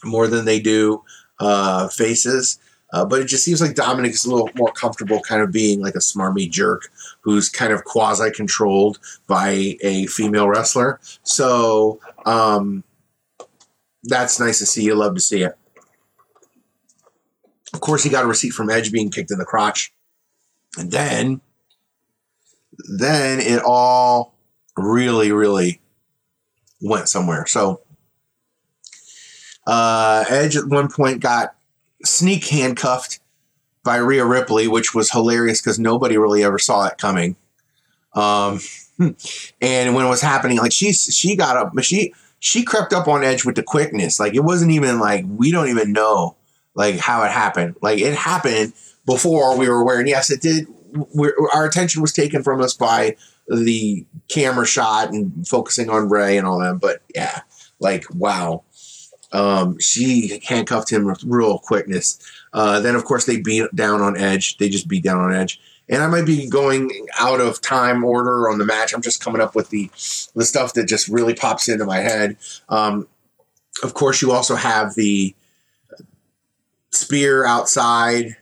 more 0.03 0.27
than 0.27 0.45
they 0.45 0.59
do 0.59 1.03
uh, 1.39 1.87
faces. 1.87 2.59
Uh, 2.93 3.05
but 3.05 3.21
it 3.21 3.25
just 3.25 3.45
seems 3.45 3.61
like 3.61 3.73
Dominic 3.73 4.11
is 4.11 4.25
a 4.25 4.31
little 4.31 4.49
more 4.55 4.71
comfortable 4.71 5.21
kind 5.21 5.41
of 5.41 5.51
being 5.51 5.79
like 5.79 5.95
a 5.95 5.99
smarmy 5.99 6.49
jerk 6.49 6.89
who's 7.21 7.47
kind 7.47 7.71
of 7.71 7.85
quasi 7.85 8.29
controlled 8.31 8.99
by 9.27 9.77
a 9.81 10.07
female 10.07 10.49
wrestler. 10.49 10.99
So 11.23 12.01
um, 12.25 12.83
that's 14.03 14.39
nice 14.41 14.59
to 14.59 14.65
see. 14.65 14.83
You 14.83 14.95
love 14.95 15.15
to 15.15 15.21
see 15.21 15.43
it. 15.43 15.57
Of 17.73 17.79
course, 17.79 18.03
he 18.03 18.09
got 18.09 18.25
a 18.25 18.27
receipt 18.27 18.49
from 18.49 18.69
Edge 18.69 18.91
being 18.91 19.09
kicked 19.09 19.31
in 19.31 19.37
the 19.37 19.45
crotch. 19.45 19.93
And 20.77 20.91
then, 20.91 21.39
then 22.99 23.39
it 23.39 23.61
all 23.65 24.35
really, 24.75 25.31
really 25.31 25.79
went 26.81 27.09
somewhere. 27.09 27.45
So 27.45 27.81
uh, 29.67 30.25
Edge 30.29 30.55
at 30.55 30.67
one 30.67 30.89
point 30.89 31.21
got 31.21 31.55
sneak 32.03 32.47
handcuffed 32.47 33.19
by 33.83 33.97
Rhea 33.97 34.25
Ripley, 34.25 34.67
which 34.67 34.93
was 34.93 35.11
hilarious 35.11 35.61
because 35.61 35.79
nobody 35.79 36.17
really 36.17 36.43
ever 36.43 36.59
saw 36.59 36.87
it 36.87 36.97
coming. 36.97 37.35
Um, 38.13 38.59
and 39.61 39.95
when 39.95 40.05
it 40.05 40.09
was 40.09 40.21
happening, 40.21 40.57
like 40.57 40.73
she 40.73 40.93
she 40.93 41.35
got 41.35 41.57
up, 41.57 41.73
she 41.81 42.13
she 42.39 42.63
crept 42.63 42.93
up 42.93 43.07
on 43.07 43.23
Edge 43.23 43.45
with 43.45 43.55
the 43.55 43.63
quickness. 43.63 44.19
Like 44.19 44.35
it 44.35 44.43
wasn't 44.43 44.71
even 44.71 44.99
like 44.99 45.25
we 45.27 45.51
don't 45.51 45.69
even 45.69 45.91
know 45.91 46.35
like 46.75 46.97
how 46.97 47.23
it 47.23 47.31
happened. 47.31 47.75
Like 47.81 47.99
it 47.99 48.15
happened 48.15 48.73
before 49.05 49.57
we 49.57 49.69
were 49.69 49.81
aware. 49.81 49.99
And 49.99 50.07
yes, 50.07 50.29
it 50.29 50.41
did. 50.41 50.67
our 51.53 51.65
attention 51.65 52.01
was 52.01 52.13
taken 52.13 52.43
from 52.43 52.61
us 52.61 52.73
by 52.73 53.15
the 53.47 54.05
camera 54.27 54.65
shot 54.65 55.09
and 55.09 55.47
focusing 55.47 55.89
on 55.89 56.09
Ray 56.09 56.37
and 56.37 56.47
all 56.47 56.59
that. 56.59 56.79
But 56.79 57.01
yeah, 57.13 57.41
like 57.79 58.05
wow. 58.13 58.63
Um, 59.33 59.79
she 59.79 60.41
handcuffed 60.45 60.91
him 60.91 61.05
with 61.05 61.23
real 61.23 61.57
quickness. 61.59 62.19
Uh, 62.53 62.81
then 62.81 62.95
of 62.95 63.05
course 63.05 63.25
they 63.25 63.39
beat 63.39 63.73
down 63.73 64.01
on 64.01 64.17
Edge. 64.17 64.57
They 64.57 64.69
just 64.69 64.87
beat 64.87 65.03
down 65.03 65.21
on 65.21 65.33
Edge. 65.33 65.59
And 65.87 66.01
I 66.01 66.07
might 66.07 66.25
be 66.25 66.47
going 66.49 67.07
out 67.19 67.41
of 67.41 67.61
time 67.61 68.03
order 68.03 68.49
on 68.49 68.57
the 68.57 68.65
match. 68.65 68.93
I'm 68.93 69.01
just 69.01 69.23
coming 69.23 69.41
up 69.41 69.55
with 69.55 69.69
the 69.69 69.89
the 70.35 70.45
stuff 70.45 70.73
that 70.73 70.87
just 70.87 71.07
really 71.07 71.33
pops 71.33 71.67
into 71.67 71.85
my 71.85 71.99
head. 71.99 72.37
Um, 72.69 73.07
of 73.83 73.93
course, 73.93 74.21
you 74.21 74.31
also 74.31 74.55
have 74.55 74.95
the 74.95 75.35
spear 76.91 77.45
outside, 77.45 78.37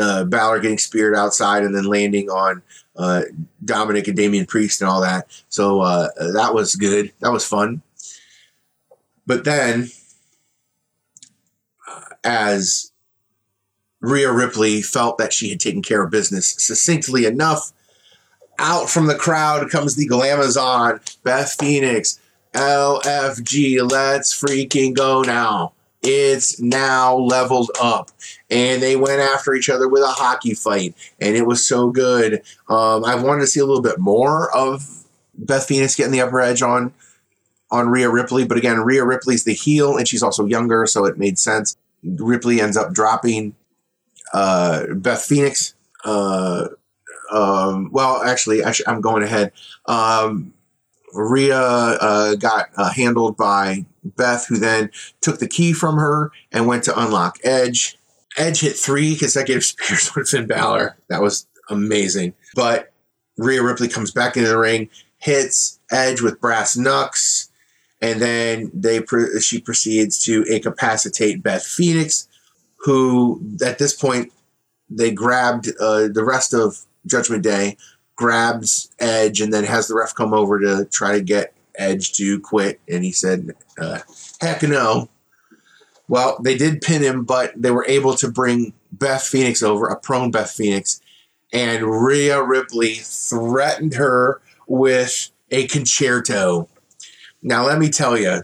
uh, 0.00 0.24
Balor 0.24 0.60
getting 0.60 0.78
speared 0.78 1.14
outside 1.14 1.64
and 1.64 1.74
then 1.74 1.84
landing 1.84 2.30
on 2.30 2.62
uh, 2.96 3.22
Dominic 3.64 4.08
and 4.08 4.16
Damian 4.16 4.46
Priest 4.46 4.80
and 4.80 4.90
all 4.90 5.00
that. 5.00 5.26
So 5.48 5.80
uh, 5.80 6.08
that 6.32 6.54
was 6.54 6.76
good. 6.76 7.12
That 7.20 7.32
was 7.32 7.46
fun. 7.46 7.82
But 9.26 9.44
then, 9.44 9.90
uh, 11.88 12.00
as 12.24 12.92
Rhea 14.00 14.32
Ripley 14.32 14.82
felt 14.82 15.18
that 15.18 15.32
she 15.32 15.50
had 15.50 15.60
taken 15.60 15.82
care 15.82 16.02
of 16.02 16.10
business 16.10 16.54
succinctly 16.58 17.24
enough, 17.24 17.72
out 18.58 18.90
from 18.90 19.06
the 19.06 19.14
crowd 19.14 19.70
comes 19.70 19.96
the 19.96 20.08
Glamazon, 20.08 21.00
Beth 21.22 21.54
Phoenix, 21.58 22.20
LFG. 22.52 23.90
Let's 23.90 24.38
freaking 24.38 24.94
go 24.94 25.22
now. 25.22 25.72
It's 26.02 26.60
now 26.60 27.16
leveled 27.16 27.70
up. 27.80 28.10
And 28.50 28.82
they 28.82 28.96
went 28.96 29.20
after 29.20 29.54
each 29.54 29.70
other 29.70 29.88
with 29.88 30.02
a 30.02 30.08
hockey 30.08 30.54
fight. 30.54 30.94
And 31.20 31.36
it 31.36 31.46
was 31.46 31.66
so 31.66 31.90
good. 31.90 32.42
Um, 32.68 33.04
I 33.04 33.14
wanted 33.14 33.42
to 33.42 33.46
see 33.46 33.60
a 33.60 33.66
little 33.66 33.82
bit 33.82 33.98
more 33.98 34.54
of 34.56 35.04
Beth 35.34 35.66
Phoenix 35.66 35.94
getting 35.94 36.12
the 36.12 36.20
upper 36.20 36.40
edge 36.40 36.62
on 36.62 36.92
on 37.70 37.88
Rhea 37.88 38.10
Ripley. 38.10 38.44
But 38.44 38.58
again, 38.58 38.80
Rhea 38.80 39.04
Ripley's 39.04 39.44
the 39.44 39.54
heel, 39.54 39.96
and 39.96 40.06
she's 40.06 40.22
also 40.22 40.44
younger, 40.44 40.86
so 40.86 41.06
it 41.06 41.18
made 41.18 41.38
sense. 41.38 41.76
Ripley 42.04 42.60
ends 42.60 42.76
up 42.76 42.92
dropping 42.92 43.54
uh, 44.34 44.86
Beth 44.94 45.22
Phoenix. 45.22 45.74
Uh, 46.04 46.68
um, 47.30 47.90
well, 47.92 48.22
actually, 48.22 48.62
I'm 48.86 49.00
going 49.00 49.22
ahead. 49.22 49.52
Um, 49.86 50.52
Rhea 51.14 51.58
uh, 51.58 52.34
got 52.34 52.70
uh, 52.76 52.90
handled 52.92 53.36
by 53.36 53.86
Beth, 54.04 54.46
who 54.46 54.56
then 54.56 54.90
took 55.20 55.38
the 55.38 55.48
key 55.48 55.72
from 55.72 55.96
her 55.96 56.32
and 56.50 56.66
went 56.66 56.84
to 56.84 56.98
unlock 56.98 57.38
Edge. 57.44 57.96
Edge 58.36 58.60
hit 58.60 58.76
three 58.76 59.16
consecutive 59.16 59.64
spears 59.64 60.14
with 60.14 60.28
Finn 60.28 60.46
Balor. 60.46 60.96
That 61.08 61.22
was 61.22 61.46
amazing. 61.68 62.34
But 62.54 62.92
Rhea 63.36 63.62
Ripley 63.62 63.88
comes 63.88 64.10
back 64.10 64.36
into 64.36 64.48
the 64.48 64.58
ring, 64.58 64.88
hits 65.18 65.80
Edge 65.90 66.20
with 66.20 66.40
brass 66.40 66.76
knucks, 66.76 67.50
and 68.00 68.20
then 68.20 68.70
they 68.74 69.02
she 69.40 69.60
proceeds 69.60 70.22
to 70.24 70.42
incapacitate 70.44 71.42
Beth 71.42 71.64
Phoenix, 71.64 72.28
who 72.78 73.40
at 73.64 73.78
this 73.78 73.94
point 73.94 74.32
they 74.90 75.10
grabbed 75.10 75.68
uh, 75.80 76.08
the 76.08 76.24
rest 76.24 76.52
of 76.52 76.84
Judgment 77.06 77.42
Day, 77.42 77.76
grabs 78.16 78.90
Edge, 78.98 79.40
and 79.40 79.52
then 79.52 79.64
has 79.64 79.88
the 79.88 79.94
ref 79.94 80.14
come 80.14 80.34
over 80.34 80.58
to 80.60 80.84
try 80.86 81.12
to 81.12 81.22
get 81.22 81.54
Edge 81.76 82.12
to 82.12 82.40
quit, 82.40 82.80
and 82.88 83.04
he 83.04 83.12
said, 83.12 83.54
uh, 83.78 84.00
"Heck 84.40 84.62
no." 84.62 85.08
Well, 86.08 86.38
they 86.42 86.56
did 86.56 86.82
pin 86.82 87.02
him, 87.02 87.24
but 87.24 87.52
they 87.56 87.70
were 87.70 87.86
able 87.88 88.14
to 88.16 88.30
bring 88.30 88.74
Beth 88.92 89.22
Phoenix 89.22 89.62
over, 89.62 89.86
a 89.86 89.98
prone 89.98 90.30
Beth 90.30 90.50
Phoenix, 90.50 91.00
and 91.52 91.82
Rhea 92.04 92.42
Ripley 92.42 92.96
threatened 92.96 93.94
her 93.94 94.42
with 94.66 95.30
a 95.50 95.66
Con-Chair-To. 95.68 96.66
Now, 97.42 97.66
let 97.66 97.78
me 97.78 97.88
tell 97.88 98.18
you, 98.18 98.42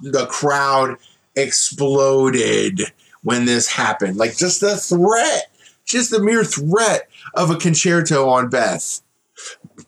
the 0.00 0.26
crowd 0.26 0.96
exploded 1.36 2.80
when 3.22 3.44
this 3.44 3.68
happened. 3.68 4.16
Like, 4.16 4.36
just 4.36 4.60
the 4.60 4.76
threat, 4.76 5.50
just 5.84 6.10
the 6.10 6.22
mere 6.22 6.44
threat 6.44 7.08
of 7.34 7.50
a 7.50 7.56
Con-Chair-To 7.56 8.18
on 8.18 8.48
Beth, 8.48 9.00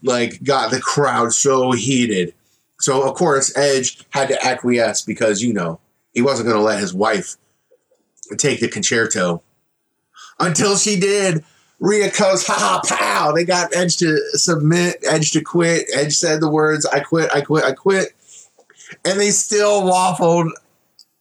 like, 0.02 0.42
got 0.42 0.70
the 0.70 0.80
crowd 0.80 1.32
so 1.32 1.72
heated. 1.72 2.34
So, 2.80 3.08
of 3.08 3.14
course, 3.14 3.56
Edge 3.56 4.04
had 4.10 4.28
to 4.28 4.44
acquiesce 4.44 5.02
because, 5.02 5.42
you 5.42 5.52
know, 5.52 5.80
he 6.12 6.22
wasn't 6.22 6.48
going 6.48 6.58
to 6.58 6.64
let 6.64 6.80
his 6.80 6.92
wife 6.94 7.36
take 8.36 8.60
the 8.60 8.68
Con-Chair-To. 8.68 9.40
Until 10.38 10.76
she 10.76 10.98
did. 10.98 11.44
Rhea 11.78 12.10
goes, 12.10 12.46
ha 12.46 12.54
ha, 12.54 12.80
pow. 12.86 13.32
They 13.32 13.44
got 13.44 13.74
Edge 13.76 13.98
to 13.98 14.18
submit, 14.32 14.96
Edge 15.06 15.32
to 15.32 15.42
quit. 15.42 15.86
Edge 15.94 16.14
said 16.14 16.40
the 16.40 16.50
words, 16.50 16.86
I 16.86 17.00
quit, 17.00 17.30
I 17.34 17.42
quit, 17.42 17.64
I 17.64 17.72
quit. 17.72 18.14
And 19.04 19.20
they 19.20 19.30
still 19.30 19.82
waffled 19.82 20.50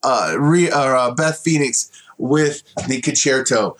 uh, 0.02 0.36
Rhea, 0.38 0.74
uh, 0.74 1.14
Beth 1.14 1.38
Phoenix 1.38 1.90
with 2.16 2.62
the 2.88 3.00
Con-Chair-To. 3.02 3.74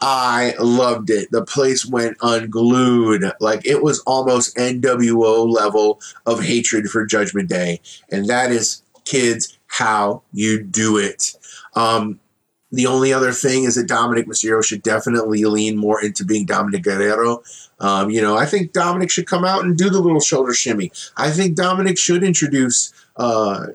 I 0.00 0.54
loved 0.60 1.10
it. 1.10 1.30
The 1.30 1.44
place 1.44 1.84
went 1.84 2.16
unglued. 2.22 3.24
Like 3.40 3.66
it 3.66 3.82
was 3.82 4.00
almost 4.00 4.56
NWO 4.56 5.50
level 5.50 6.00
of 6.26 6.42
hatred 6.42 6.88
for 6.88 7.04
Judgment 7.04 7.48
Day. 7.48 7.80
And 8.10 8.26
that 8.26 8.52
is, 8.52 8.82
kids, 9.04 9.58
how 9.66 10.22
you 10.32 10.62
do 10.62 10.98
it. 10.98 11.34
Um, 11.74 12.20
the 12.70 12.86
only 12.86 13.12
other 13.12 13.32
thing 13.32 13.64
is 13.64 13.76
that 13.76 13.88
Dominik 13.88 14.26
Mysterio 14.26 14.62
should 14.62 14.82
definitely 14.82 15.44
lean 15.44 15.76
more 15.76 16.02
into 16.04 16.24
being 16.24 16.44
Dominic 16.44 16.82
Guerrero. 16.82 17.42
Um, 17.80 18.10
you 18.10 18.20
know, 18.20 18.36
I 18.36 18.44
think 18.44 18.72
Dominic 18.72 19.10
should 19.10 19.26
come 19.26 19.44
out 19.44 19.64
and 19.64 19.76
do 19.76 19.88
the 19.88 20.00
little 20.00 20.20
shoulder 20.20 20.52
shimmy. 20.52 20.92
I 21.16 21.30
think 21.30 21.56
Dominic 21.56 21.96
should 21.96 22.22
introduce 22.22 22.92
uh, 23.16 23.68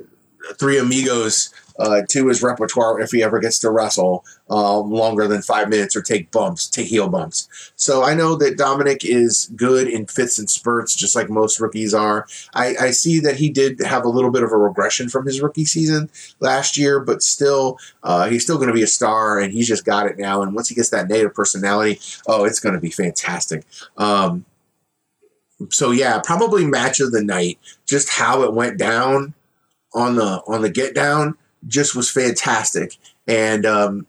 Three 0.60 0.78
Amigos 0.78 1.54
uh, 1.80 2.02
to 2.10 2.28
his 2.28 2.44
repertoire 2.44 3.00
if 3.00 3.12
he 3.12 3.24
ever 3.24 3.40
gets 3.40 3.60
to 3.60 3.70
wrestle 3.70 4.24
um, 4.50 4.92
longer 4.92 5.28
than 5.28 5.42
five 5.42 5.70
minutes 5.70 5.96
or 5.96 6.02
take 6.02 6.32
bumps, 6.32 6.68
take 6.68 6.88
heel 6.88 7.08
bumps. 7.08 7.72
So 7.76 8.04
I 8.04 8.14
know 8.14 8.36
that 8.36 8.58
Dominic 8.58 9.04
is 9.04 9.52
good 9.56 9.88
in 9.88 10.06
fits 10.06 10.38
and 10.38 10.50
spurts, 10.50 10.96
just 10.96 11.16
like 11.16 11.30
most 11.30 11.60
rookies 11.60 11.94
are. 11.94 12.28
I, 12.54 12.76
I 12.80 12.92
see 12.92 13.20
that 13.22 13.38
he 13.38 13.50
did 13.50 13.82
have 13.82 14.06
a 14.06 14.10
little 14.10 14.32
bit 14.32 14.44
of 14.44 14.52
a 14.52 14.58
regression 14.58 15.10
from 15.10 15.26
his 15.26 15.42
rookie 15.42 15.66
season 15.66 16.10
last 16.40 16.78
year, 16.78 17.00
but 17.00 17.24
still, 17.24 17.80
uh, 18.04 18.30
he's 18.30 18.44
still 18.44 18.58
going 18.58 18.68
to 18.68 18.74
be 18.74 18.84
a 18.84 18.88
star, 18.88 19.40
and 19.40 19.52
he's 19.52 19.68
just 19.68 19.86
got 19.86 20.06
it 20.06 20.18
now. 20.18 20.42
And 20.42 20.54
once 20.54 20.70
he 20.70 20.76
gets 20.76 20.90
that 20.90 21.08
native 21.08 21.34
personality, 21.34 22.00
oh, 22.28 22.46
it's 22.46 22.60
going 22.60 22.76
to 22.76 22.82
be 22.82 22.92
fantastic. 22.92 23.66
Um, 23.98 24.46
so 25.70 25.92
yeah, 25.92 26.20
probably 26.24 26.66
match 26.66 27.00
of 27.00 27.12
the 27.12 27.24
night. 27.24 27.60
Just 27.88 28.10
how 28.10 28.44
it 28.44 28.54
went 28.54 28.78
down 28.78 29.34
on 29.94 30.16
the 30.16 30.42
on 30.48 30.62
the 30.62 30.70
get 30.70 30.96
down 30.96 31.38
just 31.68 31.96
was 31.96 32.10
fantastic. 32.10 32.98
And 33.28 33.66
um, 33.66 34.08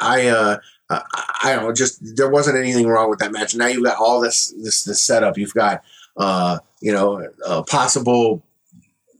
I, 0.00 0.28
uh, 0.28 0.58
I 0.88 1.54
don't 1.54 1.64
know, 1.64 1.72
just 1.72 2.16
there 2.16 2.30
wasn't 2.30 2.58
anything 2.58 2.86
wrong 2.86 3.10
with 3.10 3.18
that 3.18 3.32
match. 3.32 3.54
Now 3.54 3.66
you've 3.66 3.84
got 3.84 3.98
all 3.98 4.20
this 4.20 4.54
this 4.56 4.84
this 4.84 5.00
setup. 5.00 5.36
You've 5.36 5.54
got 5.54 5.82
uh, 6.16 6.58
you 6.80 6.92
know 6.92 7.28
a 7.44 7.62
possible 7.64 8.42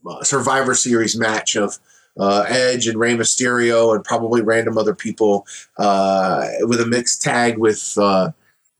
uh, 0.07 0.23
Survivor 0.23 0.75
Series 0.75 1.17
match 1.17 1.55
of 1.55 1.77
uh, 2.17 2.45
Edge 2.47 2.87
and 2.87 2.99
Rey 2.99 3.15
Mysterio 3.15 3.93
and 3.93 4.03
probably 4.03 4.41
random 4.41 4.77
other 4.77 4.95
people 4.95 5.45
uh, 5.77 6.47
with 6.61 6.81
a 6.81 6.85
mixed 6.85 7.21
tag 7.21 7.57
with 7.57 7.97
uh, 7.97 8.31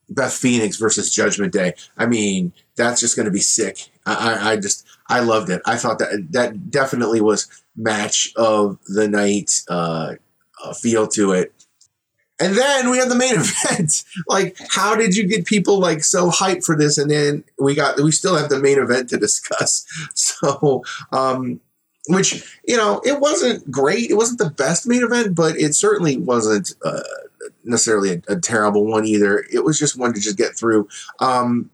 Beth 0.10 0.34
Phoenix 0.34 0.78
versus 0.78 1.14
Judgment 1.14 1.54
Day. 1.54 1.74
I 1.98 2.06
mean, 2.06 2.54
that's 2.76 3.02
just 3.02 3.16
going 3.16 3.26
to 3.26 3.32
be 3.32 3.40
sick. 3.40 3.90
I, 4.06 4.14
I, 4.34 4.52
I 4.52 4.58
just 4.58 4.88
I 5.08 5.20
loved 5.20 5.50
it. 5.50 5.62
I 5.66 5.76
thought 5.76 6.00
that 6.00 6.28
that 6.32 6.72
definitely 6.72 7.22
was 7.22 7.48
match 7.78 8.34
of 8.36 8.80
the 8.88 9.08
night 9.08 9.64
uh, 9.70 10.16
uh, 10.64 10.74
feel 10.74 11.08
to 11.08 11.32
it. 11.32 11.54
And 12.40 12.56
then 12.56 12.90
we 12.90 12.98
have 12.98 13.10
the 13.10 13.16
main 13.16 13.36
event. 13.38 14.04
like, 14.28 14.58
how 14.70 14.96
did 14.96 15.16
you 15.16 15.28
get 15.28 15.46
people 15.46 15.80
like 15.80 16.04
so 16.04 16.30
hyped 16.30 16.66
for 16.66 16.76
this? 16.76 16.98
And 16.98 17.10
then 17.10 17.44
we 17.60 17.76
got 17.76 17.98
we 18.00 18.12
still 18.12 18.36
have 18.36 18.50
the 18.50 18.60
main 18.60 18.80
event 18.80 19.10
to 19.10 19.18
discuss. 19.18 19.86
So, 20.14 20.84
um, 21.12 21.60
which 22.10 22.60
you 22.66 22.78
know, 22.78 23.02
it 23.04 23.20
wasn't 23.20 23.70
great. 23.70 24.10
It 24.10 24.16
wasn't 24.16 24.40
the 24.40 24.50
best 24.50 24.88
main 24.88 25.04
event, 25.04 25.36
but 25.36 25.58
it 25.58 25.76
certainly 25.76 26.18
wasn't 26.18 26.74
uh, 26.84 27.02
necessarily 27.64 28.22
a, 28.28 28.34
a, 28.34 28.40
terrible 28.40 28.86
one 28.86 29.06
either. 29.06 29.46
It 29.52 29.64
was 29.64 29.80
just 29.80 29.98
one 29.98 30.14
to 30.14 30.20
just 30.20 30.38
get 30.38 30.56
through. 30.56 30.88
Um, 31.20 31.70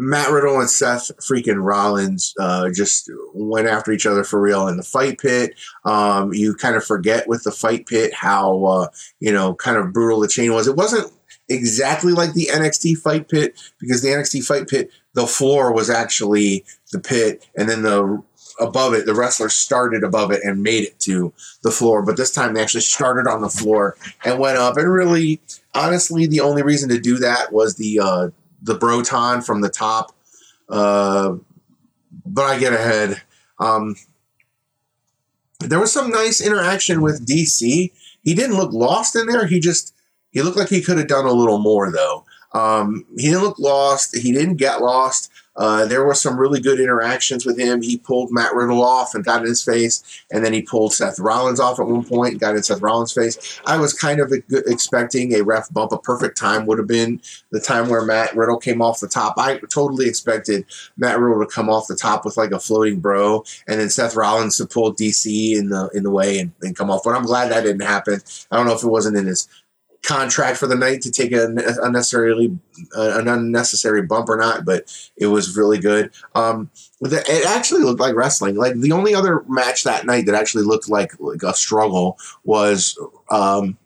Matt 0.00 0.30
Riddle 0.30 0.58
and 0.58 0.70
Seth 0.70 1.14
freaking 1.18 1.62
Rollins 1.62 2.34
uh, 2.40 2.70
just 2.70 3.10
went 3.34 3.68
after 3.68 3.92
each 3.92 4.06
other 4.06 4.24
for 4.24 4.40
real 4.40 4.66
in 4.66 4.78
the 4.78 4.82
fight 4.82 5.18
pit. 5.18 5.54
Um, 5.84 6.32
you 6.32 6.54
kind 6.54 6.74
of 6.74 6.82
forget 6.82 7.28
with 7.28 7.44
the 7.44 7.52
fight 7.52 7.86
pit 7.86 8.14
how 8.14 8.64
uh, 8.64 8.88
you 9.20 9.30
know 9.30 9.54
kind 9.54 9.76
of 9.76 9.92
brutal 9.92 10.20
the 10.20 10.28
chain 10.28 10.54
was. 10.54 10.66
It 10.66 10.76
wasn't 10.76 11.12
exactly 11.50 12.14
like 12.14 12.32
the 12.32 12.48
NXT 12.50 12.96
fight 12.96 13.28
pit 13.28 13.60
because 13.78 14.00
the 14.00 14.08
NXT 14.08 14.42
fight 14.42 14.68
pit 14.68 14.90
the 15.12 15.26
floor 15.26 15.70
was 15.70 15.90
actually 15.90 16.64
the 16.92 16.98
pit, 16.98 17.46
and 17.54 17.68
then 17.68 17.82
the 17.82 18.22
above 18.58 18.94
it 18.94 19.04
the 19.04 19.14
wrestler 19.14 19.50
started 19.50 20.02
above 20.02 20.30
it 20.30 20.42
and 20.42 20.62
made 20.62 20.84
it 20.84 20.98
to 21.00 21.30
the 21.62 21.70
floor. 21.70 22.00
But 22.00 22.16
this 22.16 22.32
time 22.32 22.54
they 22.54 22.62
actually 22.62 22.80
started 22.80 23.28
on 23.28 23.42
the 23.42 23.50
floor 23.50 23.98
and 24.24 24.38
went 24.38 24.56
up. 24.56 24.78
And 24.78 24.90
really, 24.90 25.42
honestly, 25.74 26.26
the 26.26 26.40
only 26.40 26.62
reason 26.62 26.88
to 26.88 26.98
do 26.98 27.18
that 27.18 27.52
was 27.52 27.74
the 27.74 28.00
uh, 28.00 28.30
the 28.62 28.74
Broton 28.74 29.42
from 29.42 29.60
the 29.60 29.68
top. 29.68 30.12
Uh, 30.68 31.36
but 32.26 32.42
I 32.42 32.58
get 32.58 32.72
ahead. 32.72 33.20
Um, 33.58 33.96
there 35.60 35.78
was 35.78 35.92
some 35.92 36.10
nice 36.10 36.40
interaction 36.40 37.02
with 37.02 37.26
DC. 37.26 37.92
He 38.22 38.34
didn't 38.34 38.56
look 38.56 38.72
lost 38.72 39.16
in 39.16 39.26
there. 39.26 39.46
He 39.46 39.60
just 39.60 39.94
he 40.30 40.42
looked 40.42 40.56
like 40.56 40.68
he 40.68 40.80
could 40.80 40.98
have 40.98 41.08
done 41.08 41.26
a 41.26 41.32
little 41.32 41.58
more 41.58 41.90
though. 41.92 42.24
Um, 42.52 43.04
he 43.16 43.28
didn't 43.28 43.42
look 43.42 43.58
lost. 43.58 44.16
He 44.16 44.32
didn't 44.32 44.56
get 44.56 44.80
lost. 44.80 45.30
Uh, 45.60 45.84
there 45.84 46.02
were 46.02 46.14
some 46.14 46.40
really 46.40 46.58
good 46.58 46.80
interactions 46.80 47.44
with 47.44 47.58
him. 47.58 47.82
He 47.82 47.98
pulled 47.98 48.32
Matt 48.32 48.54
Riddle 48.54 48.82
off 48.82 49.14
and 49.14 49.22
got 49.22 49.42
in 49.42 49.48
his 49.48 49.62
face, 49.62 50.24
and 50.32 50.42
then 50.42 50.54
he 50.54 50.62
pulled 50.62 50.94
Seth 50.94 51.18
Rollins 51.18 51.60
off 51.60 51.78
at 51.78 51.86
one 51.86 52.02
point 52.02 52.32
and 52.32 52.40
got 52.40 52.56
in 52.56 52.62
Seth 52.62 52.80
Rollins' 52.80 53.12
face. 53.12 53.60
I 53.66 53.76
was 53.76 53.92
kind 53.92 54.20
of 54.20 54.32
expecting 54.50 55.34
a 55.34 55.42
ref 55.42 55.70
bump. 55.70 55.92
A 55.92 55.98
perfect 55.98 56.38
time 56.38 56.64
would 56.64 56.78
have 56.78 56.88
been 56.88 57.20
the 57.50 57.60
time 57.60 57.90
where 57.90 58.02
Matt 58.06 58.34
Riddle 58.34 58.56
came 58.56 58.80
off 58.80 59.00
the 59.00 59.06
top. 59.06 59.34
I 59.36 59.58
totally 59.68 60.08
expected 60.08 60.64
Matt 60.96 61.20
Riddle 61.20 61.44
to 61.44 61.52
come 61.52 61.68
off 61.68 61.88
the 61.88 61.94
top 61.94 62.24
with 62.24 62.38
like 62.38 62.52
a 62.52 62.58
floating 62.58 62.98
bro, 62.98 63.44
and 63.68 63.78
then 63.78 63.90
Seth 63.90 64.16
Rollins 64.16 64.56
to 64.56 64.66
pull 64.66 64.94
DC 64.94 65.56
in 65.58 65.68
the 65.68 65.90
in 65.92 66.04
the 66.04 66.10
way 66.10 66.38
and, 66.38 66.52
and 66.62 66.74
come 66.74 66.90
off. 66.90 67.02
But 67.04 67.14
I'm 67.14 67.26
glad 67.26 67.50
that 67.50 67.64
didn't 67.64 67.82
happen. 67.82 68.22
I 68.50 68.56
don't 68.56 68.66
know 68.66 68.74
if 68.74 68.82
it 68.82 68.88
wasn't 68.88 69.18
in 69.18 69.26
his 69.26 69.46
contract 70.02 70.56
for 70.56 70.66
the 70.66 70.74
night 70.74 71.02
to 71.02 71.10
take 71.10 71.32
an 71.32 71.58
unnecessarily 71.82 72.58
uh, 72.96 73.18
an 73.18 73.28
unnecessary 73.28 74.02
bump 74.02 74.28
or 74.28 74.36
not, 74.36 74.64
but 74.64 75.10
it 75.16 75.26
was 75.26 75.56
really 75.56 75.78
good. 75.78 76.10
Um, 76.34 76.70
it 77.00 77.46
actually 77.46 77.82
looked 77.82 78.00
like 78.00 78.14
wrestling. 78.14 78.56
Like 78.56 78.74
the 78.76 78.92
only 78.92 79.14
other 79.14 79.44
match 79.48 79.84
that 79.84 80.06
night 80.06 80.26
that 80.26 80.34
actually 80.34 80.64
looked 80.64 80.88
like 80.88 81.12
like 81.20 81.42
a 81.42 81.54
struggle 81.54 82.18
was 82.44 82.98
um, 83.30 83.76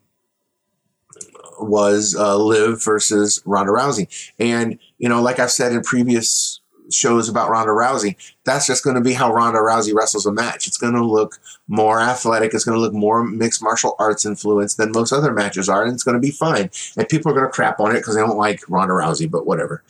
was 1.60 2.14
uh, 2.16 2.36
Liv 2.36 2.82
versus 2.82 3.42
Ronda 3.44 3.72
Rousey, 3.72 4.32
and 4.38 4.78
you 4.98 5.08
know, 5.08 5.20
like 5.20 5.38
I've 5.38 5.50
said 5.50 5.72
in 5.72 5.82
previous 5.82 6.60
shows 6.91 7.28
about 7.28 7.51
Ronda 7.51 7.72
Rousey, 7.72 8.16
that's 8.45 8.66
just 8.66 8.85
going 8.85 8.97
to 8.97 9.03
be 9.03 9.12
how 9.12 9.32
Ronda 9.32 9.59
Rousey 9.59 9.95
wrestles 9.95 10.26
a 10.26 10.32
match. 10.32 10.66
It's 10.66 10.76
going 10.76 10.95
to 10.95 11.05
look 11.05 11.39
more 11.68 12.01
athletic. 12.01 12.55
It's 12.55 12.64
going 12.64 12.76
to 12.76 12.80
look 12.80 12.93
more 12.93 13.24
mixed 13.24 13.62
martial 13.62 13.97
arts 13.99 14.26
influence 14.26 14.74
than 14.74 14.93
most 14.93 15.12
other 15.12 15.32
matches 15.32 15.68
are, 15.68 15.85
and 15.85 15.93
it's 15.93 16.03
going 16.03 16.14
to 16.14 16.20
be 16.20 16.30
fine. 16.30 16.70
And 16.97 17.09
people 17.09 17.30
are 17.30 17.35
going 17.35 17.47
to 17.47 17.53
crap 17.53 17.80
on 17.80 17.93
it 17.93 18.01
because 18.01 18.14
they 18.14 18.20
don't 18.20 18.37
like 18.37 18.68
Ronda 18.68 18.95
Rousey, 18.95 19.30
but 19.30 19.47
whatever. 19.47 19.82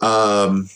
Um, 0.00 0.68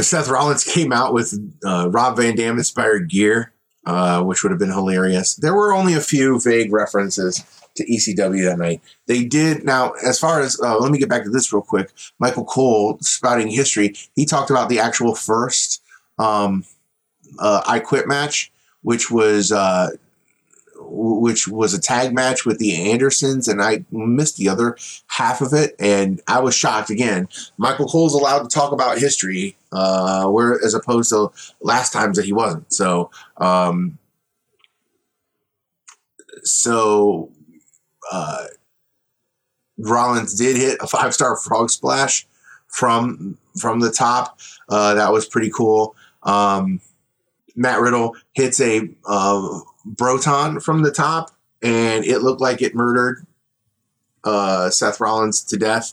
Seth 0.00 0.28
Rollins 0.28 0.64
came 0.64 0.92
out 0.92 1.12
with 1.12 1.34
uh, 1.64 1.88
Rob 1.90 2.16
Van 2.16 2.36
Dam 2.36 2.58
inspired 2.58 3.08
gear, 3.08 3.52
uh, 3.86 4.22
which 4.22 4.42
would 4.42 4.52
have 4.52 4.58
been 4.58 4.70
hilarious. 4.70 5.34
There 5.34 5.54
were 5.54 5.72
only 5.72 5.94
a 5.94 6.00
few 6.00 6.40
vague 6.40 6.72
references 6.72 7.44
to 7.78 7.90
ECW 7.90 8.44
that 8.44 8.58
night. 8.58 8.80
They 9.06 9.24
did 9.24 9.64
now. 9.64 9.92
As 10.04 10.18
far 10.18 10.40
as 10.40 10.60
uh, 10.60 10.78
let 10.78 10.92
me 10.92 10.98
get 10.98 11.08
back 11.08 11.24
to 11.24 11.30
this 11.30 11.52
real 11.52 11.62
quick. 11.62 11.90
Michael 12.18 12.44
Cole 12.44 12.98
spouting 13.00 13.48
history. 13.48 13.94
He 14.14 14.26
talked 14.26 14.50
about 14.50 14.68
the 14.68 14.80
actual 14.80 15.14
first 15.14 15.82
um, 16.18 16.64
uh, 17.38 17.62
I 17.66 17.80
Quit 17.80 18.06
match, 18.06 18.52
which 18.82 19.10
was 19.10 19.52
uh, 19.52 19.90
which 20.80 21.48
was 21.48 21.74
a 21.74 21.80
tag 21.80 22.14
match 22.14 22.44
with 22.46 22.58
the 22.58 22.90
Andersons, 22.90 23.48
and 23.48 23.62
I 23.62 23.84
missed 23.90 24.36
the 24.36 24.48
other 24.48 24.76
half 25.08 25.40
of 25.40 25.52
it, 25.52 25.74
and 25.78 26.20
I 26.26 26.40
was 26.40 26.54
shocked 26.54 26.90
again. 26.90 27.28
Michael 27.56 27.86
Cole's 27.86 28.14
allowed 28.14 28.42
to 28.42 28.48
talk 28.48 28.72
about 28.72 28.98
history, 28.98 29.56
uh, 29.72 30.26
where 30.28 30.54
as 30.64 30.74
opposed 30.74 31.10
to 31.10 31.30
last 31.60 31.92
times 31.92 32.16
that 32.16 32.24
he 32.24 32.32
wasn't. 32.32 32.72
So, 32.72 33.10
um, 33.38 33.98
so 36.42 37.30
uh, 38.12 38.46
Rollins 39.78 40.34
did 40.34 40.56
hit 40.56 40.78
a 40.80 40.86
five 40.88 41.14
star 41.14 41.36
frog 41.36 41.70
splash 41.70 42.26
from 42.68 43.38
from 43.58 43.80
the 43.80 43.90
top. 43.90 44.38
Uh, 44.68 44.94
that 44.94 45.12
was 45.12 45.26
pretty 45.26 45.50
cool. 45.50 45.96
Um, 46.22 46.80
Matt 47.56 47.80
Riddle 47.80 48.16
hits 48.34 48.60
a 48.60 48.88
uh, 49.06 49.60
Broton 49.84 50.60
from 50.60 50.82
the 50.82 50.92
top, 50.92 51.30
and 51.62 52.04
it 52.04 52.20
looked 52.20 52.40
like 52.40 52.62
it 52.62 52.74
murdered 52.74 53.26
uh, 54.24 54.70
Seth 54.70 55.00
Rollins 55.00 55.42
to 55.44 55.56
death. 55.56 55.92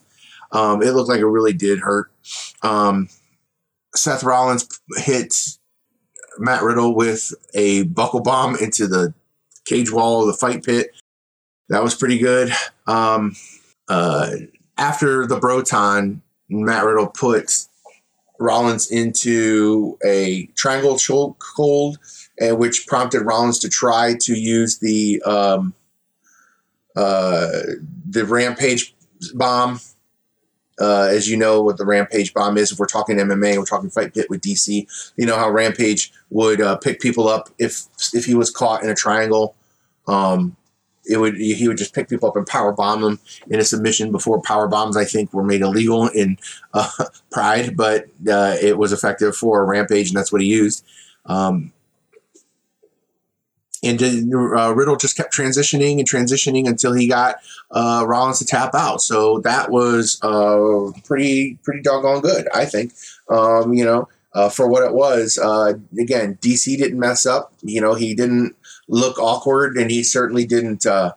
Um, 0.52 0.82
it 0.82 0.92
looked 0.92 1.10
like 1.10 1.20
it 1.20 1.26
really 1.26 1.54
did 1.54 1.80
hurt. 1.80 2.12
Um, 2.62 3.10
Seth 3.96 4.24
Rollins 4.24 4.80
hits 4.98 5.60
Matt 6.38 6.64
Riddle 6.64 6.96
with 6.96 7.34
a 7.54 7.84
buckle 7.84 8.22
bomb 8.22 8.56
into 8.58 8.88
the 8.88 9.14
cage 9.66 9.92
wall 9.92 10.22
of 10.22 10.28
the 10.28 10.34
fight 10.34 10.64
pit. 10.64 10.92
That 11.70 11.84
was 11.84 11.96
pretty 11.96 12.20
good. 12.20 12.52
Um, 12.88 13.36
uh, 13.88 14.32
after 14.78 15.26
the 15.26 15.40
Broton, 15.40 16.22
Matt 16.50 16.86
Riddle 16.86 17.08
put 17.08 17.66
Rollins 18.40 18.92
into 18.92 19.98
a 20.06 20.48
triangle 20.56 20.96
chokehold 20.96 21.98
and 22.40 22.60
which 22.60 22.86
prompted 22.88 23.22
Rollins 23.22 23.60
to 23.60 23.70
try 23.70 24.16
to 24.22 24.36
use 24.36 24.80
the 24.80 25.22
um, 25.24 25.74
uh, 26.96 27.50
the 28.10 28.26
Rampage 28.26 28.96
bomb. 29.34 29.80
Uh, 30.78 31.08
as 31.10 31.30
you 31.30 31.38
know, 31.38 31.62
what 31.62 31.78
the 31.78 31.86
Rampage 31.86 32.34
bomb 32.34 32.58
is, 32.58 32.70
if 32.70 32.78
we're 32.80 32.86
talking 32.86 33.16
MMA, 33.16 33.58
we're 33.58 33.64
talking 33.64 33.90
Fight 33.90 34.14
Pit 34.14 34.30
with 34.30 34.42
DC. 34.42 34.86
You 35.16 35.26
know 35.26 35.38
how 35.38 35.50
Rampage 35.50 36.12
would 36.30 36.60
uh, 36.60 36.76
pick 36.78 37.00
people 37.00 37.30
up 37.30 37.50
if 37.58 37.86
if 38.14 38.26
he 38.26 38.36
was 38.36 38.52
caught 38.52 38.84
in 38.84 38.90
a 38.90 38.96
triangle. 38.96 39.56
Um, 40.08 40.58
it 41.08 41.18
would 41.18 41.36
he 41.38 41.68
would 41.68 41.78
just 41.78 41.94
pick 41.94 42.10
people 42.10 42.30
up 42.30 42.36
and 42.36 42.48
power 42.48 42.72
bomb 42.72 43.02
them 43.02 43.20
in 43.48 43.60
a 43.60 43.64
submission 43.64 44.12
before 44.12 44.42
power 44.42 44.68
bombs 44.68 44.98
I 44.98 45.06
think 45.06 45.34
were 45.34 45.44
made 45.44 45.62
illegal 45.62 46.08
in 46.08 46.38
uh, 46.74 46.90
Pride, 47.32 47.78
but 47.78 48.06
uh, 48.30 48.56
it 48.62 48.78
was 48.78 48.92
effective 48.92 49.36
for 49.36 49.66
Rampage, 49.66 50.10
and 50.10 50.18
that's 50.18 50.32
what 50.32 50.42
he 50.42 50.48
used. 50.48 50.86
Um, 51.26 51.72
and 53.84 54.02
uh, 54.02 54.74
Riddle 54.74 54.96
just 54.96 55.16
kept 55.16 55.36
transitioning 55.36 56.00
and 56.00 56.10
transitioning 56.10 56.68
until 56.68 56.94
he 56.94 57.08
got 57.08 57.36
uh, 57.70 58.04
Rollins 58.08 58.40
to 58.40 58.46
tap 58.46 58.74
out. 58.74 59.00
So 59.00 59.40
that 59.42 59.70
was 59.70 60.20
uh, 60.24 60.92
pretty 61.04 61.60
pretty 61.64 61.82
doggone 61.82 62.22
good, 62.22 62.48
I 62.54 62.66
think. 62.66 62.94
Um, 63.30 63.74
you 63.74 63.86
know, 63.86 64.08
uh, 64.34 64.50
for 64.50 64.68
what 64.68 64.84
it 64.84 64.94
was. 64.94 65.38
Again, 66.00 66.38
DC 66.42 66.78
didn't 66.78 67.00
mess 67.00 67.26
up. 67.28 67.54
You 67.62 67.80
know, 67.80 67.94
he 67.94 68.16
didn't 68.16 68.56
look 68.88 69.20
awkward, 69.20 69.78
and 69.78 69.90
he 69.90 70.04
certainly 70.04 70.46
didn't 70.46 70.86
uh, 70.86 71.14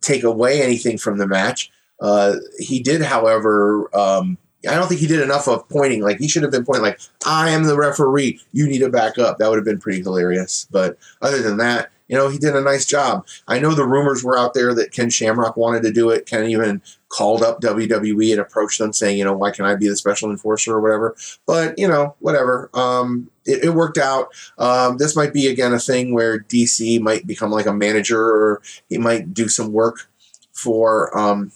take 0.00 0.22
away 0.22 0.62
anything 0.62 0.98
from 0.98 1.18
the 1.18 1.26
match. 1.26 1.70
Uh, 2.00 2.36
he 2.58 2.80
did, 2.80 3.02
however. 3.02 3.94
Um, 3.96 4.38
I 4.68 4.74
don't 4.76 4.88
think 4.88 5.00
he 5.00 5.06
did 5.06 5.20
enough 5.20 5.46
of 5.46 5.68
pointing. 5.68 6.02
Like 6.02 6.18
he 6.18 6.28
should 6.28 6.42
have 6.42 6.52
been 6.52 6.64
pointing, 6.64 6.84
like 6.84 7.00
I 7.26 7.50
am 7.50 7.64
the 7.64 7.76
referee. 7.76 8.40
You 8.52 8.66
need 8.66 8.78
to 8.78 8.88
back 8.88 9.18
up. 9.18 9.38
That 9.38 9.50
would 9.50 9.58
have 9.58 9.64
been 9.64 9.80
pretty 9.80 10.02
hilarious. 10.02 10.66
But 10.70 10.96
other 11.20 11.42
than 11.42 11.58
that, 11.58 11.90
you 12.08 12.16
know, 12.16 12.28
he 12.28 12.38
did 12.38 12.54
a 12.54 12.60
nice 12.60 12.84
job. 12.84 13.26
I 13.48 13.58
know 13.58 13.74
the 13.74 13.86
rumors 13.86 14.22
were 14.22 14.38
out 14.38 14.54
there 14.54 14.74
that 14.74 14.92
Ken 14.92 15.10
Shamrock 15.10 15.56
wanted 15.56 15.82
to 15.84 15.92
do 15.92 16.10
it. 16.10 16.26
Ken 16.26 16.46
even 16.46 16.82
called 17.14 17.42
up 17.42 17.60
WWE 17.60 18.32
and 18.32 18.40
approached 18.40 18.78
them 18.78 18.92
saying, 18.92 19.16
you 19.16 19.24
know, 19.24 19.36
why 19.36 19.52
can 19.52 19.64
I 19.64 19.76
be 19.76 19.88
the 19.88 19.96
special 19.96 20.30
enforcer 20.30 20.74
or 20.74 20.80
whatever? 20.80 21.14
But, 21.46 21.78
you 21.78 21.86
know, 21.86 22.16
whatever. 22.18 22.70
Um, 22.74 23.30
it, 23.44 23.64
it, 23.64 23.70
worked 23.70 23.98
out. 23.98 24.28
Um, 24.58 24.96
this 24.96 25.14
might 25.14 25.32
be, 25.32 25.46
again, 25.46 25.72
a 25.72 25.78
thing 25.78 26.12
where 26.12 26.40
DC 26.40 27.00
might 27.00 27.26
become 27.26 27.50
like 27.52 27.66
a 27.66 27.72
manager 27.72 28.20
or 28.20 28.62
he 28.88 28.98
might 28.98 29.32
do 29.32 29.48
some 29.48 29.72
work 29.72 30.10
for. 30.52 31.16
Um, 31.16 31.52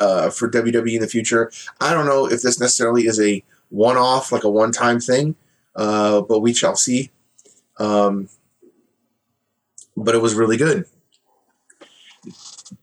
uh, 0.00 0.30
for 0.30 0.48
WWE 0.48 0.94
in 0.94 1.00
the 1.00 1.08
future. 1.08 1.50
I 1.80 1.92
don't 1.92 2.06
know 2.06 2.26
if 2.26 2.42
this 2.42 2.60
necessarily 2.60 3.06
is 3.06 3.18
a 3.18 3.42
one-off, 3.70 4.30
like 4.30 4.44
a 4.44 4.48
one-time 4.48 5.00
thing, 5.00 5.34
uh, 5.74 6.20
but 6.20 6.38
we 6.38 6.54
shall 6.54 6.76
see. 6.76 7.10
Um, 7.80 8.28
but 9.96 10.14
it 10.14 10.22
was 10.22 10.34
really 10.34 10.56
good. 10.56 10.84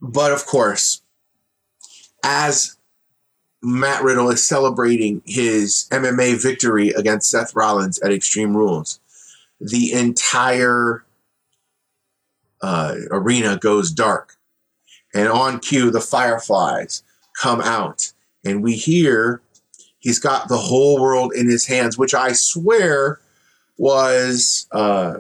But 0.02 0.34
of 0.34 0.46
course, 0.46 1.02
as 2.26 2.76
Matt 3.62 4.04
Riddle 4.04 4.30
is 4.30 4.46
celebrating 4.46 5.22
his 5.26 5.88
MMA 5.92 6.42
victory 6.42 6.90
against 6.90 7.30
Seth 7.30 7.56
Rollins 7.56 8.00
at 8.00 8.12
Extreme 8.12 8.58
Rules, 8.58 9.00
the 9.62 9.94
entire 9.94 11.06
uh, 12.62 12.96
arena 13.12 13.58
goes 13.58 13.92
dark. 13.92 14.36
And 15.14 15.30
on 15.30 15.60
cue, 15.60 15.92
the 15.92 16.02
Fireflies 16.02 17.04
come 17.40 17.62
out. 17.62 18.12
And 18.44 18.62
we 18.62 18.76
hear 18.76 19.42
he's 20.00 20.20
got 20.20 20.50
the 20.50 20.58
whole 20.58 21.00
world 21.00 21.34
in 21.34 21.50
his 21.50 21.66
hands, 21.66 21.98
which 21.98 22.14
I 22.14 22.34
swear 22.34 23.20
was 23.78 24.68
uh, 24.72 25.20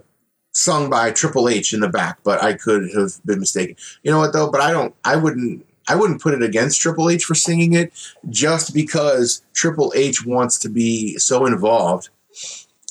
sung 0.52 0.90
by 0.90 1.12
Triple 1.12 1.50
H 1.50 1.74
in 1.74 1.80
the 1.82 1.90
back, 1.90 2.20
but 2.24 2.44
I 2.44 2.54
could 2.54 2.90
have 2.96 3.14
been 3.26 3.40
mistaken. 3.40 3.76
You 4.04 4.12
know 4.12 4.20
what 4.20 4.34
though? 4.34 4.50
But 4.50 4.62
I 4.62 4.72
don't. 4.72 4.94
I 5.04 5.16
wouldn't. 5.16 5.66
I 5.88 5.96
wouldn't 5.96 6.22
put 6.22 6.34
it 6.34 6.42
against 6.42 6.82
Triple 6.82 7.10
H 7.10 7.26
for 7.26 7.36
singing 7.36 7.74
it, 7.74 7.94
just 8.30 8.74
because 8.74 9.44
Triple 9.54 9.94
H 9.96 10.26
wants 10.26 10.58
to 10.60 10.70
be 10.70 11.18
so 11.18 11.46
involved 11.46 12.10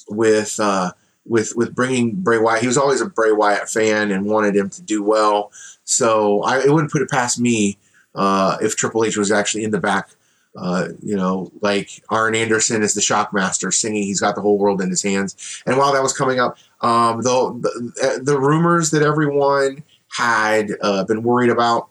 with 0.09 0.59
uh, 0.61 0.93
with 1.27 1.55
with 1.57 1.75
bringing 1.75 2.13
Bray 2.15 2.39
Wyatt. 2.39 2.61
He 2.61 2.67
was 2.67 2.79
always 2.79 3.01
a 3.01 3.07
Bray 3.07 3.33
Wyatt 3.33 3.69
fan 3.69 4.11
and 4.11 4.27
wanted 4.27 4.55
him 4.55 4.71
to 4.71 4.83
do 4.83 5.03
well. 5.03 5.51
So 5.85 6.43
I 6.43 6.61
it 6.61 6.71
wouldn't 6.71 6.93
put 6.93 7.03
it 7.03 7.11
past 7.11 7.41
me 7.41 7.79
uh, 8.15 8.59
if 8.61 8.77
Triple 8.77 9.05
H 9.05 9.17
was 9.17 9.33
actually 9.33 9.65
in 9.65 9.71
the 9.71 9.81
back. 9.81 10.11
Uh, 10.57 10.91
you 11.03 11.17
know, 11.17 11.51
like 11.63 12.05
Arn 12.11 12.37
Anderson 12.37 12.85
is 12.85 12.95
the 12.95 13.01
Shockmaster 13.01 13.75
singing, 13.75 14.05
he's 14.05 14.21
got 14.21 14.37
the 14.37 14.41
whole 14.41 14.57
world 14.57 14.81
in 14.81 14.89
his 14.89 15.03
hands. 15.03 15.63
And 15.67 15.77
while 15.77 15.93
that 15.93 16.03
was 16.03 16.17
coming 16.17 16.39
up, 16.39 16.57
um, 16.81 17.23
the, 17.23 17.59
the, 17.61 18.21
the 18.23 18.39
rumors 18.39 18.93
that 18.93 19.03
everyone 19.03 19.83
had 20.11 20.71
uh, 20.81 21.03
been 21.07 21.25
worried 21.25 21.51
about 21.51 21.89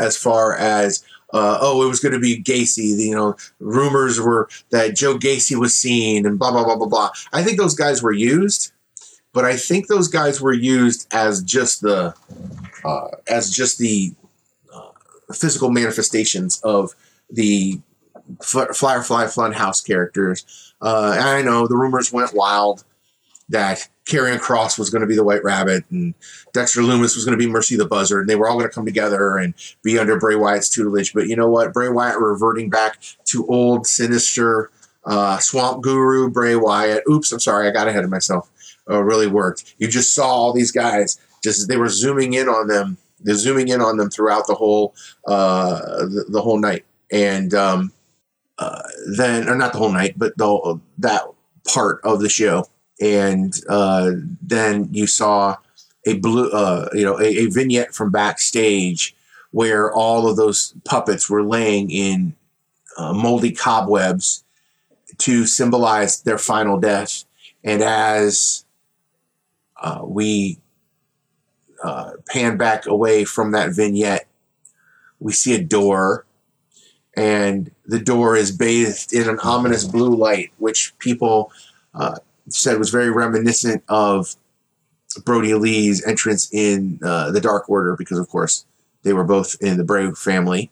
as 0.00 0.16
far 0.16 0.56
as 0.56 1.04
uh, 1.32 1.58
oh, 1.60 1.84
it 1.84 1.88
was 1.88 2.00
going 2.00 2.12
to 2.12 2.18
be 2.18 2.42
Gacy. 2.42 2.98
You 2.98 3.14
know, 3.14 3.36
rumors 3.60 4.20
were 4.20 4.48
that 4.70 4.96
Joe 4.96 5.16
Gacy 5.16 5.56
was 5.56 5.76
seen 5.76 6.26
and 6.26 6.38
blah 6.38 6.50
blah 6.50 6.64
blah 6.64 6.76
blah 6.76 6.88
blah. 6.88 7.10
I 7.32 7.42
think 7.42 7.58
those 7.58 7.74
guys 7.74 8.02
were 8.02 8.12
used, 8.12 8.72
but 9.32 9.44
I 9.44 9.56
think 9.56 9.86
those 9.86 10.08
guys 10.08 10.40
were 10.40 10.52
used 10.52 11.06
as 11.12 11.42
just 11.42 11.82
the 11.82 12.14
uh, 12.84 13.08
as 13.28 13.50
just 13.50 13.78
the 13.78 14.12
physical 15.32 15.70
manifestations 15.70 16.60
of 16.62 16.94
the 17.30 17.80
Firefly 18.42 19.26
Funhouse 19.26 19.84
characters. 19.86 20.74
Uh, 20.80 21.16
I 21.20 21.42
know 21.42 21.66
the 21.66 21.76
rumors 21.76 22.12
went 22.12 22.34
wild 22.34 22.84
that 23.50 23.86
Karrion 24.06 24.38
Kross 24.38 24.78
was 24.78 24.90
going 24.90 25.02
to 25.02 25.06
be 25.06 25.14
the 25.14 25.24
White 25.24 25.44
Rabbit 25.44 25.84
and 25.90 26.14
Dexter 26.52 26.80
Lumis 26.80 27.14
was 27.14 27.24
going 27.24 27.38
to 27.38 27.44
be 27.44 27.50
Mercy 27.50 27.76
the 27.76 27.86
Buzzard, 27.86 28.22
and 28.22 28.28
they 28.28 28.36
were 28.36 28.48
all 28.48 28.56
going 28.56 28.68
to 28.68 28.74
come 28.74 28.86
together 28.86 29.36
and 29.36 29.54
be 29.82 29.98
under 29.98 30.18
Bray 30.18 30.34
Wyatt's 30.34 30.68
tutelage. 30.68 31.12
But 31.12 31.28
you 31.28 31.36
know 31.36 31.48
what? 31.48 31.72
Bray 31.72 31.88
Wyatt 31.88 32.18
reverting 32.18 32.70
back 32.70 32.98
to 33.26 33.46
old, 33.46 33.86
sinister 33.86 34.70
uh, 35.04 35.38
swamp 35.38 35.82
guru 35.82 36.30
Bray 36.30 36.56
Wyatt. 36.56 37.04
Oops, 37.08 37.30
I'm 37.30 37.40
sorry, 37.40 37.68
I 37.68 37.70
got 37.70 37.88
ahead 37.88 38.04
of 38.04 38.10
myself. 38.10 38.50
Uh, 38.88 39.02
really 39.02 39.26
worked. 39.28 39.74
You 39.78 39.86
just 39.86 40.14
saw 40.14 40.26
all 40.26 40.52
these 40.52 40.72
guys 40.72 41.20
just 41.44 41.68
they 41.68 41.76
were 41.76 41.88
zooming 41.88 42.32
in 42.32 42.48
on 42.48 42.66
them 42.66 42.98
they're 43.22 43.34
zooming 43.34 43.68
in 43.68 43.80
on 43.80 43.96
them 43.96 44.10
throughout 44.10 44.46
the 44.46 44.54
whole 44.54 44.94
uh, 45.26 45.80
the, 46.06 46.24
the 46.28 46.42
whole 46.42 46.58
night, 46.58 46.84
and 47.12 47.54
um, 47.54 47.92
uh, 48.58 48.82
then 49.16 49.48
or 49.48 49.56
not 49.56 49.72
the 49.72 49.78
whole 49.78 49.92
night, 49.92 50.14
but 50.16 50.36
the 50.36 50.80
that 50.98 51.22
part 51.66 52.00
of 52.04 52.20
the 52.20 52.28
show, 52.28 52.66
and 53.00 53.54
uh, 53.68 54.12
then 54.42 54.88
you 54.92 55.06
saw 55.06 55.56
a 56.06 56.14
blue, 56.14 56.50
uh, 56.50 56.88
you 56.92 57.04
know, 57.04 57.18
a, 57.18 57.24
a, 57.24 57.46
vignette 57.46 57.94
from 57.94 58.10
backstage 58.10 59.14
where 59.50 59.92
all 59.92 60.28
of 60.28 60.36
those 60.36 60.74
puppets 60.84 61.28
were 61.28 61.42
laying 61.42 61.90
in 61.90 62.34
uh, 62.96 63.12
moldy 63.12 63.52
cobwebs 63.52 64.44
to 65.18 65.46
symbolize 65.46 66.22
their 66.22 66.38
final 66.38 66.78
death, 66.78 67.24
and 67.64 67.82
as 67.82 68.64
uh, 69.82 70.00
we 70.04 70.58
uh, 71.82 72.12
pan 72.28 72.56
back 72.56 72.86
away 72.86 73.24
from 73.24 73.52
that 73.52 73.74
vignette, 73.74 74.26
we 75.18 75.32
see 75.32 75.54
a 75.54 75.62
door, 75.62 76.24
and 77.14 77.70
the 77.84 77.98
door 77.98 78.36
is 78.36 78.52
bathed 78.52 79.12
in 79.12 79.28
an 79.28 79.38
ominous 79.40 79.84
blue 79.84 80.14
light, 80.14 80.52
which 80.58 80.96
people 80.98 81.52
uh, 81.94 82.18
said 82.50 82.78
was 82.78 82.90
very 82.90 83.10
reminiscent 83.10 83.82
of 83.88 84.36
Brodie 85.24 85.54
Lee's 85.54 86.04
entrance 86.06 86.52
in 86.52 87.00
uh, 87.02 87.30
the 87.30 87.40
Dark 87.40 87.68
Order, 87.68 87.96
because 87.96 88.18
of 88.18 88.28
course 88.28 88.64
they 89.02 89.12
were 89.12 89.24
both 89.24 89.56
in 89.60 89.76
the 89.76 89.84
Bray 89.84 90.10
family. 90.12 90.70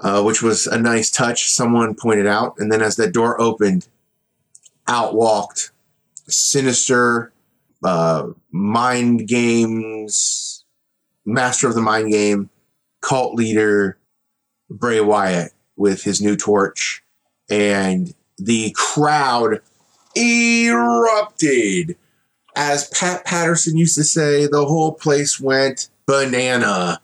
Uh, 0.00 0.22
which 0.22 0.42
was 0.42 0.68
a 0.68 0.78
nice 0.78 1.10
touch, 1.10 1.50
someone 1.50 1.92
pointed 1.92 2.26
out. 2.26 2.54
And 2.58 2.70
then 2.70 2.80
as 2.80 2.94
that 2.96 3.12
door 3.12 3.40
opened, 3.40 3.88
out 4.86 5.16
walked 5.16 5.72
sinister 6.28 7.32
uh, 7.84 8.28
mind 8.52 9.26
games, 9.26 10.64
master 11.26 11.66
of 11.66 11.74
the 11.74 11.80
mind 11.80 12.12
game, 12.12 12.48
cult 13.00 13.34
leader 13.34 13.98
Bray 14.70 15.00
Wyatt 15.00 15.52
with 15.76 16.04
his 16.04 16.20
new 16.20 16.36
torch, 16.36 17.02
and 17.50 18.14
the 18.36 18.72
crowd 18.76 19.60
erupted. 20.16 21.96
As 22.56 22.88
Pat 22.88 23.24
Patterson 23.24 23.76
used 23.76 23.94
to 23.94 24.04
say, 24.04 24.46
the 24.46 24.64
whole 24.64 24.92
place 24.92 25.38
went 25.38 25.90
banana. 26.06 27.00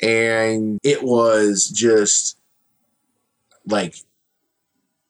And 0.00 0.78
it 0.82 1.02
was 1.02 1.68
just 1.68 2.38
like 3.66 3.96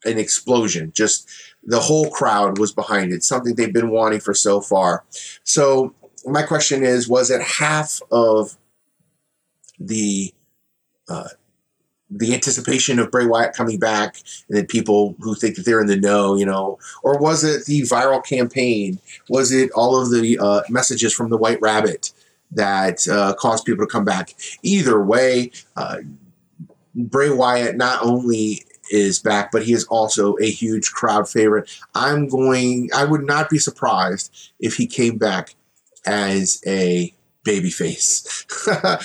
an 0.04 0.18
explosion. 0.18 0.92
Just 0.94 1.28
the 1.62 1.80
whole 1.80 2.10
crowd 2.10 2.58
was 2.58 2.72
behind 2.72 3.12
it, 3.12 3.24
something 3.24 3.54
they've 3.54 3.72
been 3.72 3.90
wanting 3.90 4.20
for 4.20 4.34
so 4.34 4.60
far. 4.60 5.04
So, 5.42 5.94
my 6.24 6.42
question 6.42 6.82
is 6.82 7.08
was 7.08 7.30
it 7.30 7.40
half 7.42 8.00
of 8.10 8.56
the 9.78 10.32
uh, 11.08 11.28
the 12.10 12.34
anticipation 12.34 12.98
of 12.98 13.10
Bray 13.10 13.26
Wyatt 13.26 13.54
coming 13.54 13.78
back, 13.78 14.16
and 14.48 14.56
then 14.56 14.66
people 14.66 15.16
who 15.20 15.34
think 15.34 15.56
that 15.56 15.66
they're 15.66 15.80
in 15.80 15.86
the 15.86 15.96
know, 15.96 16.36
you 16.36 16.46
know, 16.46 16.78
or 17.02 17.18
was 17.18 17.42
it 17.42 17.64
the 17.66 17.82
viral 17.82 18.24
campaign? 18.24 18.98
Was 19.28 19.52
it 19.52 19.70
all 19.72 20.00
of 20.00 20.10
the 20.10 20.38
uh, 20.38 20.62
messages 20.68 21.12
from 21.12 21.30
the 21.30 21.36
White 21.36 21.60
Rabbit 21.60 22.12
that 22.52 23.06
uh, 23.08 23.34
caused 23.34 23.64
people 23.64 23.84
to 23.84 23.90
come 23.90 24.04
back? 24.04 24.34
Either 24.62 25.02
way, 25.02 25.50
uh, 25.76 25.98
Bray 26.94 27.30
Wyatt 27.30 27.76
not 27.76 28.02
only 28.02 28.64
is 28.90 29.18
back, 29.18 29.50
but 29.50 29.64
he 29.64 29.72
is 29.72 29.84
also 29.84 30.36
a 30.40 30.48
huge 30.48 30.92
crowd 30.92 31.28
favorite. 31.28 31.68
I'm 31.94 32.28
going. 32.28 32.88
I 32.94 33.04
would 33.04 33.24
not 33.24 33.50
be 33.50 33.58
surprised 33.58 34.52
if 34.60 34.74
he 34.74 34.86
came 34.86 35.18
back 35.18 35.54
as 36.06 36.62
a 36.66 37.12
babyface. 37.46 38.44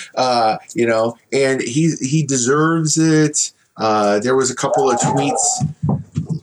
uh, 0.16 0.58
you 0.74 0.88
know, 0.88 1.18
and 1.32 1.62
he 1.62 1.94
he 2.02 2.26
deserves 2.26 2.98
it. 2.98 3.52
Uh, 3.78 4.20
there 4.20 4.36
was 4.36 4.52
a 4.52 4.56
couple 4.56 4.90
of 4.90 5.00
tweets 5.00 5.40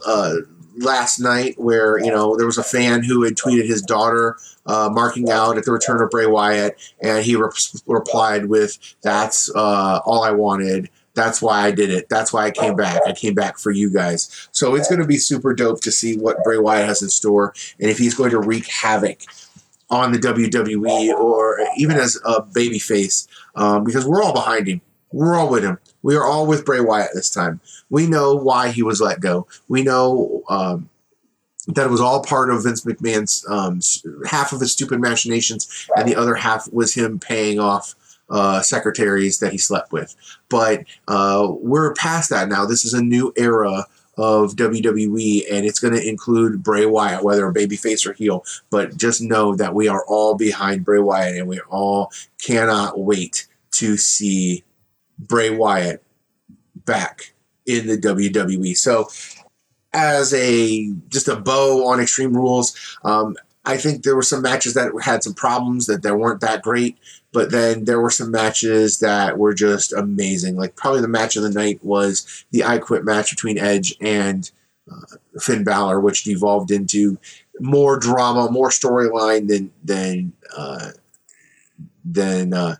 uh, 0.07 0.35
last 0.79 1.19
night 1.19 1.55
where 1.59 1.99
you 1.99 2.11
know 2.11 2.37
there 2.37 2.47
was 2.47 2.59
a 2.59 2.63
fan 2.63 3.03
who 3.03 3.23
had 3.23 3.35
tweeted 3.35 3.67
his 3.67 3.83
daughter 3.83 4.37
uh, 4.67 4.89
marking 4.93 5.31
out 5.31 5.59
at 5.59 5.65
the 5.65 5.73
return 5.73 6.01
of 6.03 6.11
Bray 6.11 6.27
Wyatt, 6.27 6.79
and 7.03 7.25
he 7.25 7.37
re- 7.37 7.51
replied 7.87 8.47
with, 8.47 8.79
"That's 9.03 9.51
uh, 9.55 10.01
all 10.05 10.23
I 10.23 10.31
wanted." 10.31 10.89
That's 11.15 11.43
why 11.43 11.63
I 11.63 11.73
did 11.73 11.91
it. 11.91 12.09
That's 12.09 12.33
why 12.33 12.45
I 12.45 12.53
came 12.53 12.77
back. 12.77 13.03
I 13.05 13.13
came 13.13 13.35
back 13.35 13.59
for 13.59 13.73
you 13.73 13.93
guys. 13.93 14.49
So 14.53 14.77
it's 14.77 14.89
going 14.89 15.01
to 15.01 15.07
be 15.07 15.17
super 15.17 15.53
dope 15.53 15.81
to 15.81 15.91
see 15.91 16.17
what 16.17 16.45
Bray 16.45 16.59
Wyatt 16.59 16.87
has 16.87 17.03
in 17.03 17.09
store 17.09 17.55
and 17.81 17.91
if 17.91 17.99
he's 17.99 18.15
going 18.15 18.31
to 18.31 18.39
wreak 18.39 18.69
havoc 18.69 19.23
on 19.91 20.13
the 20.13 20.19
WWE 20.19 21.13
or 21.15 21.61
even 21.77 21.97
as 21.97 22.17
a 22.25 22.43
babyface, 22.43 23.27
um, 23.55 23.85
because 23.85 24.07
we're 24.07 24.23
all 24.23 24.35
behind 24.35 24.69
him. 24.69 24.81
We're 25.13 25.37
all 25.37 25.49
with 25.49 25.65
him. 25.65 25.79
We 26.03 26.17
are 26.17 26.25
all 26.25 26.47
with 26.47 26.67
Bray 26.67 26.81
Wyatt 26.81 27.11
this 27.15 27.31
time. 27.31 27.61
We 27.89 28.07
know 28.07 28.35
why 28.35 28.69
he 28.69 28.83
was 28.83 29.01
let 29.01 29.21
go. 29.21 29.47
We 29.69 29.83
know 29.83 30.43
um, 30.51 30.91
that 31.69 31.87
it 31.87 31.91
was 31.91 32.01
all 32.01 32.23
part 32.23 32.51
of 32.51 32.65
Vince 32.65 32.85
McMahon's 32.85 33.45
um, 33.49 33.81
half 34.27 34.53
of 34.53 34.61
his 34.61 34.73
stupid 34.73 35.01
machinations, 35.01 35.89
and 35.97 36.07
the 36.07 36.17
other 36.17 36.35
half 36.35 36.71
was 36.73 36.95
him 36.95 37.19
paying 37.19 37.59
off 37.59 37.95
uh, 38.31 38.61
secretaries 38.61 39.39
that 39.39 39.53
he 39.53 39.59
slept 39.59 39.93
with. 39.93 40.15
But 40.49 40.85
uh, 41.09 41.49
we're 41.51 41.95
past 41.95 42.31
that 42.31 42.49
now. 42.49 42.67
This 42.67 42.85
is 42.85 42.95
a 42.95 43.03
new 43.03 43.33
era 43.37 43.87
of 44.19 44.57
WWE, 44.57 45.45
and 45.51 45.65
it's 45.65 45.79
going 45.79 45.95
to 45.95 46.07
include 46.07 46.63
Bray 46.63 46.85
Wyatt, 46.85 47.23
whether 47.23 47.47
a 47.47 47.55
babyface 47.55 48.05
or 48.05 48.13
heel. 48.13 48.45
But 48.69 48.97
just 48.97 49.23
know 49.23 49.55
that 49.55 49.75
we 49.75 49.87
are 49.87 50.05
all 50.07 50.35
behind 50.35 50.85
Bray 50.85 50.99
Wyatt, 50.99 51.37
and 51.37 51.49
we 51.49 51.61
all 51.71 52.13
cannot 52.45 52.99
wait 52.99 53.47
to 53.73 53.97
see 53.97 54.65
Bray 55.19 55.51
Wyatt 55.51 56.03
back 56.85 57.33
in 57.65 57.87
the 57.87 57.97
WWE. 57.97 58.77
So, 58.77 59.09
as 59.93 60.35
a 60.35 60.93
just 61.09 61.29
a 61.29 61.37
bow 61.37 61.87
on 61.87 62.01
Extreme 62.01 62.37
Rules, 62.37 62.77
um, 63.05 63.37
I 63.65 63.77
think 63.77 64.03
there 64.03 64.17
were 64.17 64.23
some 64.23 64.43
matches 64.43 64.75
that 64.75 64.91
had 65.03 65.23
some 65.23 65.35
problems 65.35 65.87
that 65.87 66.03
they 66.03 66.11
weren't 66.11 66.41
that 66.41 66.63
great. 66.63 66.99
But 67.33 67.51
then 67.51 67.85
there 67.85 68.01
were 68.01 68.11
some 68.11 68.31
matches 68.31 69.01
that 69.01 69.39
were 69.39 69.55
just 69.55 69.93
amazing. 69.93 70.57
Like 70.57 70.77
probably 70.77 71.03
the 71.03 71.09
match 71.09 71.37
of 71.37 71.43
the 71.43 71.51
night 71.51 71.79
was 71.83 72.45
the 72.51 72.65
I 72.65 72.79
Quit 72.79 73.05
match 73.05 73.31
between 73.31 73.59
Edge 73.59 73.95
and 74.01 74.51
uh, 74.91 75.17
Finn 75.39 75.65
Balor, 75.65 76.01
which 76.01 76.25
devolved 76.25 76.71
into 76.71 77.19
more 77.61 77.99
drama, 77.99 78.51
more 78.51 78.71
storyline 78.71 79.49
than 79.49 79.71
than 79.85 80.33
uh, 80.57 80.91
than 82.05 82.55
uh, 82.55 82.77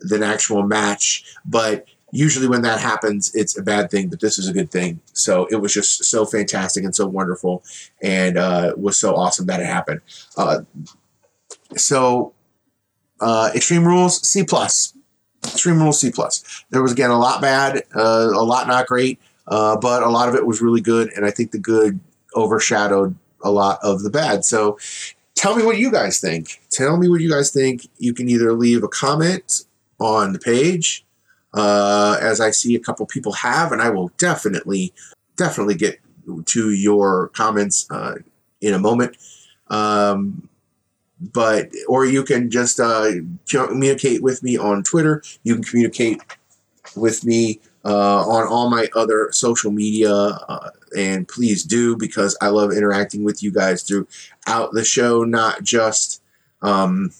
than 0.00 0.22
actual 0.22 0.62
match. 0.62 1.24
But 1.44 1.86
usually 2.12 2.48
when 2.48 2.62
that 2.62 2.80
happens, 2.80 3.34
it's 3.34 3.58
a 3.58 3.62
bad 3.62 3.90
thing. 3.90 4.08
But 4.08 4.20
this 4.20 4.38
is 4.38 4.48
a 4.48 4.52
good 4.54 4.70
thing. 4.70 5.00
So 5.12 5.46
it 5.50 5.56
was 5.56 5.74
just 5.74 6.04
so 6.04 6.24
fantastic 6.24 6.84
and 6.84 6.94
so 6.94 7.06
wonderful, 7.06 7.62
and 8.02 8.38
uh, 8.38 8.72
was 8.76 8.96
so 8.96 9.14
awesome 9.14 9.46
that 9.46 9.60
it 9.60 9.66
happened. 9.66 10.00
Uh, 10.36 10.60
so 11.76 12.32
uh, 13.22 13.50
Extreme 13.54 13.86
Rules 13.86 14.26
C 14.28 14.44
plus. 14.44 14.94
Extreme 15.44 15.80
Rules 15.80 16.00
C 16.00 16.10
plus. 16.10 16.64
There 16.70 16.82
was 16.82 16.92
again 16.92 17.10
a 17.10 17.18
lot 17.18 17.40
bad, 17.40 17.84
uh, 17.94 18.30
a 18.34 18.44
lot 18.44 18.66
not 18.66 18.86
great, 18.86 19.18
uh, 19.46 19.76
but 19.76 20.02
a 20.02 20.08
lot 20.08 20.28
of 20.28 20.34
it 20.34 20.44
was 20.44 20.60
really 20.60 20.80
good, 20.80 21.10
and 21.14 21.24
I 21.24 21.30
think 21.30 21.52
the 21.52 21.58
good 21.58 22.00
overshadowed 22.34 23.14
a 23.42 23.50
lot 23.50 23.78
of 23.82 24.02
the 24.02 24.10
bad. 24.10 24.44
So, 24.44 24.78
tell 25.34 25.56
me 25.56 25.64
what 25.64 25.78
you 25.78 25.90
guys 25.90 26.20
think. 26.20 26.60
Tell 26.70 26.96
me 26.96 27.08
what 27.08 27.20
you 27.20 27.30
guys 27.30 27.50
think. 27.50 27.88
You 27.98 28.12
can 28.12 28.28
either 28.28 28.52
leave 28.52 28.82
a 28.82 28.88
comment 28.88 29.64
on 30.00 30.32
the 30.32 30.38
page, 30.38 31.04
uh, 31.54 32.18
as 32.20 32.40
I 32.40 32.50
see 32.50 32.74
a 32.74 32.80
couple 32.80 33.06
people 33.06 33.32
have, 33.32 33.72
and 33.72 33.80
I 33.80 33.90
will 33.90 34.10
definitely, 34.18 34.92
definitely 35.36 35.74
get 35.76 36.00
to 36.46 36.70
your 36.70 37.28
comments 37.28 37.86
uh, 37.90 38.16
in 38.60 38.74
a 38.74 38.78
moment. 38.78 39.16
Um, 39.68 40.48
but 41.32 41.70
or 41.88 42.04
you 42.04 42.24
can 42.24 42.50
just 42.50 42.80
uh, 42.80 43.12
communicate 43.48 44.22
with 44.22 44.42
me 44.42 44.58
on 44.58 44.82
Twitter. 44.82 45.22
You 45.44 45.54
can 45.54 45.64
communicate 45.64 46.20
with 46.96 47.24
me 47.24 47.60
uh, 47.84 48.26
on 48.26 48.46
all 48.46 48.68
my 48.68 48.88
other 48.94 49.30
social 49.32 49.70
media, 49.70 50.12
uh, 50.12 50.70
and 50.96 51.26
please 51.28 51.64
do 51.64 51.96
because 51.96 52.36
I 52.40 52.48
love 52.48 52.72
interacting 52.72 53.24
with 53.24 53.42
you 53.42 53.52
guys 53.52 53.82
throughout 53.82 54.72
the 54.72 54.84
show, 54.84 55.24
not 55.24 55.62
just 55.62 56.22
um, 56.60 57.12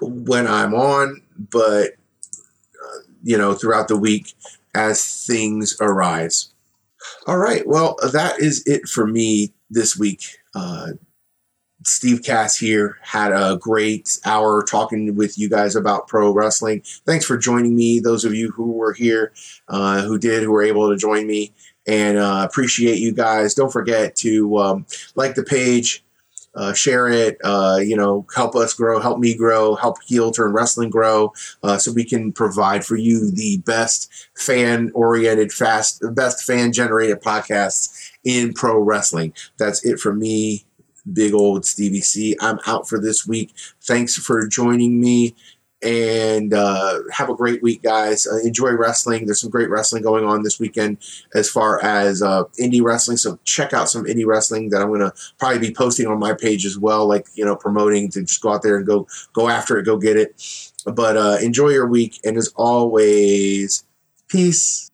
when 0.00 0.46
I'm 0.46 0.74
on, 0.74 1.22
but 1.50 1.92
uh, 2.82 2.98
you 3.22 3.38
know 3.38 3.54
throughout 3.54 3.88
the 3.88 3.98
week 3.98 4.34
as 4.74 5.24
things 5.26 5.76
arise. 5.80 6.50
All 7.26 7.38
right, 7.38 7.66
well 7.66 7.96
that 8.12 8.40
is 8.40 8.62
it 8.66 8.88
for 8.88 9.06
me 9.06 9.52
this 9.70 9.96
week. 9.96 10.38
Uh, 10.54 10.92
Steve 11.84 12.22
Cass 12.22 12.56
here 12.56 12.98
had 13.02 13.32
a 13.32 13.56
great 13.56 14.18
hour 14.24 14.62
talking 14.62 15.14
with 15.14 15.38
you 15.38 15.48
guys 15.48 15.76
about 15.76 16.08
pro 16.08 16.32
wrestling. 16.32 16.82
Thanks 17.06 17.24
for 17.24 17.36
joining 17.36 17.74
me. 17.74 18.00
Those 18.00 18.24
of 18.24 18.34
you 18.34 18.50
who 18.50 18.72
were 18.72 18.92
here, 18.92 19.32
uh, 19.68 20.02
who 20.02 20.18
did, 20.18 20.42
who 20.42 20.50
were 20.50 20.62
able 20.62 20.90
to 20.90 20.96
join 20.96 21.26
me, 21.26 21.52
and 21.86 22.18
uh, 22.18 22.46
appreciate 22.48 22.98
you 22.98 23.12
guys. 23.12 23.54
Don't 23.54 23.72
forget 23.72 24.16
to 24.16 24.56
um, 24.58 24.86
like 25.14 25.34
the 25.34 25.42
page, 25.42 26.04
uh, 26.54 26.72
share 26.72 27.08
it. 27.08 27.36
Uh, 27.44 27.78
you 27.82 27.96
know, 27.96 28.26
help 28.34 28.54
us 28.54 28.74
grow, 28.74 29.00
help 29.00 29.18
me 29.18 29.36
grow, 29.36 29.74
help 29.74 29.96
Heel 30.06 30.30
Turn 30.30 30.52
Wrestling 30.52 30.90
grow, 30.90 31.32
uh, 31.62 31.78
so 31.78 31.92
we 31.92 32.04
can 32.04 32.32
provide 32.32 32.84
for 32.84 32.96
you 32.96 33.30
the 33.30 33.58
best 33.58 34.28
fan-oriented, 34.36 35.52
fast, 35.52 36.02
best 36.14 36.44
fan-generated 36.44 37.20
podcasts 37.20 38.10
in 38.24 38.52
pro 38.52 38.78
wrestling. 38.78 39.34
That's 39.58 39.84
it 39.84 39.98
for 39.98 40.14
me 40.14 40.64
big 41.12 41.34
old 41.34 41.64
Stevie 41.64 42.00
C. 42.00 42.36
I'm 42.40 42.58
out 42.66 42.88
for 42.88 43.00
this 43.00 43.26
week. 43.26 43.54
Thanks 43.82 44.16
for 44.16 44.46
joining 44.46 45.00
me, 45.00 45.34
and 45.82 46.54
uh, 46.54 47.00
have 47.12 47.28
a 47.28 47.34
great 47.34 47.62
week, 47.62 47.82
guys. 47.82 48.26
Uh, 48.26 48.38
enjoy 48.38 48.70
wrestling. 48.72 49.26
There's 49.26 49.40
some 49.40 49.50
great 49.50 49.68
wrestling 49.68 50.02
going 50.02 50.24
on 50.24 50.42
this 50.42 50.58
weekend 50.58 50.98
as 51.34 51.50
far 51.50 51.84
as 51.84 52.22
uh, 52.22 52.44
indie 52.58 52.82
wrestling. 52.82 53.18
So 53.18 53.38
check 53.44 53.72
out 53.72 53.90
some 53.90 54.04
indie 54.04 54.26
wrestling 54.26 54.70
that 54.70 54.80
I'm 54.80 54.88
going 54.88 55.00
to 55.00 55.12
probably 55.38 55.58
be 55.58 55.74
posting 55.74 56.06
on 56.06 56.18
my 56.18 56.32
page 56.32 56.64
as 56.64 56.78
well, 56.78 57.06
like 57.06 57.26
you 57.34 57.44
know, 57.44 57.56
promoting 57.56 58.10
to 58.12 58.22
just 58.22 58.40
go 58.40 58.52
out 58.52 58.62
there 58.62 58.76
and 58.76 58.86
go 58.86 59.06
go 59.32 59.48
after 59.48 59.78
it, 59.78 59.84
go 59.84 59.98
get 59.98 60.16
it. 60.16 60.70
But 60.86 61.16
uh, 61.16 61.38
enjoy 61.40 61.70
your 61.70 61.86
week, 61.86 62.18
and 62.24 62.36
as 62.36 62.52
always, 62.56 63.84
peace. 64.28 64.90